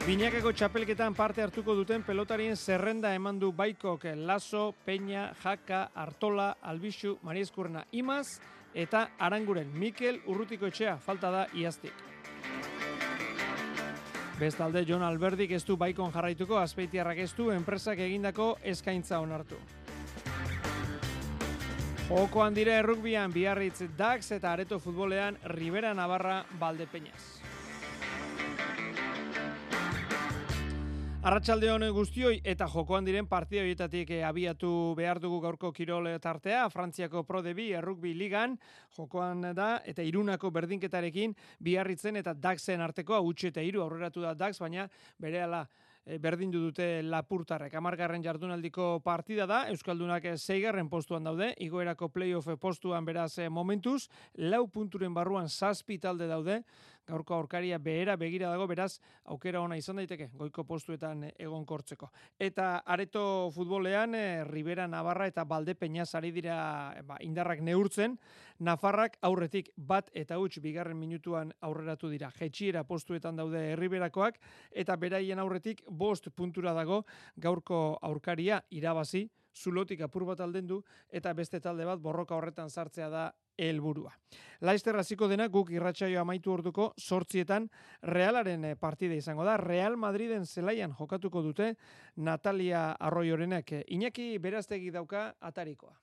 Binakako 0.02 0.50
txapelketan 0.50 1.14
parte 1.14 1.44
hartuko 1.44 1.76
duten 1.78 2.02
pelotarien 2.02 2.56
zerrenda 2.56 3.12
eman 3.14 3.36
du 3.38 3.52
Baikok, 3.54 4.08
Lazo, 4.26 4.74
Peña, 4.84 5.28
Jaka, 5.44 5.92
Artola, 5.94 6.56
Albixu, 6.60 7.20
Marieskurna, 7.22 7.84
Imaz 7.92 8.40
eta 8.74 9.12
Aranguren 9.22 9.70
Mikel 9.78 10.18
Urrutiko 10.26 10.66
etxea 10.66 10.96
falta 10.98 11.30
da 11.30 11.44
iaztik. 11.54 11.94
Bestalde 14.40 14.82
Jon 14.88 15.04
Alberdik 15.06 15.54
ez 15.54 15.62
du 15.62 15.76
baikon 15.78 16.10
jarraituko 16.10 16.58
azpeitiarrak 16.58 17.22
ez 17.22 17.30
du 17.38 17.52
enpresak 17.54 18.02
egindako 18.02 18.56
eskaintza 18.74 19.20
onartu. 19.22 19.60
Jokoan 22.08 22.58
dire 22.58 22.74
errukbian 22.82 23.30
biarritz 23.30 23.86
Dax 23.96 24.32
eta 24.34 24.50
areto 24.50 24.80
futbolean 24.82 25.38
Rivera 25.44 25.94
Navarra 25.94 26.42
Valdepeñas. 26.58 27.41
Arratsalde 31.22 31.68
honen 31.70 31.92
guztioi 31.94 32.40
eta 32.50 32.66
jokoan 32.66 33.04
diren 33.06 33.28
partida 33.30 33.62
horietatik 33.62 34.08
eh, 34.10 34.24
abiatu 34.26 34.70
behar 34.98 35.20
dugu 35.22 35.36
gaurko 35.44 35.68
kirol 35.70 36.08
tartea, 36.18 36.64
Frantziako 36.66 37.22
Pro 37.28 37.44
de 37.46 37.52
Bi 37.54 37.68
errukbi 37.78 38.10
ligan, 38.18 38.56
jokoan 38.96 39.52
da, 39.54 39.68
eta 39.86 40.02
irunako 40.02 40.50
berdinketarekin 40.50 41.36
biarritzen 41.62 42.18
eta 42.18 42.34
Daxen 42.34 42.82
arteko 42.82 43.14
hau 43.14 43.30
eta 43.30 43.62
iru 43.62 43.84
aurreratu 43.84 44.20
da 44.20 44.34
Dax, 44.34 44.58
baina 44.58 44.88
bere 45.16 45.44
ala 45.44 45.62
e, 46.04 46.18
berdindu 46.18 46.58
dute 46.58 47.02
lapurtarrek. 47.06 47.74
Amargarren 47.74 48.22
jardunaldiko 48.24 49.00
partida 49.04 49.46
da, 49.46 49.68
Euskaldunak 49.70 50.26
zeigarren 50.36 50.88
postuan 50.90 51.24
daude, 51.24 51.52
igoerako 51.62 52.08
playoff 52.08 52.48
postuan 52.60 53.04
beraz 53.04 53.38
eh, 53.38 53.48
momentuz, 53.48 54.08
lau 54.34 54.66
punturen 54.66 55.14
barruan 55.14 55.48
zazpi 55.48 55.98
talde 55.98 56.26
daude, 56.26 56.62
gaurko 57.06 57.34
aurkaria 57.34 57.78
behera 57.78 58.16
begira 58.16 58.50
dago, 58.50 58.66
beraz, 58.70 59.00
aukera 59.24 59.60
ona 59.60 59.76
izan 59.76 59.98
daiteke, 60.00 60.30
goiko 60.38 60.64
postuetan 60.64 61.24
egon 61.32 61.64
kortzeko. 61.66 62.10
Eta 62.38 62.82
areto 62.86 63.50
futbolean, 63.54 64.14
e, 64.14 64.44
Rivera 64.44 64.86
Navarra 64.88 65.26
eta 65.26 65.44
Balde 65.44 65.74
Peña 65.74 66.04
ari 66.12 66.30
dira 66.30 66.94
ba, 67.04 67.16
indarrak 67.20 67.60
neurtzen, 67.60 68.18
Nafarrak 68.62 69.16
aurretik 69.26 69.72
bat 69.76 70.10
eta 70.14 70.38
huts 70.38 70.60
bigarren 70.62 70.98
minutuan 70.98 71.52
aurreratu 71.60 72.08
dira. 72.08 72.30
Jetxiera 72.30 72.84
postuetan 72.84 73.36
daude 73.36 73.72
Herriberakoak, 73.72 74.38
eta 74.70 74.96
beraien 74.96 75.38
aurretik 75.38 75.82
bost 75.88 76.28
puntura 76.36 76.72
dago 76.72 77.04
gaurko 77.36 77.98
aurkaria 78.02 78.62
irabazi, 78.70 79.28
zulotik 79.54 80.00
apur 80.00 80.24
bat 80.24 80.40
aldendu 80.40 80.82
eta 81.10 81.32
beste 81.32 81.60
talde 81.60 81.84
bat 81.84 82.00
borroka 82.00 82.34
horretan 82.34 82.70
sartzea 82.70 83.08
da 83.10 83.30
helburua. 83.58 84.12
Laister 84.60 84.96
hasiko 84.96 85.28
dena 85.28 85.48
guk 85.48 85.70
irratsaio 85.74 86.20
amaitu 86.20 86.52
orduko 86.52 86.92
sortzietan 86.98 87.68
Realaren 88.02 88.64
eh, 88.64 88.76
partida 88.76 89.14
izango 89.14 89.44
da. 89.44 89.56
Real 89.60 89.96
Madriden 89.96 90.46
zelaian 90.46 90.94
jokatuko 90.98 91.42
dute 91.42 91.74
Natalia 92.16 92.92
Arroyorenek. 92.92 93.84
Iñaki 93.88 94.38
beraztegi 94.38 94.90
dauka 94.90 95.34
atarikoa. 95.40 95.94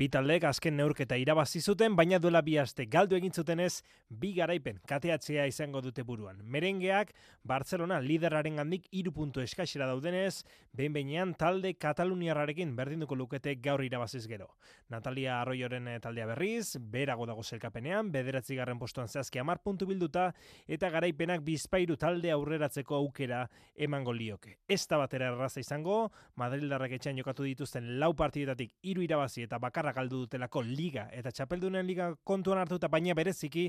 Bi 0.00 0.06
taldeek 0.08 0.46
azken 0.48 0.78
neurketa 0.80 1.16
irabazi 1.20 1.60
zuten, 1.60 1.92
baina 1.92 2.16
duela 2.16 2.40
bi 2.40 2.54
aste 2.56 2.86
galdu 2.88 3.18
egin 3.18 3.34
zutenez, 3.36 3.82
bi 4.08 4.30
garaipen 4.32 4.78
kateatzea 4.88 5.42
izango 5.50 5.82
dute 5.84 6.00
buruan. 6.08 6.38
Merengeak 6.40 7.10
Barcelona 7.44 7.98
lideraren 8.00 8.56
gandik 8.56 8.86
iru 8.96 9.12
puntu 9.12 9.42
eskaxera 9.44 9.84
daudenez, 9.90 10.46
behin 10.72 11.34
talde 11.36 11.74
Kataluniarrarekin 11.74 12.72
berdinduko 12.76 13.14
lukete 13.14 13.54
gaur 13.56 13.84
irabaziz 13.84 14.26
gero. 14.26 14.54
Natalia 14.88 15.42
Arroyoren 15.42 15.88
eh, 15.88 15.98
taldea 16.00 16.26
berriz, 16.26 16.78
berago 16.80 17.26
dago 17.26 17.42
zelkapenean, 17.42 18.10
bederatzi 18.10 18.56
garren 18.56 18.78
postuan 18.78 19.06
zehazki 19.06 19.38
amar 19.38 19.60
puntu 19.62 19.86
bilduta, 19.86 20.32
eta 20.66 20.88
garaipenak 20.88 21.44
bizpairu 21.44 21.98
talde 22.00 22.32
aurreratzeko 22.32 22.96
aukera 22.96 23.42
emango 23.76 24.16
lioke. 24.16 24.56
Ez 24.66 24.86
da 24.88 24.96
batera 24.96 25.28
erraza 25.28 25.60
izango, 25.60 26.10
Madrildarrak 26.36 26.96
etxean 26.96 27.20
jokatu 27.20 27.44
dituzten 27.44 27.98
lau 28.00 28.14
partidetatik 28.16 28.72
hiru 28.80 29.04
irabazi 29.04 29.44
eta 29.44 29.58
bakarra 29.60 29.89
galdu 29.92 30.24
dutelako 30.24 30.62
liga 30.62 31.08
eta 31.12 31.30
txapeldunen 31.30 31.86
liga 31.86 32.10
kontuan 32.24 32.58
hartuta 32.58 32.88
baina 32.88 33.14
bereziki 33.14 33.66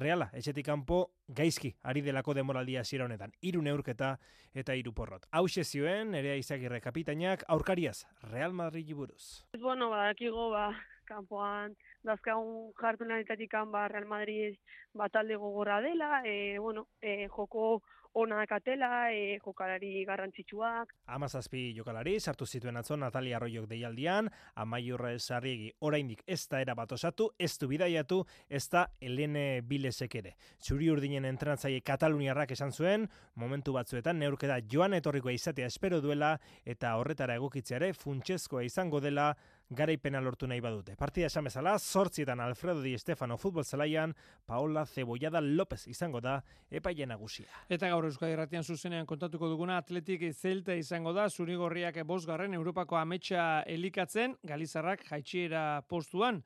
reala 0.00 0.28
etxetik 0.32 0.66
kanpo 0.66 1.02
gaizki 1.28 1.74
ari 1.82 2.02
delako 2.02 2.34
demoraldia 2.34 2.80
hasiera 2.80 3.04
honetan. 3.04 3.32
Hiru 3.42 3.62
neurketa 3.62 4.16
eta 4.54 4.74
hiru 4.74 4.92
porrot. 4.92 5.26
Hau 5.32 5.46
zioen 5.48 6.14
ere 6.14 6.38
izagirre 6.38 6.80
kapitainak 6.80 7.44
aurkariaz 7.48 8.04
Real 8.30 8.52
Madrid 8.52 8.94
buruz. 8.94 9.44
Bueno 9.60 9.90
badakigo 9.90 10.50
ba 10.50 10.72
kanpoan 11.04 11.74
dazkagun 12.04 12.72
jartu 12.80 13.04
lanetatik 13.04 13.52
ba 13.70 13.88
Real 13.88 14.06
Madrid 14.06 14.56
batalde 14.94 15.36
gogorra 15.36 15.80
dela 15.80 16.22
e, 16.24 16.58
bueno 16.58 16.88
e, 17.00 17.28
joko 17.28 17.82
ona 18.12 18.46
katela, 18.46 19.12
e, 19.12 19.38
jokalari 19.44 20.04
garrantzitsuak. 20.04 20.92
Amazazpi 21.06 21.72
jokalari, 21.76 22.18
sartu 22.20 22.46
zituen 22.46 22.76
atzo 22.76 22.96
Natalia 22.96 23.36
Arroiok 23.38 23.68
deialdian, 23.70 24.28
amaiurra 24.54 25.12
esarriegi 25.16 25.70
oraindik 25.80 26.22
ez 26.26 26.46
da 26.48 26.60
erabat 26.60 26.92
osatu, 26.92 27.30
ez 27.38 27.56
du 27.58 27.68
bidaiatu, 27.68 28.22
ez 28.48 28.68
da 28.68 28.86
Elene 29.00 29.62
Bilesek 29.62 30.14
ere. 30.20 30.34
Txuri 30.60 30.90
urdinen 30.92 31.24
entrenatzaile 31.28 31.80
Kataluniarrak 31.80 32.52
esan 32.52 32.72
zuen, 32.72 33.08
momentu 33.34 33.72
batzuetan 33.72 34.18
neurkeda 34.20 34.60
joan 34.68 34.94
etorrikoa 34.98 35.32
izatea 35.32 35.70
espero 35.72 36.00
duela, 36.04 36.36
eta 36.64 36.96
horretara 37.00 37.38
egokitzeare 37.40 37.92
funtsezkoa 37.96 38.64
izango 38.68 39.00
dela 39.00 39.32
garaipena 39.74 40.20
lortu 40.20 40.46
nahi 40.46 40.60
badute. 40.60 40.94
Partida 40.96 41.26
esan 41.26 41.44
bezala, 41.48 41.78
sortzietan 41.78 42.40
Alfredo 42.40 42.82
Di 42.82 42.96
Stefano 42.98 43.36
futbol 43.36 43.64
zelaian, 43.64 44.14
Paola 44.46 44.84
Cebollada 44.86 45.40
López 45.40 45.86
izango 45.88 46.20
da 46.20 46.38
epaile 46.70 47.06
nagusia. 47.06 47.48
Eta 47.68 47.88
gaur 47.88 48.06
Euskadi 48.08 48.36
Ratian 48.36 48.64
zuzenean 48.64 49.06
kontatuko 49.06 49.48
duguna 49.48 49.78
atletik 49.80 50.24
zelta 50.32 50.74
izango 50.74 51.12
da, 51.12 51.28
zurigorriak 51.30 52.02
bosgarren 52.06 52.54
Europako 52.54 52.96
ametsa 53.00 53.62
elikatzen, 53.66 54.36
Galizarrak 54.42 55.06
jaitxiera 55.08 55.82
postuan, 55.88 56.42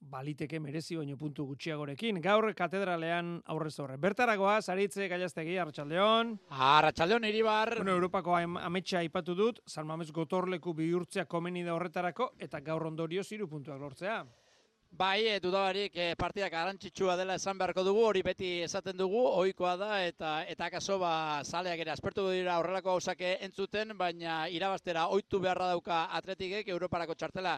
baliteke 0.00 0.60
merezi 0.60 0.96
baino 0.96 1.16
puntu 1.16 1.44
gutxiagorekin. 1.46 2.20
Gaur 2.22 2.52
katedralean 2.54 3.38
aurrez 3.46 3.74
aurre. 3.80 3.98
Bertaragoa, 3.98 4.60
zaritze, 4.62 5.08
gaiaztegi, 5.08 5.58
Arratxaldeon. 5.58 6.34
Arratxaldeon, 6.50 7.24
iribar. 7.28 7.74
Bueno, 7.76 7.96
Europako 7.98 8.36
ametsa 8.38 9.02
aipatu 9.02 9.34
dut, 9.34 9.62
Salmamez 9.66 10.10
gotorleku 10.12 10.74
bihurtzea 10.74 11.26
komeni 11.26 11.64
da 11.64 11.74
horretarako, 11.74 12.32
eta 12.38 12.60
gaur 12.60 12.86
ondorio 12.86 13.24
ziru 13.24 13.48
puntuak 13.48 13.80
lortzea. 13.80 14.22
Bai, 14.90 15.28
e, 15.28 15.38
dudabarik 15.38 15.94
e, 15.94 16.14
partidak 16.18 16.50
garantzitsua 16.50 17.14
dela 17.14 17.34
esan 17.38 17.58
beharko 17.60 17.84
dugu, 17.86 18.00
hori 18.08 18.22
beti 18.24 18.48
esaten 18.64 18.96
dugu, 18.96 19.20
ohikoa 19.20 19.76
da, 19.78 19.90
eta 20.02 20.30
eta 20.48 20.70
kaso 20.72 20.96
ba, 20.98 21.42
zaleak 21.44 21.78
ere 21.84 21.92
aspertu 21.92 22.24
dira 22.32 22.56
horrelako 22.58 22.96
hausake 22.96 23.36
entzuten, 23.46 23.92
baina 23.98 24.48
irabastera 24.48 25.04
ohitu 25.12 25.38
beharra 25.44 25.68
dauka 25.70 25.98
atletikek 26.18 26.72
Europarako 26.74 27.14
txartela 27.14 27.52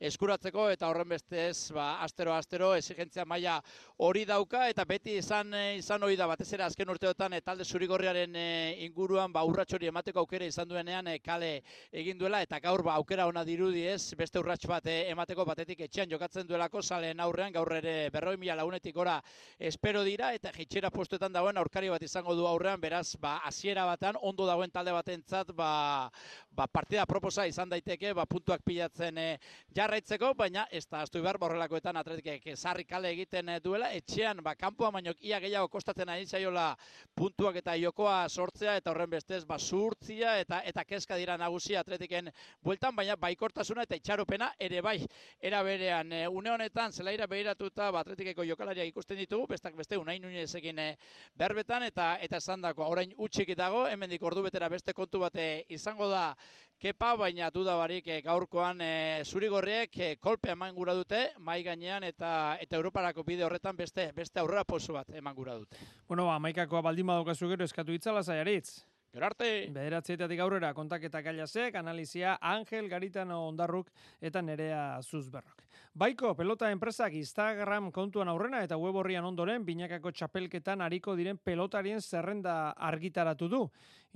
eskuratzeko, 0.00 0.70
eta 0.70 0.88
horren 0.88 1.10
bestez, 1.10 1.72
ba, 1.74 1.98
astero-astero, 2.06 2.70
exigentzia 2.78 3.26
maila 3.26 3.58
hori 3.98 4.24
dauka, 4.24 4.64
eta 4.70 4.86
beti 4.88 5.18
izan 5.18 5.52
e, 5.52 5.64
izan 5.82 6.06
hori 6.06 6.16
da, 6.16 6.30
batez 6.30 6.48
ere 6.54 6.64
azken 6.64 6.94
urteotan, 6.94 7.34
e, 7.34 7.42
talde 7.42 7.64
zurigorriaren 7.66 8.40
e, 8.40 8.46
inguruan, 8.86 9.34
ba, 9.34 9.44
urratxori 9.44 9.90
emateko 9.92 10.24
aukera 10.24 10.48
izan 10.48 10.72
duenean, 10.72 11.12
e, 11.12 11.18
kale 11.18 11.60
egin 11.92 12.16
duela, 12.16 12.40
eta 12.46 12.62
gaur 12.62 12.86
ba, 12.86 12.96
aukera 12.96 13.26
ona 13.26 13.44
dirudi 13.44 13.84
ez, 13.90 14.14
beste 14.16 14.40
urrats 14.40 14.64
bat 14.70 14.86
emateko 14.94 15.44
batetik 15.44 15.84
etxean 15.90 16.08
jokatzen 16.08 16.46
duelako, 16.48 16.75
salen 16.82 17.20
aurrean 17.20 17.52
gaur 17.52 17.72
ere 17.72 18.10
berroi 18.10 18.36
mila 18.36 18.56
launetik 18.56 18.94
gora 18.94 19.22
espero 19.58 20.02
dira 20.04 20.32
eta 20.34 20.52
jitxera 20.52 20.90
postuetan 20.90 21.32
dagoen 21.32 21.56
aurkari 21.56 21.88
bat 21.88 22.02
izango 22.02 22.34
du 22.34 22.46
aurrean 22.46 22.80
beraz 22.80 23.16
ba 23.20 23.38
hasiera 23.44 23.84
batan 23.84 24.16
ondo 24.20 24.46
dagoen 24.46 24.70
talde 24.70 24.92
batentzat 24.92 25.52
ba, 25.54 26.10
ba 26.50 26.66
partida 26.66 27.06
proposa 27.06 27.46
izan 27.46 27.68
daiteke 27.68 28.12
ba 28.14 28.26
puntuak 28.26 28.62
pilatzen 28.64 29.18
e, 29.18 29.28
jarraitzeko 29.74 30.34
baina 30.34 30.66
ez 30.70 30.86
da 30.86 31.02
astu 31.02 31.22
behar 31.22 31.38
borrelakoetan 31.38 31.96
atletikek 31.96 32.56
sarri 32.56 32.84
kale 32.84 33.10
egiten 33.12 33.48
eh, 33.48 33.60
duela. 33.60 33.90
Etxean 33.96 34.42
ba 34.44 34.54
kanpoa 34.54 34.90
baino 34.94 35.14
ia 35.20 35.40
gehiago 35.40 35.68
kostatzen 35.68 36.08
ari 36.08 36.26
zaiola 36.26 36.68
puntuak 37.14 37.56
eta 37.62 37.76
jokoa 37.80 38.28
sortzea 38.28 38.76
eta 38.80 38.90
horren 38.90 39.10
bestez 39.10 39.44
ba 39.44 39.58
zurtzia 39.58 40.38
eta 40.40 40.62
eta 40.64 40.84
kezka 40.84 41.16
dira 41.16 41.36
nagusi 41.36 41.76
atletiken 41.76 42.30
bueltan 42.62 42.96
baina 42.96 43.16
baikortasuna 43.16 43.86
eta 43.86 43.96
itxaropena 43.96 44.52
ere 44.58 44.82
bai. 44.82 44.98
Era 45.40 45.62
berean 45.62 46.12
e, 46.12 46.26
une 46.28 46.50
honetan 46.66 46.92
zelaira 46.92 47.26
behiratuta 47.30 47.92
batretikeko 47.94 48.42
jokalaria 48.44 48.84
ikusten 48.88 49.18
ditugu, 49.20 49.46
bestak 49.46 49.76
beste 49.78 49.96
unain 49.96 50.22
nunezekin 50.22 50.78
eh, 50.82 50.96
berbetan, 51.38 51.84
eta 51.86 52.16
eta 52.20 52.40
esan 52.42 52.60
dako, 52.60 52.88
orain 52.90 53.12
utxik 53.16 53.54
dago, 53.56 53.86
hemendik 53.86 54.22
ordu 54.22 54.42
betera 54.42 54.68
beste 54.68 54.92
kontu 54.92 55.20
bate 55.22 55.64
izango 55.68 56.08
da 56.10 56.34
kepa, 56.78 57.14
baina 57.16 57.50
duda 57.50 57.76
barik 57.78 58.08
eh, 58.08 58.20
gaurkoan 58.24 58.80
e, 58.80 59.22
zurigorriek 59.24 59.98
e, 59.98 60.08
kolpe 60.16 60.50
eman 60.50 60.74
gura 60.74 60.94
dute, 60.94 61.30
mai 61.38 61.62
gainean, 61.62 62.02
eta 62.02 62.56
eta 62.60 62.76
Europarako 62.76 63.22
bide 63.22 63.44
horretan 63.46 63.76
beste 63.76 64.10
beste 64.16 64.40
aurrera 64.40 64.64
posu 64.64 64.92
bat 64.98 65.08
eman 65.14 65.34
gura 65.34 65.54
dute. 65.54 65.78
Bueno, 66.08 66.26
ba, 66.26 66.40
maikakoa 66.40 66.82
baldin 66.82 67.06
badokazu 67.06 67.48
gero 67.54 67.64
eskatu 67.64 67.94
itzala 67.94 68.24
zaiaritz. 68.24 68.82
Gerarte! 69.14 69.70
Bederatzietatik 69.72 70.42
aurrera 70.44 70.74
kontaketa 70.74 71.22
kailasek, 71.22 71.78
analizia 71.78 72.36
Angel 72.42 72.90
Garitano 72.90 73.46
Ondarruk 73.46 73.88
eta 74.20 74.42
Nerea 74.42 74.98
Zuzberrok. 75.00 75.65
Baiko, 75.96 76.34
pelota 76.36 76.68
enpresak 76.68 77.14
Instagram 77.16 77.86
kontuan 77.88 78.28
aurrena 78.28 78.58
eta 78.60 78.76
web 78.76 78.98
horrian 79.00 79.24
ondoren, 79.24 79.62
binakako 79.64 80.10
txapelketan 80.12 80.82
hariko 80.84 81.14
diren 81.16 81.38
pelotarien 81.40 82.02
zerrenda 82.04 82.56
argitaratu 82.88 83.48
du. 83.48 83.60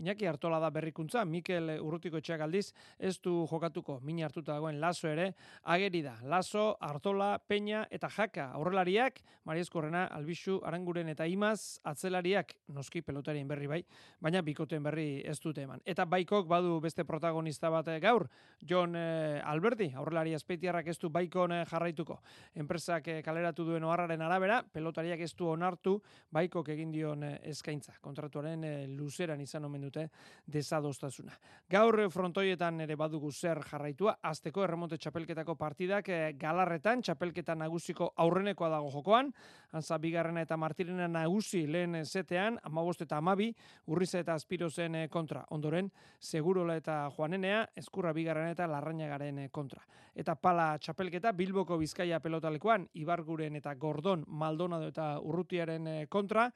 Iñaki 0.01 0.25
hartola 0.27 0.59
da 0.63 0.71
berrikuntza, 0.73 1.27
Mikel 1.29 1.75
Urrutiko 1.77 2.17
etxeak 2.21 2.41
aldiz, 2.41 2.71
ez 2.99 3.19
du 3.21 3.45
jokatuko, 3.51 3.99
mini 4.01 4.25
hartuta 4.25 4.55
dagoen 4.55 4.79
laso 4.81 5.11
ere, 5.11 5.35
ageri 5.69 6.01
da, 6.07 6.15
laso, 6.25 6.79
hartola, 6.81 7.35
peña 7.49 7.83
eta 7.93 8.09
jaka, 8.09 8.47
aurrelariak, 8.57 9.21
Mariezkorrena, 9.45 10.07
Albixu, 10.17 10.59
Aranguren 10.65 11.11
eta 11.13 11.27
Imaz, 11.29 11.81
atzelariak, 11.85 12.55
noski 12.73 13.03
pelotarien 13.05 13.49
berri 13.49 13.69
bai, 13.69 13.81
baina 14.21 14.41
bikoten 14.47 14.83
berri 14.83 15.21
ez 15.27 15.37
dute 15.41 15.67
eman. 15.67 15.83
Eta 15.85 16.07
baikok 16.09 16.49
badu 16.49 16.79
beste 16.81 17.05
protagonista 17.05 17.69
bat 17.73 17.93
gaur, 18.01 18.25
John 18.65 18.97
eh, 18.97 19.43
Alberti, 19.45 19.91
aurrelari 19.97 20.33
azpeitiarrak 20.37 20.89
ez 20.89 20.97
du 21.01 21.11
baikon 21.13 21.53
eh, 21.59 21.65
jarraituko. 21.69 22.21
Enpresak 22.57 23.09
eh, 23.13 23.21
kaleratu 23.27 23.69
duen 23.69 23.85
oharraren 23.85 24.25
arabera, 24.25 24.63
pelotariak 24.73 25.21
ez 25.21 25.35
du 25.37 25.49
onartu, 25.53 25.99
baikok 26.33 26.73
egin 26.73 26.93
dion 26.95 27.25
eh, 27.27 27.37
eskaintza. 27.53 27.99
Kontratuaren 28.01 28.65
eh, 28.65 28.89
luzeran 28.89 29.41
izan 29.45 29.69
omen 29.69 29.90
dute 29.91 30.07
desadostasuna. 30.47 31.35
Gaur 31.71 31.99
frontoietan 32.11 32.81
ere 32.83 32.97
badugu 32.99 33.31
zer 33.31 33.61
jarraitua, 33.67 34.17
azteko 34.27 34.65
erremonte 34.65 34.99
txapelketako 34.99 35.55
partidak 35.59 36.09
eh, 36.09 36.33
galarretan, 36.39 37.03
txapelketa 37.03 37.55
nagusiko 37.59 38.13
aurrenekoa 38.17 38.71
dago 38.73 38.91
jokoan, 38.95 39.33
Hansa 39.71 40.01
bigarrena 40.03 40.43
eta 40.43 40.57
martirena 40.59 41.07
nagusi 41.09 41.63
lehen 41.71 42.01
zetean, 42.05 42.59
amabost 42.67 43.05
eta 43.05 43.21
amabi, 43.21 43.51
urriza 43.87 44.19
eta 44.19 44.35
aspirozen 44.35 44.97
eh, 45.05 45.09
kontra. 45.09 45.45
Ondoren, 45.55 45.91
segurola 46.19 46.77
eta 46.81 47.05
joanenea, 47.17 47.69
eskurra 47.77 48.13
bigarrena 48.17 48.57
eta 48.57 48.67
larrainagaren 48.71 49.45
eh, 49.45 49.49
kontra. 49.51 49.85
Eta 50.15 50.35
pala 50.35 50.73
txapelketa, 50.79 51.33
Bilboko 51.39 51.79
Bizkaia 51.79 52.19
pelotalekoan, 52.21 52.89
Ibarguren 52.99 53.57
eta 53.61 53.75
Gordon, 53.79 54.25
Maldonado 54.27 54.91
eta 54.91 55.13
Urrutiaren 55.23 55.89
kontra, 56.11 56.51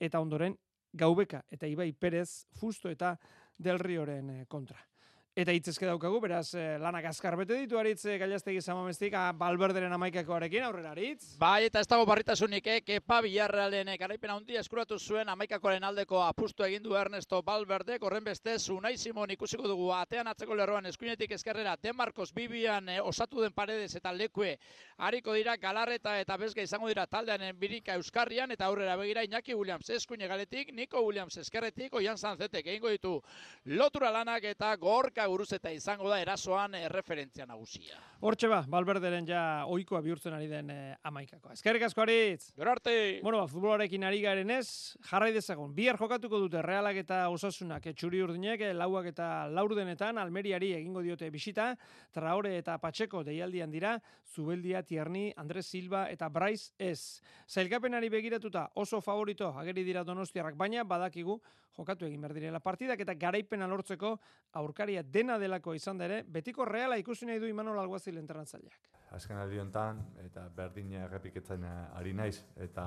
eta 0.00 0.20
ondoren 0.20 0.56
Gaubeka 0.92 1.44
eta 1.50 1.66
Ibai 1.66 1.92
Perez 1.92 2.46
Fusto 2.58 2.90
eta 2.90 3.16
Del 3.56 3.78
Rioren 3.78 4.30
eh, 4.30 4.46
kontra. 4.48 4.89
Eta 5.38 5.52
hitzezke 5.54 5.86
daukagu, 5.86 6.18
beraz, 6.18 6.56
eh, 6.58 6.76
lanak 6.82 7.04
azkar 7.06 7.36
bete 7.38 7.54
ditu 7.54 7.78
aritz 7.78 8.00
eh, 8.04 8.16
gailaztegi 8.18 8.60
zamamestik, 8.60 9.14
ah, 9.14 9.30
balberderen 9.30 9.92
amaikakoarekin, 9.94 10.64
aurrera 10.66 10.90
aritz. 10.90 11.36
Bai, 11.38 11.68
eta 11.68 11.78
ez 11.78 11.86
dago 11.86 12.02
barritasunik, 12.04 12.66
eh, 12.66 12.80
kepa 12.82 13.20
bilarrealen 13.22 13.92
eh, 13.92 13.96
garaipen 13.96 14.32
handi 14.34 14.58
eskuratu 14.58 14.98
zuen 14.98 15.28
amaikakoaren 15.30 15.86
aldeko 15.86 16.18
apustu 16.24 16.64
egin 16.66 16.82
du 16.82 16.96
Ernesto 16.98 17.40
Balberde, 17.46 18.00
korren 18.00 18.24
beste, 18.24 18.56
Unai 18.74 18.96
Simon 18.98 19.30
ikusiko 19.30 19.68
dugu, 19.68 19.92
atean 19.94 20.26
atzeko 20.26 20.56
lerroan 20.58 20.86
eskuinetik 20.90 21.30
eskerrera, 21.38 21.76
Demarcos 21.80 22.32
Bibian 22.34 22.88
osatu 23.04 23.40
den 23.40 23.52
paredes 23.52 23.94
eta 23.94 24.10
lekue, 24.12 24.56
hariko 24.98 25.34
dira 25.34 25.56
galarreta 25.56 26.18
eta 26.18 26.36
bezga 26.36 26.62
izango 26.62 26.88
dira 26.88 27.06
taldean 27.06 27.46
birika 27.58 27.94
Euskarrian, 27.94 28.50
eta 28.50 28.66
aurrera 28.66 28.96
begira 28.96 29.22
Iñaki 29.22 29.54
Williams 29.54 29.90
eskuine 29.90 30.26
galetik, 30.26 30.74
Nico 30.74 31.00
Williams 31.06 31.36
eskerretik, 31.38 31.94
Oian 31.94 32.18
Zanzetek 32.18 32.66
egingo 32.66 32.90
ditu 32.90 33.16
lotura 33.64 34.10
lanak 34.10 34.44
eta 34.44 34.74
gorka 34.76 35.19
eta 35.52 35.70
izango 35.70 36.08
da 36.08 36.20
erasoan 36.20 36.74
erreferentzia 36.74 37.46
nagusia. 37.46 37.98
Hortxe 38.20 38.50
ba, 38.52 38.58
Balberderen 38.68 39.24
ja 39.24 39.42
oikoa 39.72 40.02
bihurtzen 40.04 40.34
ari 40.36 40.44
den 40.44 40.68
eh, 40.68 40.96
amaikakoa. 41.08 41.54
Eskerrik 41.56 41.86
asko 41.86 42.02
aritz! 42.02 42.50
Gero 42.52 42.68
arte! 42.68 42.92
Bueno, 43.24 43.38
ba, 43.40 43.46
futbolarekin 43.48 44.02
ari 44.04 44.18
garen 44.20 44.50
ez, 44.52 44.92
jarrai 45.08 45.30
dezagun. 45.32 45.70
Bihar 45.72 45.96
jokatuko 45.96 46.36
dute 46.42 46.60
realak 46.60 46.98
eta 47.00 47.22
osasunak, 47.32 47.86
eh, 47.88 47.94
txuri 47.96 48.20
urdinek, 48.20 48.60
eh, 48.60 48.74
lauak 48.76 49.08
eta 49.08 49.28
laurdenetan, 49.48 50.20
almeriari 50.20 50.74
egingo 50.76 51.00
diote 51.00 51.30
bisita, 51.32 51.70
traore 52.12 52.58
eta 52.58 52.74
patxeko 52.82 53.22
deialdian 53.24 53.72
dira, 53.72 53.94
zubeldia, 54.28 54.84
tierni, 54.84 55.30
Andres 55.40 55.70
Silva 55.72 56.04
eta 56.12 56.28
Bryce 56.28 56.74
ez. 56.76 57.22
Zailkapenari 57.48 58.12
begiratuta 58.12 58.66
oso 58.84 59.00
favorito 59.00 59.48
ageri 59.56 59.86
dira 59.88 60.04
donostiarrak, 60.04 60.60
baina 60.60 60.84
badakigu 60.84 61.40
jokatu 61.76 62.06
egin 62.06 62.20
behar 62.20 62.34
direla 62.36 62.60
partidak 62.60 63.00
eta 63.00 63.14
garaipena 63.14 63.68
lortzeko 63.70 64.16
aurkaria 64.60 65.02
dena 65.02 65.38
delako 65.38 65.74
izan 65.74 65.98
da 65.98 66.06
ere, 66.08 66.22
betiko 66.26 66.66
reala 66.68 66.98
ikusi 67.00 67.26
nahi 67.26 67.40
du 67.40 67.48
Imanol 67.48 67.78
Alguazil 67.80 68.09
entrenatzaileak. 68.18 68.88
Azken 69.10 69.36
aldi 69.36 69.58
honetan, 69.58 70.00
eta 70.24 70.46
berdina 70.54 71.04
errepiketzen 71.04 71.64
ari 71.66 72.12
naiz, 72.14 72.44
eta 72.56 72.84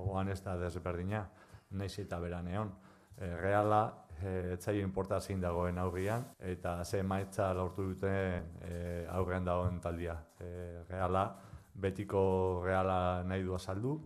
oan 0.00 0.28
ez 0.32 0.40
da 0.44 0.56
desberdina, 0.56 1.26
naiz 1.70 1.98
eta 1.98 2.18
beran 2.20 2.48
egon. 2.48 2.72
E, 3.18 3.28
reala, 3.36 3.82
e, 4.22 4.54
etzaio 4.54 4.84
inporta 4.86 5.20
zein 5.20 5.40
dagoen 5.40 5.78
aurrian, 5.78 6.24
eta 6.38 6.84
ze 6.84 7.02
maitza 7.02 7.52
lortu 7.52 7.90
duten 7.90 8.48
e, 8.62 9.06
aurrean 9.12 9.44
dagoen 9.44 9.80
taldia. 9.80 10.16
E, 10.40 10.84
reala, 10.88 11.26
betiko 11.74 12.62
reala 12.64 13.24
nahi 13.24 13.42
du 13.42 13.54
azaldu, 13.54 13.98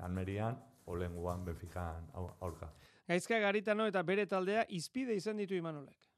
Almerian, 0.00 0.56
olenguan, 0.86 1.44
Benfican 1.44 2.08
aurka. 2.40 2.72
Gaizka 3.06 3.38
garitano 3.38 3.86
eta 3.86 4.02
bere 4.02 4.26
taldea 4.26 4.64
izpide 4.68 5.14
izan 5.14 5.36
ditu 5.36 5.54
Imanolek. 5.54 6.11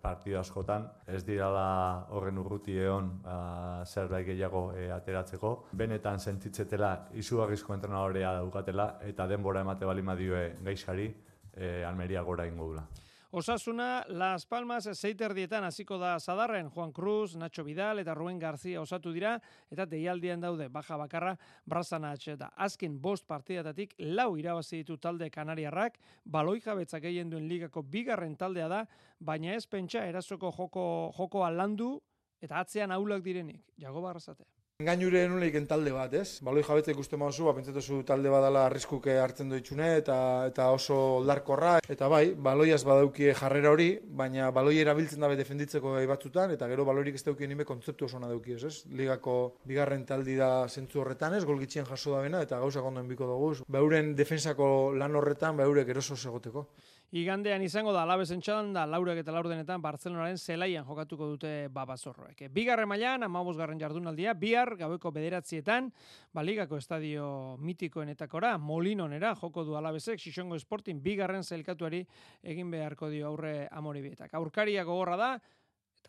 Partido 0.00 0.40
askotan, 0.40 0.86
ez 1.06 1.20
dirala 1.26 2.06
horren 2.16 2.38
urruti 2.40 2.78
egon 2.80 3.10
ba, 3.24 3.84
zerbait 3.84 4.24
gehiago 4.26 4.70
e, 4.72 4.88
ateratzeko. 4.94 5.50
Benetan 5.76 6.18
sentitzetela 6.18 6.94
izugarrizko 7.20 7.76
entrenadorea 7.76 8.32
daukatela 8.38 8.88
eta 9.10 9.28
denbora 9.28 9.60
emate 9.66 9.84
bali 9.84 10.02
madioe 10.02 10.46
gaizkari 10.64 11.10
e, 11.52 11.84
Almeria 11.84 12.22
gora 12.22 12.48
ingo 12.48 12.72
dula. 12.72 12.86
Osasuna, 13.32 14.04
Las 14.08 14.44
Palmas, 14.44 14.88
zeiterdietan 14.98 15.62
hasiko 15.62 15.98
da 15.98 16.16
zadarren, 16.18 16.68
Juan 16.68 16.90
Cruz, 16.90 17.36
Nacho 17.36 17.62
Vidal 17.62 18.00
eta 18.02 18.12
Rubén 18.12 18.40
García 18.40 18.80
osatu 18.80 19.12
dira, 19.14 19.36
eta 19.70 19.86
deialdian 19.86 20.40
daude, 20.42 20.66
baja 20.66 20.96
bakarra, 20.96 21.36
Brazana 21.64 22.12
da. 22.36 22.50
Azken 22.56 23.00
bost 23.00 23.28
partidatatik, 23.28 23.94
lau 23.98 24.36
irabazi 24.36 24.78
ditu 24.78 24.96
talde 24.98 25.30
kanariarrak, 25.30 26.00
baloi 26.24 26.60
jabetza 26.60 26.98
gehien 26.98 27.30
duen 27.30 27.46
ligako 27.46 27.82
bigarren 27.82 28.34
taldea 28.36 28.66
da, 28.66 28.86
baina 29.20 29.54
ez 29.54 29.66
pentsa 29.66 30.04
erasoko 30.06 30.50
joko, 30.50 31.12
jokoa 31.16 31.50
landu, 31.50 32.00
eta 32.40 32.58
atzean 32.58 32.90
aulak 32.90 33.22
direnik, 33.22 33.62
jago 33.78 34.00
barrazatea. 34.00 34.59
Gainure 34.80 35.26
nuleiken 35.28 35.66
talde 35.68 35.90
bat, 35.92 36.14
ez? 36.16 36.38
Baloi 36.40 36.62
jabetza 36.64 36.94
ikusten 36.94 37.20
mauzu, 37.20 37.44
ba, 37.44 37.52
pentsatu 37.52 37.98
talde 38.08 38.30
badala 38.32 38.62
arriskuke 38.64 39.12
hartzen 39.20 39.50
doitxune 39.52 39.90
eta 39.98 40.14
eta 40.48 40.70
oso 40.72 40.96
oldarkorra. 41.18 41.74
Eta 41.92 42.08
bai, 42.08 42.30
baloiaz 42.32 42.78
badaukie 42.88 43.34
jarrera 43.36 43.74
hori, 43.74 43.90
baina 44.22 44.48
baloi 44.56 44.78
erabiltzen 44.80 45.20
dabe 45.20 45.36
defenditzeko 45.36 45.92
gai 45.98 46.06
batzutan, 46.08 46.54
eta 46.56 46.68
gero 46.70 46.86
baloirik 46.88 47.18
ez 47.20 47.24
daukien 47.26 47.52
nime 47.52 47.66
kontzeptu 47.68 48.08
oso 48.08 48.22
dauki, 48.24 48.56
ez? 48.56 48.86
Ligako 48.96 49.34
bigarren 49.68 50.06
taldi 50.08 50.38
da 50.40 50.66
zentzu 50.66 51.04
horretan, 51.04 51.36
ez? 51.36 51.44
Golgitxien 51.44 51.84
jaso 51.84 52.16
da 52.16 52.22
bena, 52.24 52.40
eta 52.40 52.62
gauzak 52.64 52.88
onden 52.88 53.08
biko 53.12 53.28
dugu. 53.28 53.52
Beuren 53.68 54.14
defensako 54.16 54.94
lan 54.96 55.14
horretan, 55.14 55.60
beurek 55.60 55.92
eroso 55.92 56.16
segoteko. 56.16 56.64
Igandean 57.10 57.58
izango 57.66 57.90
da 57.90 58.04
alabesen 58.04 58.38
da 58.72 58.84
laurek 58.86 59.18
eta 59.18 59.32
laurdenetan 59.32 59.82
Bartzelonaren 59.82 60.38
zelaian 60.38 60.84
jokatuko 60.86 61.26
dute 61.26 61.66
babazorroek. 61.66 62.44
Bigarre 62.54 62.86
mailan, 62.86 63.24
amabuz 63.24 63.56
garren 63.56 63.80
jardunaldia, 63.80 64.32
bihar 64.34 64.76
gaueko 64.76 65.10
bederatzietan, 65.10 65.90
baligako 66.32 66.76
estadio 66.76 67.56
mitikoenetakora, 67.58 68.56
molinonera 68.58 69.34
joko 69.34 69.64
du 69.64 69.74
alabesek, 69.74 70.20
Xixongo 70.20 70.58
Sportin 70.60 71.02
bigarren 71.02 71.42
zelkatuari 71.42 72.04
egin 72.44 72.70
beharko 72.70 73.08
dio 73.10 73.26
aurre 73.26 73.66
amoribietak. 73.72 74.32
Aurkaria 74.34 74.84
gogorra 74.84 75.16
da, 75.16 75.32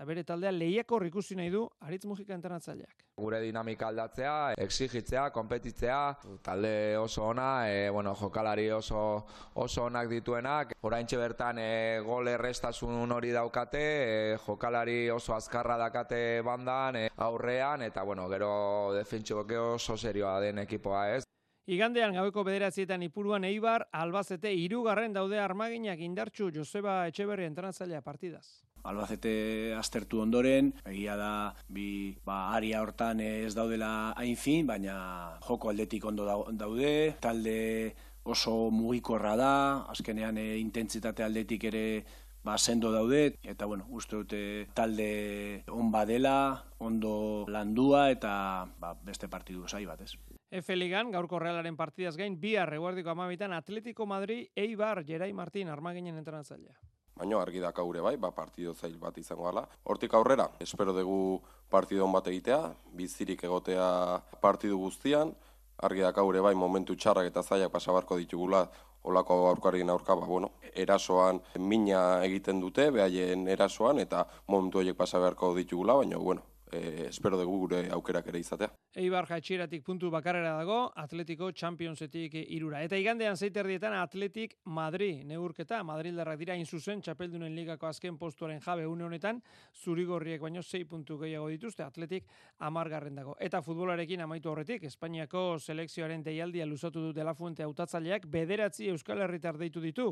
eta 0.02 0.08
bere 0.10 0.24
taldea 0.26 0.50
lehiako 0.50 0.98
ikusi 1.06 1.36
nahi 1.38 1.52
du 1.54 1.62
Aritz 1.86 2.08
Mujika 2.10 2.34
internatzaileak. 2.34 3.04
Gure 3.22 3.40
dinamika 3.40 3.86
aldatzea, 3.92 4.56
exigitzea, 4.58 5.28
konpetitzea, 5.30 6.00
talde 6.42 6.98
oso 6.98 7.28
ona, 7.28 7.70
e, 7.70 7.88
bueno, 7.94 8.16
jokalari 8.16 8.66
oso 8.72 9.28
oso 9.54 9.84
onak 9.86 10.10
dituenak, 10.10 10.74
oraintxe 10.82 11.20
bertan 11.22 11.60
e, 11.62 12.00
gol 12.02 12.32
errestasun 12.34 13.14
hori 13.14 13.30
daukate, 13.30 13.84
e, 13.84 14.38
jokalari 14.42 15.12
oso 15.14 15.36
azkarra 15.36 15.78
dakate 15.78 16.42
bandan, 16.42 16.96
e, 16.96 17.12
aurrean, 17.18 17.84
eta 17.86 18.02
bueno, 18.02 18.28
gero 18.30 18.96
defentsibok 18.98 19.54
oso 19.76 19.98
serioa 19.98 20.40
den 20.42 20.66
ekipoa 20.66 21.12
ez. 21.14 21.24
Igandean 21.70 22.18
gabeko 22.18 22.42
bederatzietan 22.44 23.06
ipuruan 23.06 23.46
Eibar, 23.46 23.86
Albazete, 23.94 24.50
irugarren 24.52 25.14
daude 25.14 25.38
armaginak 25.40 26.02
indartxu 26.02 26.50
Joseba 26.50 27.06
Etxeberri 27.14 27.46
entranatzailea 27.46 28.02
partidaz. 28.02 28.48
Albacete 28.84 29.74
aztertu 29.78 30.22
ondoren, 30.24 30.72
egia 30.86 31.16
da 31.20 31.34
bi 31.70 32.16
ba, 32.26 32.56
aria 32.56 32.82
hortan 32.82 33.22
ez 33.22 33.54
daudela 33.56 34.14
hain 34.18 34.38
fin, 34.38 34.66
baina 34.68 35.38
joko 35.46 35.70
aldetik 35.70 36.06
ondo 36.06 36.26
daude, 36.26 36.94
talde 37.22 37.60
oso 38.24 38.70
mugikorra 38.72 39.36
da, 39.38 39.54
azkenean 39.92 40.38
e, 40.38 40.58
intentsitate 40.62 41.24
aldetik 41.26 41.64
ere 41.72 41.86
ba, 42.44 42.58
sendo 42.58 42.92
daude, 42.92 43.38
eta 43.44 43.66
bueno, 43.66 43.86
uste 43.90 44.16
dute 44.18 44.42
talde 44.74 45.64
on 45.70 45.92
badela, 45.92 46.66
ondo 46.80 47.46
landua 47.50 48.10
eta 48.12 48.34
ba, 48.80 48.96
beste 49.06 49.30
partidu 49.30 49.68
zai 49.68 49.86
bat 49.86 50.02
ez. 50.02 50.14
Efe 50.52 50.76
Ligan, 50.76 51.12
gaurko 51.14 51.40
realaren 51.40 51.78
partidaz 51.78 52.18
gain, 52.18 52.40
bi 52.42 52.58
arreguardiko 52.60 53.14
amabitan 53.14 53.54
Atletico 53.54 54.06
Madrid, 54.06 54.50
Eibar, 54.56 55.06
Gerai 55.08 55.32
Martin, 55.34 55.70
armaginen 55.70 56.18
entrenatzailea 56.18 56.76
baino 57.22 57.38
argi 57.40 57.62
dakaure 57.62 58.02
bai, 58.02 58.16
ba, 58.18 58.32
partido 58.34 58.74
zail 58.74 58.98
bat 58.98 59.18
izango 59.22 59.46
gala. 59.46 59.68
Hortik 59.86 60.14
aurrera, 60.18 60.48
espero 60.60 60.94
dugu 60.98 61.42
partido 61.70 62.08
bat 62.10 62.28
egitea, 62.28 62.74
bizirik 62.98 63.44
egotea 63.46 63.90
partidu 64.42 64.80
guztian, 64.82 65.36
argi 65.86 66.02
dakaure 66.02 66.42
bai, 66.42 66.56
momentu 66.58 66.96
txarrak 66.98 67.30
eta 67.30 67.44
zailak 67.44 67.72
pasabarko 67.74 68.18
ditugula, 68.18 68.66
olako 69.04 69.38
aurkarien 69.50 69.90
aurka, 69.90 70.16
ba, 70.18 70.26
bueno, 70.26 70.52
erasoan 70.74 71.42
mina 71.60 72.24
egiten 72.26 72.62
dute, 72.62 72.90
behaien 72.90 73.48
erasoan, 73.54 74.02
eta 74.02 74.26
momentu 74.48 74.82
horiek 74.82 74.98
pasabarko 74.98 75.54
ditugula, 75.58 76.00
baina, 76.02 76.18
bueno, 76.18 76.42
e, 76.72 77.08
espero 77.10 77.38
dugu 77.38 77.58
gure 77.66 77.82
aukerak 77.92 78.28
ere 78.32 78.40
izatea. 78.40 78.72
Eibar 79.02 79.28
jaitxiratik 79.28 79.84
puntu 79.84 80.10
bakarrera 80.12 80.54
dago, 80.58 80.92
Atletico 80.96 81.52
Championsetik 81.52 82.34
irura. 82.42 82.82
Eta 82.84 82.98
igandean 83.00 83.38
zeiterdietan 83.38 83.94
Atletik 83.96 84.58
Madri 84.66 85.24
neurketa, 85.28 85.82
Madrildarrak 85.88 86.40
dira 86.40 86.56
inzuzen, 86.60 87.02
txapeldunen 87.02 87.56
ligako 87.56 87.88
azken 87.88 88.18
postuaren 88.20 88.60
jabe 88.62 88.88
une 88.88 89.06
honetan, 89.06 89.42
zurigorriek 89.84 90.42
baino 90.42 90.64
6 90.64 90.88
puntu 90.90 91.18
gehiago 91.22 91.48
dituzte, 91.52 91.84
Atletik 91.84 92.28
amargarren 92.60 93.16
dago. 93.16 93.36
Eta 93.40 93.62
futbolarekin 93.62 94.26
amaitu 94.26 94.52
horretik, 94.52 94.84
Espainiako 94.90 95.60
selekzioaren 95.60 96.24
deialdia 96.24 96.66
luzatu 96.66 97.08
du 97.08 97.14
dela 97.14 97.34
fuente 97.36 97.64
hautatzaileak 97.64 98.28
bederatzi 98.32 98.90
Euskal 98.92 99.22
Herritar 99.22 99.58
deitu 99.58 99.82
ditu. 99.82 100.10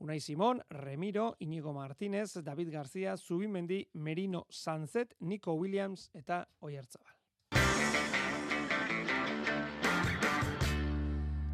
Unai 0.00 0.20
Simon, 0.20 0.62
Remiro, 0.70 1.36
Inigo 1.40 1.72
Martínez, 1.72 2.32
David 2.42 2.72
García, 2.72 3.16
Zubimendi, 3.16 3.86
Merino 3.92 4.46
Sanzet, 4.48 5.14
Nico 5.20 5.52
Williams, 5.52 6.01
eta 6.14 6.44
Oiartzabal. 6.60 7.22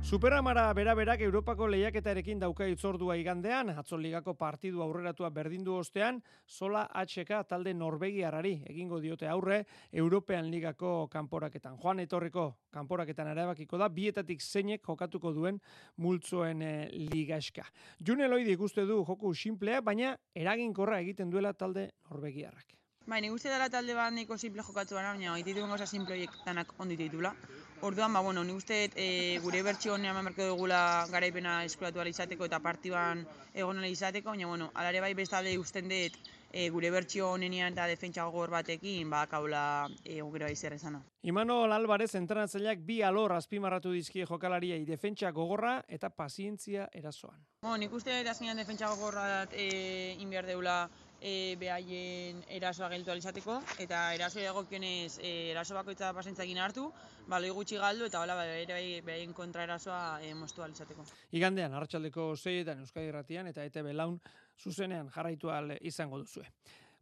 Superamara 0.09 0.71
bera-berak 0.73 1.21
Europako 1.21 1.67
lehiaketarekin 1.69 2.39
dauka 2.41 2.65
itzordua 2.73 3.19
igandean, 3.21 3.75
atzoligako 3.77 4.33
partidu 4.41 4.81
aurreratua 4.81 5.29
berdindu 5.29 5.75
ostean, 5.77 6.23
sola 6.47 6.87
HK 6.97 7.43
talde 7.51 7.75
Norvegiarari 7.77 8.55
egingo 8.71 9.03
diote 9.05 9.29
aurre 9.29 9.59
European 9.93 10.49
Ligako 10.49 11.11
kanporaketan. 11.13 11.77
Juan 11.77 12.01
Etorriko 12.07 12.47
kanporaketan 12.73 13.29
arabakiko 13.35 13.77
da, 13.77 13.91
bietatik 13.93 14.41
zeinek 14.41 14.81
jokatuko 14.89 15.35
duen 15.37 15.61
multzoen 15.99 16.63
e, 16.63 16.73
ligaska. 17.13 17.69
June 18.01 18.33
Loidi 18.33 18.57
ikuste 18.57 18.89
du 18.89 19.03
joku 19.05 19.35
simplea, 19.35 19.85
baina 19.85 20.17
eraginkorra 20.33 21.05
egiten 21.05 21.29
duela 21.29 21.53
talde 21.53 21.91
Norvegiarrak. 22.09 22.78
Bai, 23.09 23.23
nik 23.25 23.33
uste 23.33 23.49
dela 23.49 23.71
talde 23.73 23.95
bat 23.97 24.13
niko 24.13 24.37
simple 24.37 24.61
jokatu 24.61 24.99
baina, 24.99 25.15
baina 25.17 25.55
duen 25.55 25.71
gauza 25.73 25.87
simploiek 25.89 26.35
danak 26.45 26.75
ondit 26.77 26.99
ditula. 27.01 27.33
Orduan, 27.81 28.13
ba, 28.13 28.21
bueno, 28.21 28.43
nik 28.45 28.59
uste 28.61 28.91
e, 28.95 29.39
gure 29.41 29.63
bertxio 29.65 29.95
honean 29.95 30.15
mamerko 30.15 30.51
dugula 30.51 31.07
garaipena 31.09 31.63
eskulatu 31.65 32.05
izateko 32.05 32.45
eta 32.45 32.61
partiban 32.61 33.25
egon 33.55 33.83
izateko, 33.85 34.29
baina, 34.29 34.47
bueno, 34.47 34.71
alare 34.75 35.01
bai 35.01 35.15
bestalde 35.15 35.57
usten 35.57 35.89
dut 35.89 36.21
e, 36.53 36.69
gure 36.69 36.91
bertxio 36.91 37.31
honean 37.33 37.73
eta 37.73 37.87
defentsa 37.87 38.25
gogor 38.25 38.51
batekin, 38.51 39.09
ba, 39.09 39.27
kaula 39.27 39.89
e, 40.05 40.21
bai 40.21 40.55
zer 40.55 40.75
esana. 40.75 41.03
Imanol 41.23 41.73
Alvarez 41.73 42.15
entrenatzaileak 42.15 42.85
bi 42.85 43.01
alor 43.01 43.33
azpimarratu 43.33 43.91
dizkie 43.91 44.27
jokalariei 44.27 44.85
defentsa 44.85 45.31
gogorra 45.31 45.83
eta 45.89 46.11
pazientzia 46.11 46.91
erasoan. 46.93 47.41
Bueno, 47.63 47.79
nik 47.79 47.93
uste 47.93 48.13
dut 48.19 48.29
azkenean 48.29 48.59
defentsa 48.59 48.89
gogorra 48.89 49.47
e, 49.51 50.15
inbiar 50.21 50.45
deula 50.45 50.91
e, 51.21 51.57
behaien 51.61 52.41
erasoa 52.55 52.89
geltu 52.93 53.13
alizateko, 53.13 53.59
eta 53.83 54.01
eraso 54.15 54.41
egokionez 54.41 55.19
e, 55.19 55.51
eraso 55.53 55.77
bakoitza 55.77 56.13
pasentzakin 56.17 56.59
hartu, 56.63 56.89
baloi 57.29 57.51
gutxi 57.55 57.79
galdu, 57.81 58.07
eta 58.09 58.23
hola, 58.23 58.37
ere 58.47 58.81
behaien 59.07 59.35
kontra 59.35 59.65
erasoa 59.67 60.21
e, 60.23 60.33
moztu 60.35 60.63
alizateko. 60.63 61.07
Igandean, 61.39 61.75
hartxaldeko 61.75 62.35
zeietan 62.37 62.85
Euskadi 62.85 63.11
Ratian, 63.15 63.49
eta 63.51 63.65
ETB 63.67 63.93
laun 63.95 64.19
zuzenean 64.59 65.11
jarraitu 65.15 65.51
izango 65.81 66.19
duzue. 66.19 66.47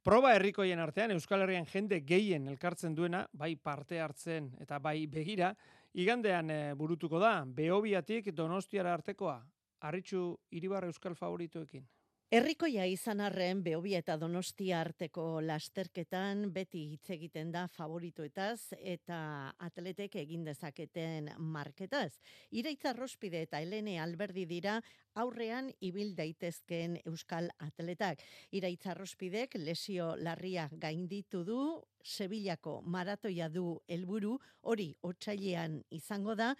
Proba 0.06 0.36
herrikoien 0.36 0.78
artean 0.78 1.10
Euskal 1.10 1.42
Herrian 1.42 1.66
jende 1.66 1.98
gehien 2.06 2.46
elkartzen 2.46 2.94
duena, 2.94 3.24
bai 3.32 3.56
parte 3.56 3.98
hartzen 4.00 4.52
eta 4.62 4.78
bai 4.78 5.06
begira, 5.10 5.50
igandean 5.94 6.50
e, 6.50 6.74
burutuko 6.74 7.18
da, 7.18 7.42
Beobiatik 7.44 8.30
Donostiara 8.32 8.94
artekoa. 8.94 9.40
Arritxu 9.86 10.38
Iribar 10.56 10.86
Euskal 10.86 11.14
favoritoekin. 11.14 11.84
Herrikoia 12.26 12.82
izan 12.90 13.20
arren 13.22 13.60
Beobia 13.62 14.00
eta 14.02 14.16
Donostia 14.18 14.80
arteko 14.82 15.38
lasterketan 15.46 16.48
beti 16.50 16.80
hitz 16.90 17.12
egiten 17.14 17.52
da 17.54 17.68
favoritoetaz 17.70 18.74
eta 18.80 19.18
atletek 19.62 20.16
egin 20.24 20.42
dezaketen 20.42 21.28
marketaz. 21.38 22.18
Iraitza 22.50 22.96
Rospide 22.98 23.44
eta 23.46 23.60
Helene 23.62 24.00
Alberdi 24.02 24.42
dira 24.50 24.80
aurrean 25.14 25.70
ibil 25.78 26.16
daitezkeen 26.18 26.96
euskal 27.04 27.46
atletak. 27.62 28.24
Iraitza 28.50 28.96
Rospidek 28.98 29.54
lesio 29.62 30.16
larria 30.18 30.66
gainditu 30.72 31.44
du, 31.46 31.60
Sevillako 32.02 32.80
maratoia 32.82 33.46
du 33.48 33.78
helburu 33.86 34.34
hori 34.62 34.96
otsailean 35.02 35.78
izango 35.94 36.34
da, 36.34 36.56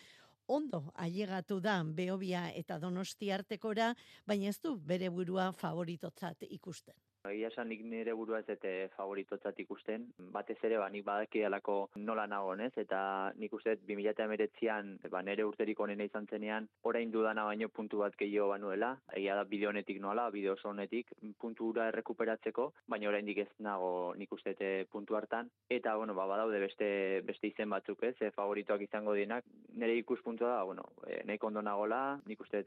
ondo 0.47 0.93
ailegatu 0.95 1.61
da 1.61 1.83
Beobia 1.85 2.51
eta 2.55 2.79
Donosti 2.79 3.31
artekora, 3.33 3.95
baina 4.27 4.49
ez 4.49 4.59
du 4.63 4.77
bere 4.77 5.11
burua 5.11 5.53
favoritotzat 5.53 6.47
ikusten. 6.51 6.95
Egia 7.31 7.51
esan 7.51 7.69
nik 7.71 7.83
nire 7.85 8.15
burua 8.17 8.41
ez 8.43 8.49
ete 8.55 8.73
favoritotzat 8.97 9.59
ikusten. 9.65 10.07
Batez 10.35 10.59
ere, 10.69 10.79
ba, 10.81 10.89
nik 10.93 11.05
badaki 11.07 11.43
alako 11.47 11.77
nola 11.97 12.27
nagonez, 12.31 12.73
eta 12.83 13.33
nik 13.41 13.55
uste 13.57 13.77
2008an 13.89 14.93
ba, 15.13 15.23
nire 15.27 15.47
urterik 15.49 15.81
onena 15.81 16.07
izan 16.07 16.27
zenean, 16.31 16.69
orain 16.89 17.11
dudana 17.13 17.45
baino 17.49 17.69
puntu 17.69 18.03
bat 18.05 18.17
gehiago 18.19 18.49
banuela. 18.53 18.95
Egia 19.13 19.37
da 19.39 19.45
bideo 19.45 19.71
honetik 19.71 20.01
nola, 20.01 20.29
bideo 20.31 20.57
oso 20.57 20.71
honetik 20.71 21.13
puntu 21.41 21.71
ura 21.73 21.89
errekuperatzeko, 21.93 22.71
baina 22.89 23.11
orain 23.11 23.29
ez 23.37 23.49
nago 23.59 24.15
nik 24.17 24.33
uste 24.33 24.55
puntu 24.91 25.17
hartan. 25.17 25.51
Eta, 25.69 25.97
bueno, 25.97 26.15
ba, 26.15 26.27
badaude 26.27 26.61
beste, 26.61 27.23
beste 27.27 27.51
izen 27.51 27.71
batzuk 27.71 28.03
ez, 28.03 28.15
e, 28.21 28.31
favoritoak 28.31 28.83
izango 28.87 29.15
dienak. 29.15 29.45
Nire 29.75 29.97
ikus 29.99 30.21
puntua 30.23 30.57
da, 30.57 30.63
bueno, 30.65 30.85
e, 31.07 31.23
nahi 31.27 31.39
kondo 31.39 31.63
nagola, 31.63 32.19
nik 32.27 32.41
uste 32.41 32.63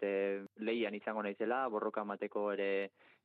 lehian 0.57 0.95
izango 0.95 1.23
naizela, 1.23 1.67
borroka 1.69 2.03
mateko 2.03 2.51
ere 2.53 2.69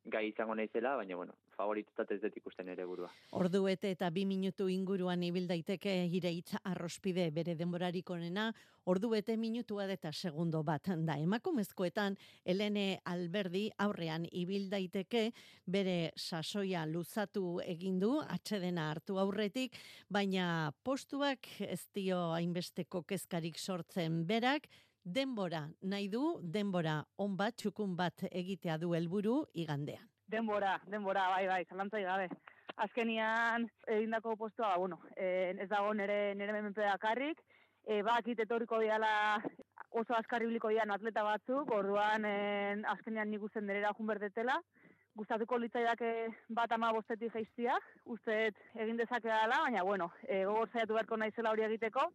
gai 0.04 0.28
izango 0.28 0.54
naizela, 0.54 0.94
baina 0.98 1.16
bueno, 1.16 1.34
favoritutat 1.56 2.10
ez 2.12 2.20
dut 2.22 2.36
ikusten 2.36 2.68
ere 2.68 2.84
burua. 2.84 3.08
Ordu 3.38 3.62
bete 3.64 3.90
eta 3.94 4.10
bi 4.12 4.26
minutu 4.28 4.68
inguruan 4.68 5.22
ibil 5.24 5.46
daiteke 5.48 5.94
ireitza 6.18 6.60
arrospide 6.64 7.30
bere 7.32 7.54
denborarik 7.56 8.10
onena, 8.12 8.50
ordu 8.84 9.10
bete 9.14 9.36
minutua 9.40 9.86
eta 9.90 10.12
segundo 10.12 10.62
bat 10.62 10.90
da. 11.06 11.16
Emakumezkoetan 11.16 12.18
Helene 12.44 13.00
Alberdi 13.04 13.70
aurrean 13.78 14.26
ibil 14.30 14.68
daiteke 14.70 15.30
bere 15.66 16.12
sasoia 16.16 16.84
luzatu 16.86 17.60
egin 17.64 17.98
du 17.98 18.18
atxedena 18.20 18.90
hartu 18.90 19.18
aurretik, 19.18 19.78
baina 20.10 20.72
postuak 20.84 21.48
ez 21.60 21.86
dio 21.94 22.34
hainbesteko 22.34 23.02
kezkarik 23.08 23.58
sortzen 23.58 24.26
berak, 24.26 24.68
denbora 25.04 25.68
nahi 25.82 26.08
du, 26.08 26.40
denbora 26.40 27.04
on 27.18 27.36
bat, 27.36 27.54
txukun 27.56 27.94
bat 27.96 28.24
egitea 28.30 28.78
du 28.78 28.94
helburu 28.96 29.44
igandean. 29.52 30.08
Denbora, 30.26 30.78
denbora, 30.88 31.28
bai, 31.28 31.46
bai, 31.46 31.64
zalantzai 31.68 32.02
gabe. 32.02 32.28
Azkenian, 32.80 33.68
egindako 33.86 34.34
postua, 34.36 34.72
ba, 34.72 34.78
bueno, 34.78 34.98
e, 35.16 35.52
ez 35.60 35.68
dago 35.68 35.92
nire, 35.94 36.34
nire 36.34 36.56
memenpea 36.56 36.96
karrik, 36.98 37.42
e, 37.84 38.00
bakit 38.02 38.40
etorriko 38.40 38.80
diala 38.80 39.12
oso 39.94 40.16
askarri 40.16 40.48
biliko 40.48 40.72
dian 40.72 40.90
atleta 40.90 41.22
batzuk, 41.22 41.70
orduan 41.70 42.24
en, 42.24 42.84
azkenian 42.96 43.30
nik 43.30 43.44
uzen 43.46 43.68
derera 43.68 43.92
junberdetela, 43.94 44.56
gustatuko 45.14 45.60
litzaidake 45.62 46.10
bat 46.48 46.72
ama 46.74 46.90
bostetik 46.96 47.36
geiztia, 47.36 47.76
uste 48.10 48.48
egin 48.74 48.96
dezake 48.98 49.28
dela, 49.28 49.60
baina 49.68 49.84
bueno, 49.86 50.10
e, 50.26 50.42
gogor 50.48 50.72
zaiatu 50.72 50.96
beharko 50.96 51.20
naizela 51.20 51.52
hori 51.52 51.68
egiteko, 51.68 52.08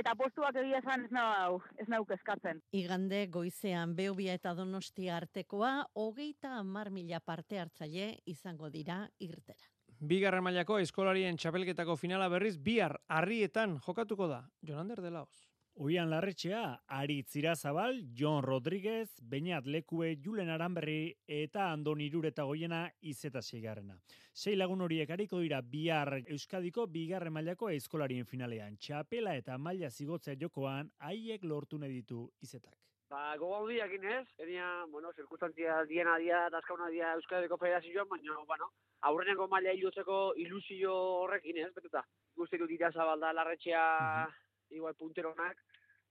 eta 0.00 0.14
postuak 0.18 0.56
egia 0.60 0.80
esan 0.82 1.06
ez 1.06 1.12
nau, 1.14 1.60
ez 1.80 1.86
nau 1.88 2.02
kezkatzen. 2.08 2.60
Igande 2.76 3.26
goizean 3.32 3.94
Beobia 3.96 4.36
eta 4.36 4.52
Donostia 4.54 5.16
artekoa, 5.16 5.72
hogeita 5.94 6.58
amar 6.60 6.90
mila 6.92 7.20
parte 7.20 7.60
hartzaile 7.60 8.12
izango 8.26 8.70
dira 8.70 9.04
irtera. 9.18 9.72
Bigarren 9.96 10.44
mailako 10.44 10.78
eskolarien 10.84 11.38
txapelketako 11.40 11.96
finala 11.96 12.28
berriz 12.28 12.56
bihar 12.60 12.98
harrietan 13.08 13.78
jokatuko 13.86 14.28
da. 14.28 14.42
Jonander 14.60 15.00
de 15.00 15.10
Laos. 15.14 15.45
Oian 15.78 16.08
larretxea, 16.08 16.84
Ari 16.88 17.22
Zirazabal, 17.28 17.98
John 18.16 18.42
Rodriguez, 18.42 19.10
Beñat 19.20 19.66
Lekue, 19.66 20.16
Julen 20.24 20.48
Aranberri 20.48 21.12
eta 21.28 21.66
Andon 21.70 22.00
Irureta 22.00 22.46
goiena 22.48 22.78
izeta 23.02 23.42
seigarrena. 23.42 23.98
Sei 24.32 24.54
lagun 24.56 24.80
horiek 24.80 25.10
hariko 25.12 25.42
dira 25.44 25.60
bihar 25.60 26.14
Euskadiko 26.22 26.86
bigarren 26.86 27.34
mailako 27.34 27.68
eskolarien 27.74 28.24
finalean. 28.24 28.78
Txapela 28.80 29.34
eta 29.36 29.58
maila 29.58 29.90
zigotzea 29.90 30.38
jokoan, 30.40 30.88
haiek 30.96 31.44
lortu 31.44 31.76
ditu 31.84 32.22
izetak. 32.40 32.72
Ba, 33.10 33.36
gogo 33.36 33.56
hau 33.56 33.68
diakin 33.68 34.04
ez, 34.04 34.26
enia, 34.38 34.86
bueno, 34.90 35.12
zirkustantzia 35.12 35.84
diena 35.84 36.16
dia, 36.16 36.48
dazkauna 36.48 36.88
dia 36.88 37.12
Euskadiko 37.20 37.58
federazioan, 37.58 38.08
baina, 38.08 38.32
bueno, 38.48 38.72
aurreneko 39.02 39.46
maila 39.46 39.72
ilutzeko 39.72 40.32
ilusio 40.38 40.96
horrekin 41.20 41.58
ez, 41.58 41.74
betuta. 41.74 42.02
Guztik 42.34 42.64
dira 42.66 42.90
zabalda 42.90 43.34
larretxea 43.34 43.86
mhm 44.00 44.46
igual 44.70 44.94
punteronak, 44.94 45.56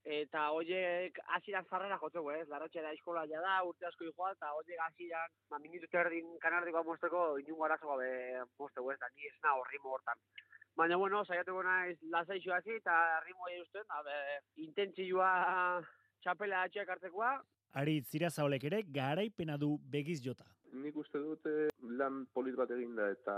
eta 0.05 0.49
horiek 0.53 1.17
hasieran 1.35 1.65
zarrera 1.65 1.97
jotzeko, 2.01 2.31
ez? 2.31 2.47
Larratxe 2.49 2.81
da 2.85 2.93
eskola 2.93 3.25
ja 3.29 3.41
da, 3.41 3.57
urte 3.65 3.87
asko 3.89 4.05
igual, 4.05 4.35
eta 4.37 4.51
horiek 4.53 4.81
hasieran, 4.85 5.33
ba, 5.49 5.59
minutu 5.59 5.89
terdin 5.91 6.37
kanardikoa 6.43 6.83
mozteko, 6.85 7.25
inungo 7.41 7.65
arazo 7.65 7.89
gabe 7.89 8.09
mozteko, 8.59 8.91
ez 8.93 8.99
da, 9.01 9.09
ni 9.15 9.25
ez 9.25 9.33
na 9.43 9.55
horri 9.57 9.81
hortan. 9.81 10.21
Baina, 10.75 10.97
bueno, 10.97 11.23
saiatuko 11.25 11.63
naiz 11.63 11.97
lasaixo 12.11 12.53
hasi, 12.53 12.77
eta 12.81 12.95
ritmo 13.25 13.47
egin 13.49 13.63
usten, 13.63 13.85
abe, 13.89 14.17
intentzioa 14.67 15.31
txapela 16.21 16.65
atxeak 16.67 16.89
hartzekoa. 16.89 17.31
Ari, 17.81 18.01
zira 18.03 18.29
zaolek 18.29 18.63
ere, 18.69 18.83
garaipena 18.83 19.57
du 19.57 19.77
begiz 19.91 20.21
jota. 20.23 20.45
Nik 20.75 20.95
uste 20.99 21.19
dute 21.23 21.69
lan 21.97 22.25
polit 22.35 22.55
bat 22.59 22.71
eginda 22.75 23.07
eta 23.13 23.35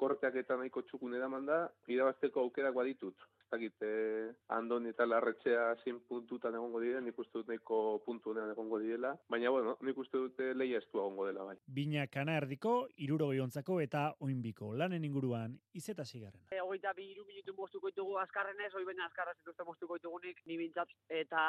korteak 0.00 0.36
eta 0.40 0.56
nahiko 0.56 0.82
txukun 0.88 1.14
edaman 1.14 1.44
da, 1.46 1.58
irabazteko 1.92 2.40
aukerak 2.40 2.74
baditut 2.74 3.26
dakit, 3.50 3.82
eh, 3.82 4.32
andoni 4.48 4.90
eta 4.90 5.06
larretxea 5.06 5.74
zin 5.84 6.00
puntutan 6.08 6.54
egongo 6.54 6.80
dira, 6.80 7.00
nik 7.00 7.18
uste 7.18 7.38
dut 7.38 7.48
nahiko 7.48 8.02
puntu 8.04 8.34
egongo 8.34 8.78
direla, 8.78 9.14
baina 9.28 9.50
bueno, 9.50 9.76
nik 9.82 9.98
uste 9.98 10.18
dute 10.18 10.54
leia 10.54 10.78
estu 10.78 10.98
egongo 10.98 11.26
dela 11.26 11.44
bai. 11.44 11.56
Bina 11.66 12.06
kana 12.06 12.36
erdiko, 12.36 12.88
iruro 12.96 13.28
gehiontzako 13.30 13.80
eta 13.80 14.04
oinbiko 14.20 14.72
lanen 14.74 15.04
inguruan 15.04 15.58
izeta 15.72 16.04
zigarren. 16.04 16.40
E, 16.50 16.60
oita 16.60 16.92
bi 16.92 17.10
iru 17.12 17.24
minutu 17.28 17.54
moztuko 17.58 17.90
ditugu 17.92 18.18
azkarren 18.18 18.60
ez, 18.66 18.72
oi 18.74 18.84
baina 18.84 19.06
azkarra 19.06 19.34
zituzte 19.38 19.64
moztuko 19.64 19.98
ditugunik 19.98 20.42
ni 20.46 20.58
bintzat, 20.58 20.90
eta 21.08 21.44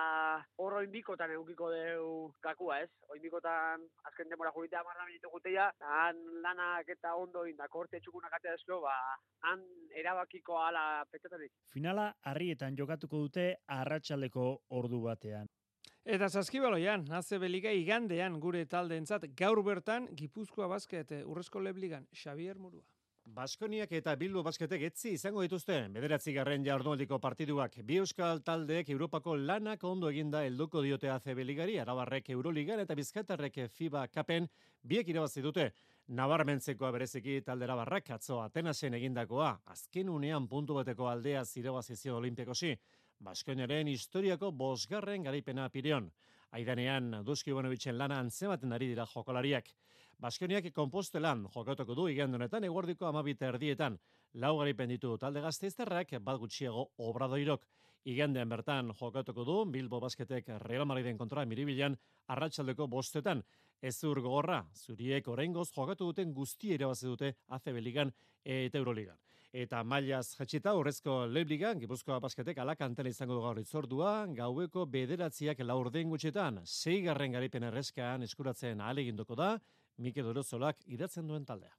hor 0.58 0.80
oinbikotan 0.82 1.32
egukiko 1.38 1.72
deu 1.74 2.10
kakua 2.42 2.80
ez, 2.86 2.92
oinbikotan 3.10 3.88
azken 4.12 4.30
demora 4.30 4.54
juritea 4.56 4.84
marra 4.84 5.08
minutu 5.10 5.32
guteia, 5.34 5.72
han 5.80 6.22
lanak 6.44 6.90
eta 6.90 7.16
ondo 7.16 7.46
inda 7.50 7.68
korte 7.68 8.00
txukunak 8.00 8.34
atea 8.38 8.56
ba, 8.82 8.96
han 9.48 9.62
erabakiko 9.96 10.58
ala 10.60 11.06
petetarik. 11.12 11.52
Finala 11.96 12.14
harrietan 12.28 12.76
jokatuko 12.76 13.20
dute 13.24 13.44
arratsaldeko 13.72 14.46
ordu 14.76 14.98
batean. 15.06 15.48
Eta 16.04 16.28
saskibaloian, 16.28 17.06
naze 17.08 17.40
beliga 17.40 17.72
igandean 17.72 18.36
gure 18.44 18.66
taldeentzat 18.66 19.30
gaur 19.40 19.62
bertan 19.64 20.10
Gipuzkoa 20.12 20.68
basket 20.68 21.14
urrezko 21.24 21.62
lebligan 21.64 22.04
Xavier 22.12 22.60
Murua. 22.60 22.84
Baskoniak 23.38 23.94
eta 23.96 24.18
Bilbo 24.20 24.44
basketek 24.44 24.84
etzi 24.90 25.14
izango 25.16 25.42
dituzte, 25.42 25.80
bederatzi 25.96 26.34
garren 26.36 26.66
jardunaldiko 26.68 27.18
partiduak. 27.24 27.80
Bi 27.88 28.02
euskal 28.04 28.44
taldeek 28.44 28.92
Europako 28.92 29.38
lanak 29.38 29.88
ondo 29.88 30.12
eginda 30.12 30.44
helduko 30.44 30.84
diote 30.84 31.10
ACB 31.10 31.46
ligari, 31.48 31.80
arabarrek 31.80 32.30
Euroligan 32.36 32.84
eta 32.84 33.00
bizkatarrek 33.00 33.70
FIBA 33.72 34.08
kapen 34.12 34.52
biek 34.84 35.08
irabazi 35.16 35.42
dute. 35.42 35.72
Nabarmentzeko 36.06 36.92
bereziki 36.94 37.40
taldera 37.42 37.74
barrak 37.80 38.12
atzo 38.14 38.36
Atenasen 38.44 38.94
egindakoa, 38.94 39.48
azken 39.74 40.12
unean 40.14 40.46
puntu 40.48 40.76
bateko 40.78 41.08
aldea 41.10 41.42
zirabazizio 41.44 42.18
olimpiakosi. 42.20 42.76
Baskoniaren 43.26 43.88
historiako 43.88 44.52
bosgarren 44.52 45.24
garaipena 45.26 45.66
pireon. 45.74 46.12
Aidanean, 46.52 47.24
Duzki 47.26 47.54
Bonovitzen 47.58 47.98
lana 47.98 48.20
antzematen 48.20 48.78
ari 48.78 48.92
dira 48.92 49.08
jokolariak. 49.16 49.72
Baskoniak 50.22 50.70
kompostelan 50.76 51.48
jokatuko 51.56 51.96
du 51.96 52.08
igandunetan 52.14 52.64
eguardiko 52.70 53.10
amabita 53.10 53.50
erdietan. 53.50 53.98
Lau 54.36 54.60
garaipen 54.60 54.94
ditu 54.94 55.18
talde 55.18 55.42
gazteizterrak 55.42 56.20
bat 56.22 56.38
gutxiago 56.38 56.92
obradoirok. 56.98 57.66
Igandean 58.06 58.50
bertan 58.50 58.94
jokatuko 58.94 59.44
du 59.44 59.66
Bilbo 59.74 60.00
Basketek 60.00 60.54
Real 60.62 60.86
Madriden 60.86 61.18
kontra 61.18 61.46
miribilan 61.46 61.98
arratsaldeko 62.28 62.86
bostetan. 62.88 63.42
Ezur 63.82 64.22
gogorra, 64.22 64.64
zuriek 64.74 65.28
oraingoz 65.28 65.70
jokatu 65.72 66.12
duten 66.12 66.34
guzti 66.34 66.74
irabazi 66.74 67.08
dute 67.08 67.36
ACB 67.48 67.80
Ligan 67.82 68.12
eta 68.44 68.78
Euroligan. 68.78 69.18
Eta 69.56 69.84
mailaz 69.88 70.34
jatxita 70.36 70.74
horrezko 70.76 71.22
Lebligan, 71.32 71.80
Gipuzkoa 71.80 72.20
basketek 72.20 72.58
alakantela 72.60 73.10
izango 73.10 73.40
gaur 73.40 73.62
itzordua, 73.62 74.26
gaueko 74.36 74.84
bederatziak 74.86 75.64
laurden 75.64 76.12
gutxetan, 76.12 76.60
garren 77.06 77.32
garipen 77.32 77.64
erreskaan 77.64 78.24
eskuratzen 78.24 78.82
aleginduko 78.82 79.36
da, 79.36 79.58
Mike 79.98 80.22
Dorozolak 80.22 80.84
idatzen 80.88 81.28
duen 81.28 81.46
taldea. 81.46 81.72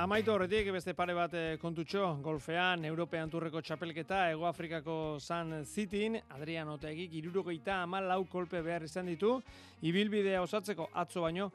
Amaitu 0.00 0.32
horretik, 0.32 0.70
beste 0.72 0.94
pare 0.96 1.12
bat 1.12 1.34
eh, 1.36 1.58
kontutxo, 1.60 2.06
golfean, 2.24 2.86
European 2.88 3.28
turreko 3.28 3.60
txapelketa, 3.60 4.30
Ego 4.32 4.46
Afrikako 4.48 4.94
San 5.20 5.66
Zitin, 5.68 6.16
Adrian 6.38 6.70
Otegik, 6.72 7.12
irurogeita 7.18 7.82
ama 7.82 8.00
lau 8.00 8.22
kolpe 8.32 8.62
behar 8.64 8.86
izan 8.86 9.10
ditu, 9.12 9.34
ibilbidea 9.84 10.40
osatzeko 10.40 10.88
atzo 11.02 11.26
baino, 11.26 11.50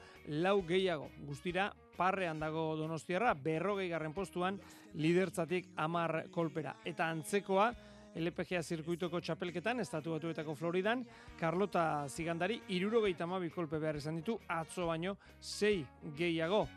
lau 0.45 0.59
gehiago. 0.69 1.09
Guztira, 1.25 1.71
parrean 1.97 2.45
dago 2.45 2.67
donostiarra, 2.77 3.33
berrogei 3.33 3.89
garren 3.89 4.13
postuan, 4.13 4.61
lidertzatik 4.93 5.73
amar 5.81 6.27
kolpera. 6.29 6.77
Eta 6.85 7.09
antzekoa, 7.09 7.71
LPGA 8.13 8.61
zirkuitoko 8.61 9.25
txapelketan, 9.25 9.81
estatu 9.81 10.19
batuetako 10.19 10.53
Floridan, 10.53 11.01
Carlota 11.41 12.05
Zigandari, 12.13 12.61
irurogeita 12.77 13.25
amabi 13.25 13.49
kolpe 13.49 13.81
behar 13.81 13.97
izan 14.05 14.21
ditu, 14.21 14.37
atzo 14.61 14.93
baino, 14.93 15.17
sei 15.41 15.79
gehiago. 16.13 16.67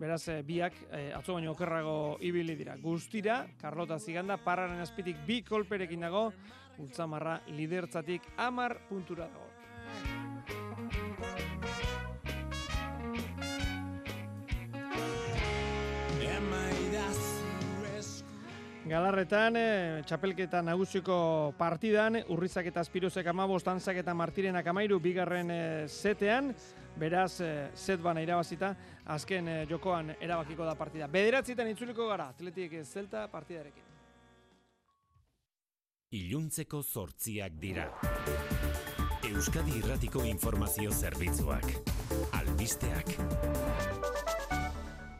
Beraz, 0.00 0.22
eh, 0.32 0.40
biak 0.40 0.72
eh, 0.96 1.10
atzo 1.12 1.34
baino 1.36 1.52
okerrago 1.52 2.16
ibili 2.24 2.54
dira. 2.56 2.78
Guztira, 2.80 3.42
Carlota 3.60 3.98
Ziganda, 4.00 4.38
parraren 4.40 4.80
azpitik 4.80 5.20
bi 5.26 5.42
kolperekin 5.44 6.00
dago, 6.08 6.30
Ultzamarra 6.80 7.42
lidertzatik 7.52 8.32
amar 8.40 8.78
puntura 8.88 9.28
dago. 9.28 9.50
Galarretan, 18.90 19.54
eh, 19.54 20.02
txapelketa 20.02 20.64
nagusiko 20.66 21.52
partidan, 21.58 22.16
urrizak 22.32 22.66
eta 22.72 22.80
azpiruzek 22.82 23.28
amabos, 23.30 23.62
tanzak 23.62 24.00
eta 24.00 24.14
martirenak 24.18 24.66
amairu, 24.66 24.98
bigarren 24.98 25.50
eh, 25.54 25.84
setean, 25.86 26.54
beraz, 26.96 27.40
eh, 27.40 27.70
set 27.74 28.00
bana 28.02 28.22
irabazita, 28.22 28.74
azken 29.04 29.48
eh, 29.48 29.66
jokoan 29.70 30.14
erabakiko 30.20 30.64
da 30.64 30.74
partida. 30.74 31.06
Bederatzitan 31.06 31.68
itzuliko 31.68 32.08
gara, 32.08 32.28
atletik 32.28 32.80
zelta 32.84 33.26
partidarekin. 33.28 33.86
Iluntzeko 36.10 36.82
zortziak 36.82 37.52
dira. 37.62 37.86
Euskadi 39.30 39.78
Irratiko 39.78 40.24
Informazio 40.26 40.90
Zerbitzuak. 40.90 41.70
Albisteak. 42.40 43.89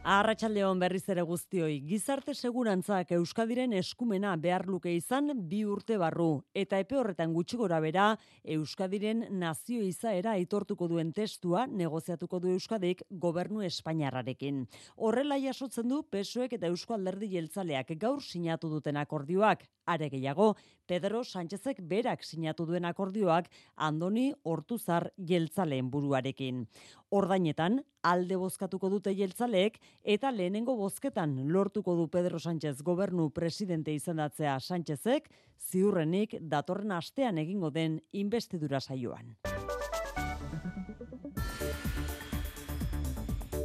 Arratxaldeon 0.01 0.79
berriz 0.81 1.03
ere 1.13 1.21
guztioi, 1.21 1.75
gizarte 1.85 2.33
segurantzak 2.33 3.11
Euskadiren 3.13 3.75
eskumena 3.77 4.31
behar 4.41 4.63
luke 4.65 4.89
izan 4.89 5.29
bi 5.47 5.59
urte 5.61 5.99
barru, 6.01 6.41
eta 6.57 6.79
epe 6.81 6.97
horretan 6.97 7.35
gutxi 7.35 7.59
gora 7.59 7.77
bera, 7.83 8.07
Euskadiren 8.55 9.27
nazio 9.37 9.83
izaera 9.85 10.31
aitortuko 10.31 10.87
duen 10.89 11.11
testua 11.13 11.67
negoziatuko 11.67 12.39
du 12.41 12.49
Euskadik 12.55 13.03
gobernu 13.11 13.61
Espainiarrarekin. 13.61 14.63
Horrela 14.97 15.37
jasotzen 15.37 15.93
du 15.93 16.01
Pesoek 16.01 16.57
eta 16.57 16.73
Eusko 16.73 16.97
Alderdi 16.97 17.29
Jeltzaleak 17.35 17.93
gaur 18.01 18.25
sinatu 18.25 18.73
duten 18.73 18.97
akordioak, 18.97 19.67
are 19.85 20.09
gehiago, 20.09 20.55
Pedro 20.85 21.23
Sánchezek 21.23 21.79
berak 21.87 22.23
sinatu 22.23 22.65
duen 22.65 22.85
akordioak 22.85 23.47
Andoni 23.75 24.33
Hortuzar 24.43 25.11
jeltzaleen 25.17 25.89
buruarekin. 25.91 26.65
Ordainetan, 27.11 27.81
alde 28.03 28.37
bozkatuko 28.37 28.89
dute 28.89 29.13
jeltzaleek 29.15 29.79
eta 30.03 30.31
lehenengo 30.31 30.75
bozketan 30.75 31.37
lortuko 31.51 31.95
du 31.95 32.07
Pedro 32.07 32.39
Sánchez 32.39 32.81
gobernu 32.83 33.29
presidente 33.29 33.93
izendatzea 33.93 34.59
Sánchezek, 34.59 35.29
ziurrenik 35.59 36.37
datorren 36.41 36.91
astean 36.91 37.37
egingo 37.37 37.71
den 37.71 38.01
investidura 38.11 38.79
saioan. 38.79 39.37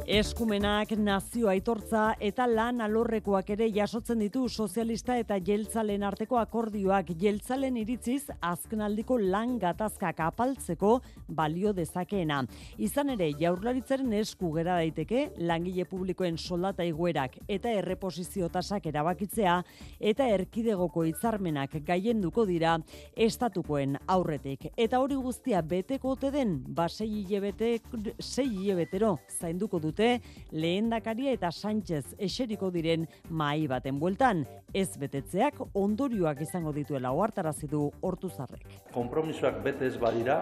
Eskumenak 0.07 0.93
nazio 0.95 1.49
aitortza 1.51 2.13
eta 2.23 2.45
lan 2.47 2.79
alorrekoak 2.79 3.49
ere 3.51 3.65
jasotzen 3.75 4.21
ditu 4.23 4.45
sozialista 4.47 5.17
eta 5.19 5.35
jeltzalen 5.43 6.05
arteko 6.07 6.37
akordioak 6.39 7.09
jeltzalen 7.19 7.75
iritziz 7.81 8.29
azkenaldiko 8.39 9.17
lan 9.19 9.57
gatazkak 9.59 10.21
apaltzeko 10.23 10.93
balio 11.27 11.73
dezakeena. 11.75 12.37
Izan 12.77 13.11
ere 13.17 13.33
jaurlaritzaren 13.35 14.13
esku 14.21 14.53
gera 14.55 14.77
daiteke 14.79 15.25
langile 15.49 15.83
publikoen 15.83 16.39
soldata 16.39 16.87
iguerak 16.87 17.35
eta 17.57 17.75
erreposizio 17.81 18.47
tasak 18.47 18.87
erabakitzea 18.87 19.57
eta 19.99 20.29
erkidegoko 20.37 21.03
hitzarmenak 21.09 21.81
gaienduko 21.83 22.47
dira 22.47 22.77
estatukoen 23.27 23.99
aurretik. 24.07 24.69
Eta 24.77 25.03
hori 25.03 25.19
guztia 25.19 25.59
beteko 25.61 26.15
ote 26.15 26.31
den, 26.31 26.61
ba 26.63 26.87
sei 26.87 27.11
hilebete, 27.25 27.75
sei 28.21 28.47
hilebetero 28.47 29.17
zainduko 29.27 29.83
dut 29.83 29.96
dute 29.97 30.21
lehendakaria 30.51 31.33
eta 31.33 31.49
Sánchez 31.51 32.13
eseriko 32.21 32.69
diren 32.71 33.07
mai 33.29 33.67
baten 33.67 33.97
bueltan 33.99 34.45
ez 34.73 34.89
betetzeak 34.99 35.57
ondorioak 35.73 36.41
izango 36.41 36.71
dituela 36.73 37.11
ohartarazi 37.11 37.67
du 37.67 37.89
Hortuzarrek. 38.01 38.65
Konpromisoak 38.93 39.63
betez 39.63 39.97
badira 39.97 40.37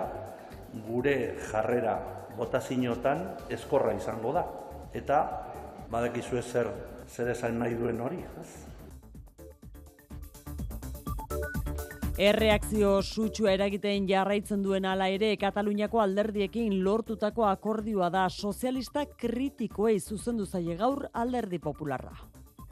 gure 0.88 1.38
jarrera 1.51 1.95
botazinotan 2.36 3.24
eskorra 3.49 3.95
izango 3.95 4.34
da 4.36 4.45
eta 4.93 5.24
badakizu 5.91 6.41
zer 6.41 6.72
zer 7.08 7.30
esan 7.32 7.60
nahi 7.60 7.76
duen 7.78 8.01
hori, 8.01 8.20
ez? 8.41 8.74
Erreakzio 12.16 13.01
sutsua 13.03 13.51
eragiten 13.51 14.05
jarraitzen 14.07 14.61
duen 14.63 14.86
ala 14.88 15.09
ere 15.11 15.34
Kataluniako 15.36 15.99
alderdiekin 15.99 16.78
lortutako 16.86 17.43
akordioa 17.43 18.07
da 18.09 18.30
sozialista 18.30 19.03
kritikoei 19.20 19.99
zuzendu 19.99 20.45
zaie 20.45 20.78
gaur 20.80 21.09
alderdi 21.11 21.59
popularra. 21.59 22.13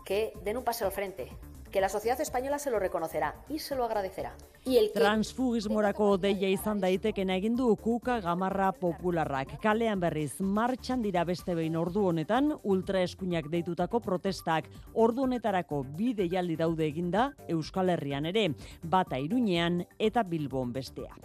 Que 0.05 0.31
den 0.45 0.57
un 0.57 0.63
paseo 0.63 0.87
al 0.87 0.93
frente, 0.93 1.27
que 1.73 1.81
la 1.81 1.89
sociedad 1.89 2.21
española 2.21 2.59
se 2.59 2.69
lo 2.69 2.77
reconocerá 2.77 3.33
y 3.49 3.57
se 3.57 3.75
lo 3.75 3.83
agradecerá. 3.83 4.33
Y 4.63 4.77
el 4.77 4.91
que... 4.93 4.99
Transfugismorako 4.99 6.19
deia 6.21 6.47
izan 6.53 6.79
daiteken 6.79 7.31
egin 7.33 7.57
du 7.57 7.73
kuka 7.75 8.19
gamarra 8.21 8.69
popularrak. 8.71 9.57
Kalean 9.59 9.99
berriz, 9.99 10.37
martxan 10.39 11.01
dira 11.01 11.25
beste 11.25 11.55
behin 11.57 11.75
ordu 11.75 12.05
honetan, 12.11 12.53
ultraeskuinak 12.61 13.49
deitutako 13.49 13.99
protestak. 14.05 14.69
Ordu 14.93 15.25
honetarako 15.25 15.81
bi 15.97 16.13
deialdi 16.13 16.55
daude 16.61 16.85
eginda 16.85 17.31
Euskal 17.49 17.89
Herrian 17.89 18.29
ere, 18.29 18.51
bata 18.83 19.17
iruñean 19.19 19.81
eta 19.97 20.23
Bilbon 20.23 20.71
bestea. 20.77 21.17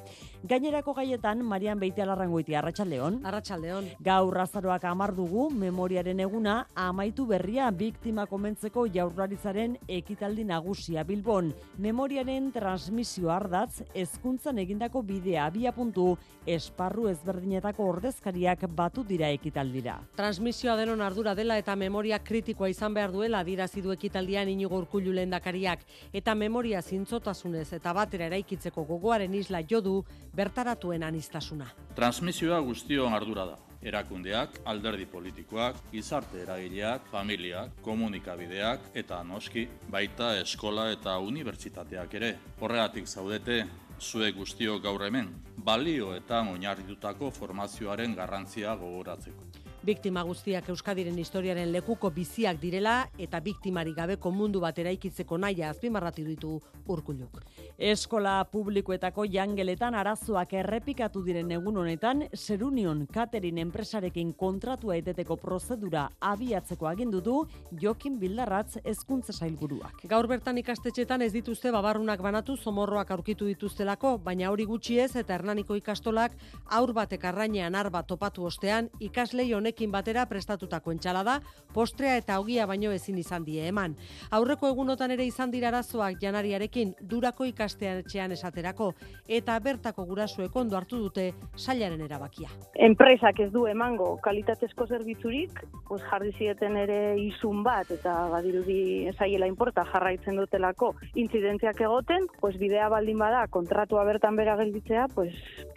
Gainerako 0.48 0.94
gaietan, 0.94 1.44
Marian 1.44 1.78
Beite 1.78 2.02
Alarrangoiti, 2.02 2.54
Arratxaldeon. 2.54 3.20
Arratxaldeon. 3.26 3.92
Gaur 4.00 4.34
razaroak 4.34 4.84
amar 4.88 5.12
dugu, 5.14 5.50
memoriaren 5.50 6.20
eguna, 6.24 6.68
amaitu 6.74 7.26
berria 7.26 7.70
biktima 7.70 8.24
komentzeko 8.30 8.86
jaurlaritzaren 8.94 9.76
ekitaldi 9.88 10.37
nagusia 10.44 11.04
Bilbon. 11.04 11.52
Memoriaren 11.78 12.50
transmisio 12.52 13.30
ardatz, 13.30 13.82
ezkuntzan 13.94 14.58
egindako 14.58 15.02
bidea 15.02 15.46
abia 15.46 15.72
puntu, 15.72 16.16
esparru 16.46 17.08
ezberdinetako 17.10 17.86
ordezkariak 17.92 18.66
batu 18.74 19.04
dira 19.04 19.30
ekitaldira. 19.34 19.98
Transmisioa 20.16 20.76
denon 20.80 21.02
ardura 21.04 21.34
dela 21.38 21.58
eta 21.60 21.76
memoria 21.76 22.18
kritikoa 22.18 22.70
izan 22.72 22.94
behar 22.94 23.12
duela 23.12 23.44
dirazi 23.44 23.82
du 23.84 23.92
ekitaldian 23.92 24.48
inigo 24.48 24.78
urkullu 24.78 25.12
lehendakariak 25.12 25.84
eta 26.12 26.34
memoria 26.34 26.82
zintzotasunez 26.82 27.72
eta 27.78 27.92
batera 27.92 28.30
eraikitzeko 28.32 28.84
gogoaren 28.88 29.34
isla 29.34 29.62
jodu 29.62 30.02
bertaratuen 30.34 31.02
anistasuna. 31.02 31.72
Transmisioa 31.94 32.60
guztion 32.60 33.14
ardura 33.14 33.46
da. 33.52 33.67
Erakundeak, 33.82 34.58
alderdi 34.66 35.06
politikoak, 35.06 35.76
gizarte 35.92 36.42
eragileak, 36.42 37.06
familiak, 37.12 37.76
komunikabideak 37.82 38.90
eta 38.98 39.22
noski 39.22 39.68
baita 39.90 40.32
eskola 40.40 40.88
eta 40.90 41.18
unibertsitateak 41.22 42.18
ere. 42.20 42.32
Horregatik 42.58 43.06
zaudete, 43.06 43.62
zuek 44.00 44.34
guztiok 44.34 44.82
gaur 44.82 45.06
hemen, 45.06 45.30
balio 45.56 46.12
eta 46.16 46.42
oinarritutako 46.50 47.30
formazioaren 47.30 48.14
garrantzia 48.18 48.74
gogoratzeko. 48.74 49.67
Biktima 49.88 50.20
guztiak 50.20 50.66
Euskadiren 50.68 51.16
historiaren 51.16 51.70
lekuko 51.72 52.10
biziak 52.12 52.58
direla 52.60 53.06
eta 53.16 53.38
biktimari 53.40 53.94
gabeko 53.96 54.28
mundu 54.28 54.60
bat 54.60 54.76
eraikitzeko 54.82 55.38
naia 55.40 55.70
azpimarratu 55.72 56.26
ditu 56.26 56.50
urkuluk. 56.92 57.38
Eskola 57.78 58.34
publikoetako 58.52 59.24
jangeletan 59.32 59.96
arazoak 59.96 60.52
errepikatu 60.60 61.22
diren 61.24 61.54
egun 61.56 61.78
honetan, 61.80 62.26
Serunion 62.34 63.06
Catering 63.14 63.62
enpresarekin 63.62 64.34
kontratua 64.36 64.98
eteteko 64.98 65.38
prozedura 65.40 66.02
abiatzeko 66.20 66.90
agindu 66.90 67.22
du 67.24 67.38
Jokin 67.80 68.18
Bildarratz 68.20 68.82
hezkuntza 68.84 69.32
sailburuak. 69.32 70.04
Gaur 70.12 70.28
bertan 70.28 70.60
ikastetxetan 70.60 71.24
ez 71.24 71.32
dituzte 71.32 71.72
babarrunak 71.72 72.20
banatu 72.20 72.58
somorroak 72.58 73.14
aurkitu 73.16 73.48
dituztelako, 73.48 74.18
baina 74.18 74.52
hori 74.52 74.68
gutxi 74.68 75.00
ez 75.00 75.14
eta 75.16 75.38
Hernaniko 75.38 75.80
ikastolak 75.80 76.36
aur 76.66 76.92
batek 76.92 77.24
arrainean 77.32 77.74
arba 77.86 78.04
topatu 78.04 78.44
ostean 78.52 78.92
ikaslei 79.00 79.48
honekin 79.78 79.92
batera 79.92 80.26
prestatutako 80.26 80.90
entxalada, 80.90 81.38
postrea 81.72 82.16
eta 82.18 82.40
ogia 82.40 82.66
baino 82.66 82.90
ezin 82.90 83.18
izan 83.18 83.44
die 83.44 83.68
eman. 83.68 83.94
Aurreko 84.30 84.68
egunotan 84.68 85.12
ere 85.14 85.24
izan 85.24 85.52
dira 85.52 85.68
arazoak 85.68 86.18
janariarekin 86.20 86.94
durako 87.00 87.44
ikastetxean 87.46 88.32
esaterako 88.32 88.94
eta 89.28 89.58
bertako 89.60 90.04
gurasuek 90.04 90.56
ondo 90.56 90.76
hartu 90.76 90.98
dute 90.98 91.32
sailaren 91.56 92.00
erabakia. 92.00 92.48
Enpresak 92.74 93.38
ez 93.40 93.50
du 93.52 93.66
emango 93.66 94.16
kalitatezko 94.22 94.86
zerbitzurik, 94.88 95.62
pues 95.86 96.02
jarri 96.10 96.32
zieten 96.32 96.76
ere 96.76 97.14
izun 97.20 97.62
bat 97.62 97.90
eta 97.90 98.28
badirudi 98.32 99.12
saiela 99.14 99.46
inporta 99.46 99.86
jarraitzen 99.92 100.36
dutelako 100.36 100.94
intzidentziak 101.14 101.80
egoten, 101.80 102.26
pues 102.40 102.58
bidea 102.58 102.88
baldin 102.88 103.18
bada 103.18 103.46
kontratua 103.46 104.04
bertan 104.04 104.36
bera 104.36 104.56
gelditzea, 104.56 105.06
pues 105.14 105.34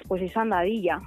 pues 0.07 0.23
izan 0.23 0.49
da 0.49 0.61
dilla. 0.65 1.01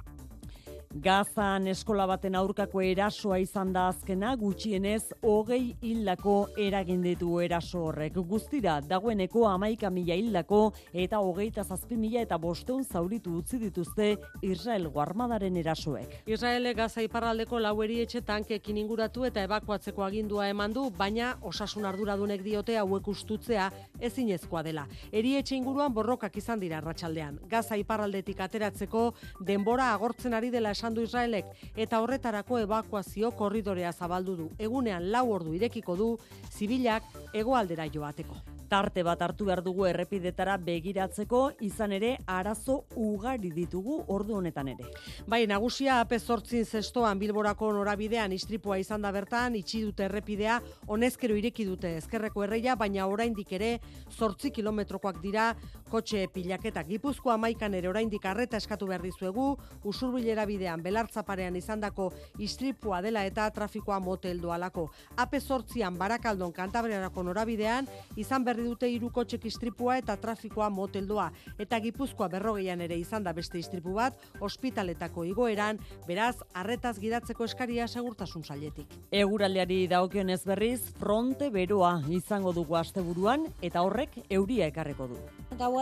Gazan 0.95 1.67
eskola 1.67 2.05
baten 2.07 2.37
aurkako 2.39 2.79
erasoa 2.79 3.35
izan 3.43 3.73
da 3.75 3.81
azkena 3.89 4.29
gutxienez 4.39 5.09
hogei 5.27 5.73
hildako 5.83 6.35
eragin 6.65 7.01
ditu 7.03 7.41
eraso 7.43 7.81
horrek. 7.89 8.15
Guztira 8.29 8.77
dagoeneko 8.79 9.43
amaika 9.49 9.89
mila 9.91 10.15
hildako 10.15 10.59
eta 10.93 11.19
hogeita 11.19 11.65
zazpi 11.65 11.97
mila 11.99 12.21
eta 12.23 12.37
bosteun 12.39 12.85
zauritu 12.85 13.33
utzi 13.41 13.59
dituzte 13.59 14.07
Israel 14.41 14.87
guarmadaren 14.87 15.57
erasoek. 15.59 16.13
Israel 16.31 16.71
Gaza 16.79 17.03
iparraldeko 17.03 17.59
laueri 17.59 17.99
etxe 18.05 18.23
tankekin 18.23 18.79
inguratu 18.85 19.27
eta 19.27 19.43
ebakuatzeko 19.43 20.07
agindua 20.07 20.47
eman 20.47 20.71
du, 20.71 20.87
baina 20.95 21.33
osasun 21.41 21.89
arduradunek 21.91 22.39
diote 22.47 22.79
hauek 22.79 23.11
ustutzea 23.11 23.67
ezinezkoa 23.99 24.63
dela. 24.63 24.87
Eri 25.11 25.35
etxe 25.41 25.59
inguruan 25.59 25.91
borrokak 25.91 26.39
izan 26.39 26.63
dira 26.63 26.79
arratsaldean. 26.79 27.43
Gaza 27.51 27.75
iparraldetik 27.75 28.39
ateratzeko 28.39 29.09
denbora 29.43 29.91
agortzen 29.91 30.33
ari 30.33 30.55
dela 30.55 30.71
esan 30.71 30.84
du 30.93 31.01
Israelek 31.01 31.45
eta 31.75 32.01
horretarako 32.03 32.59
ebakuazio 32.59 33.31
korridorea 33.31 33.93
zabaldu 33.93 34.35
du. 34.35 34.49
Egunean 34.59 35.09
lau 35.11 35.29
ordu 35.31 35.55
irekiko 35.55 35.95
du 35.95 36.17
zibilak 36.51 37.03
hegoaldera 37.33 37.87
joateko. 37.87 38.35
Tarte 38.69 39.03
bat 39.05 39.21
hartu 39.21 39.45
behar 39.45 39.61
dugu 39.61 39.85
errepidetara 39.85 40.55
begiratzeko, 40.57 41.41
izan 41.61 41.91
ere 41.93 42.15
arazo 42.25 42.79
ugari 42.97 43.51
ditugu 43.53 43.99
ordu 44.15 44.35
honetan 44.39 44.71
ere. 44.73 44.87
Bai, 45.29 45.43
nagusia 45.47 45.99
ape 46.01 46.17
zortzin 46.19 46.65
zestoan 46.65 47.19
bilborako 47.21 47.71
norabidean 47.77 48.33
istripua 48.33 48.79
izan 48.81 49.05
da 49.05 49.11
bertan, 49.13 49.55
itxi 49.55 49.83
dute 49.85 50.07
errepidea, 50.07 50.57
honezkero 50.87 51.37
ireki 51.37 51.65
dute 51.69 51.93
ezkerreko 51.99 52.43
erreia, 52.47 52.75
baina 52.75 53.05
oraindik 53.07 53.53
ere 53.53 53.71
zortzi 54.09 54.49
kilometrokoak 54.51 55.21
dira 55.21 55.51
kotxe 55.95 56.25
pilaketa 56.27 56.81
gipuzkoa 56.83 57.37
maikan 57.39 57.73
ere 57.77 57.87
oraindik 57.87 58.25
arreta 58.27 58.59
eskatu 58.59 58.87
behar 58.89 59.03
dizuegu, 59.05 59.45
usurbilera 59.87 60.43
bidean 60.49 60.81
belartzaparean 60.83 61.55
izandako 61.55 62.09
istripua 62.43 62.99
dela 63.05 63.21
eta 63.23 63.45
trafikoa 63.55 64.01
moteldu 64.03 64.51
alako. 64.51 64.89
Ape 65.23 65.39
zortzian 65.39 65.95
barakaldon 65.95 66.51
kantabriarako 66.51 67.23
norabidean, 67.29 67.87
izan 68.19 68.43
berri 68.43 68.65
dute 68.67 68.89
hiru 68.91 69.07
kotxek 69.15 69.47
istripua 69.47 69.95
eta 70.01 70.17
trafikoa 70.19 70.67
moteldoa. 70.69 71.29
Eta 71.63 71.79
gipuzkoa 71.79 72.27
berrogeian 72.33 72.83
ere 72.83 72.99
izan 72.99 73.23
da 73.23 73.31
beste 73.31 73.61
istripu 73.61 73.95
bat, 73.95 74.19
ospitaletako 74.43 75.23
igoeran, 75.31 75.79
beraz, 76.09 76.35
arretaz 76.53 76.97
gidatzeko 76.99 77.47
eskaria 77.47 77.87
segurtasun 77.87 78.43
sailetik. 78.43 78.99
Eguraldiari 79.15 79.85
dagokionez 79.87 80.41
berriz, 80.43 80.81
fronte 80.99 81.47
beroa 81.55 81.95
izango 82.11 82.51
dugu 82.51 82.75
asteburuan 82.83 83.47
eta 83.61 83.87
horrek 83.87 84.19
euria 84.27 84.67
ekarreko 84.67 85.07
du. 85.15 85.23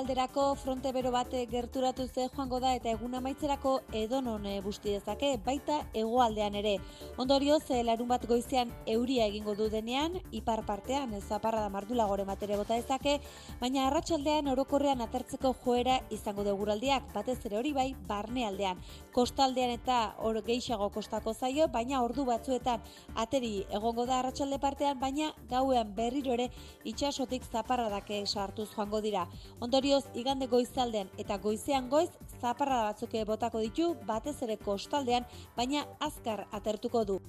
Gaualderako 0.03 0.55
fronte 0.59 0.91
bero 0.91 1.11
bate 1.15 1.45
gerturatu 1.47 2.05
ze 2.09 2.25
joango 2.35 2.57
da 2.59 2.73
eta 2.75 2.89
egun 2.91 3.13
amaitzerako 3.15 3.75
edonon 3.95 4.43
busti 4.65 4.91
dezake, 4.91 5.29
baita 5.45 5.77
hegoaldean 5.93 6.57
ere. 6.59 6.73
Ondorioz, 7.15 7.63
larun 7.87 8.09
bat 8.09 8.25
goizean 8.27 8.73
euria 8.85 9.29
egingo 9.31 9.55
du 9.55 9.69
denean, 9.69 10.19
ipar 10.31 10.65
partean, 10.65 11.15
zaparra 11.21 11.61
da 11.61 11.69
mardula 11.69 12.05
gore 12.05 12.25
matere 12.25 12.57
bota 12.57 12.75
dezake, 12.75 13.21
baina 13.61 13.87
arratsaldean 13.87 14.51
orokorrean 14.51 14.99
atertzeko 14.99 15.55
joera 15.63 16.01
izango 16.11 16.43
deguraldiak, 16.43 17.07
batez 17.13 17.39
ere 17.45 17.61
hori 17.61 17.71
bai, 17.71 17.95
barnealdean. 18.05 18.83
Kostaldean 19.13 19.69
eta 19.75 19.97
hor 20.25 20.39
geixago 20.45 20.87
kostako 20.89 21.33
zaio, 21.33 21.67
baina 21.75 22.01
ordu 22.01 22.25
batzuetan 22.25 22.81
ateri 23.23 23.51
egongo 23.79 24.07
da 24.09 24.17
arratsalde 24.19 24.57
partean, 24.63 24.97
baina 24.99 25.29
gauean 25.51 25.93
berriro 25.99 26.33
ere 26.33 26.49
itxasotik 26.83 27.45
zaparradake 27.51 28.23
sartuz 28.25 28.69
joango 28.73 29.03
dira. 29.05 29.27
Ondorioz, 29.61 30.03
igande 30.17 30.49
goizaldean 30.49 31.13
eta 31.21 31.37
goizean 31.37 31.89
goiz, 31.93 32.09
zaparra 32.41 32.81
batzuke 32.89 33.23
botako 33.29 33.61
ditu, 33.61 33.93
batez 34.09 34.39
ere 34.41 34.57
kostaldean, 34.57 35.29
baina 35.55 35.85
azkar 35.99 36.47
atertuko 36.51 37.05
du. 37.05 37.21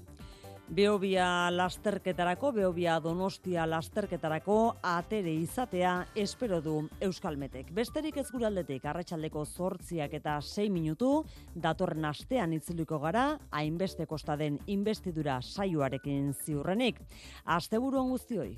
Beobia 0.69 1.51
lasterketarako, 1.53 2.53
Beobia 2.53 2.97
Donostia 3.01 3.67
lasterketarako 3.69 4.77
atere 4.83 5.33
izatea 5.37 6.07
espero 6.17 6.61
du 6.65 6.89
Euskalmetek. 7.05 7.69
Besterik 7.77 8.17
ez 8.17 8.27
guraldetik 8.33 8.85
arratsaldeko 8.89 9.45
zortziak 9.45 10.15
eta 10.17 10.39
6 10.41 10.73
minutu, 10.73 11.25
datorren 11.55 12.09
astean 12.09 12.57
itziliko 12.57 12.99
gara, 12.99 13.39
hainbeste 13.53 14.07
kosta 14.07 14.39
den 14.41 14.59
investidura 14.67 15.41
saioarekin 15.43 16.33
ziurrenik. 16.33 17.01
Asteburuan 17.45 18.09
guztioi. 18.09 18.57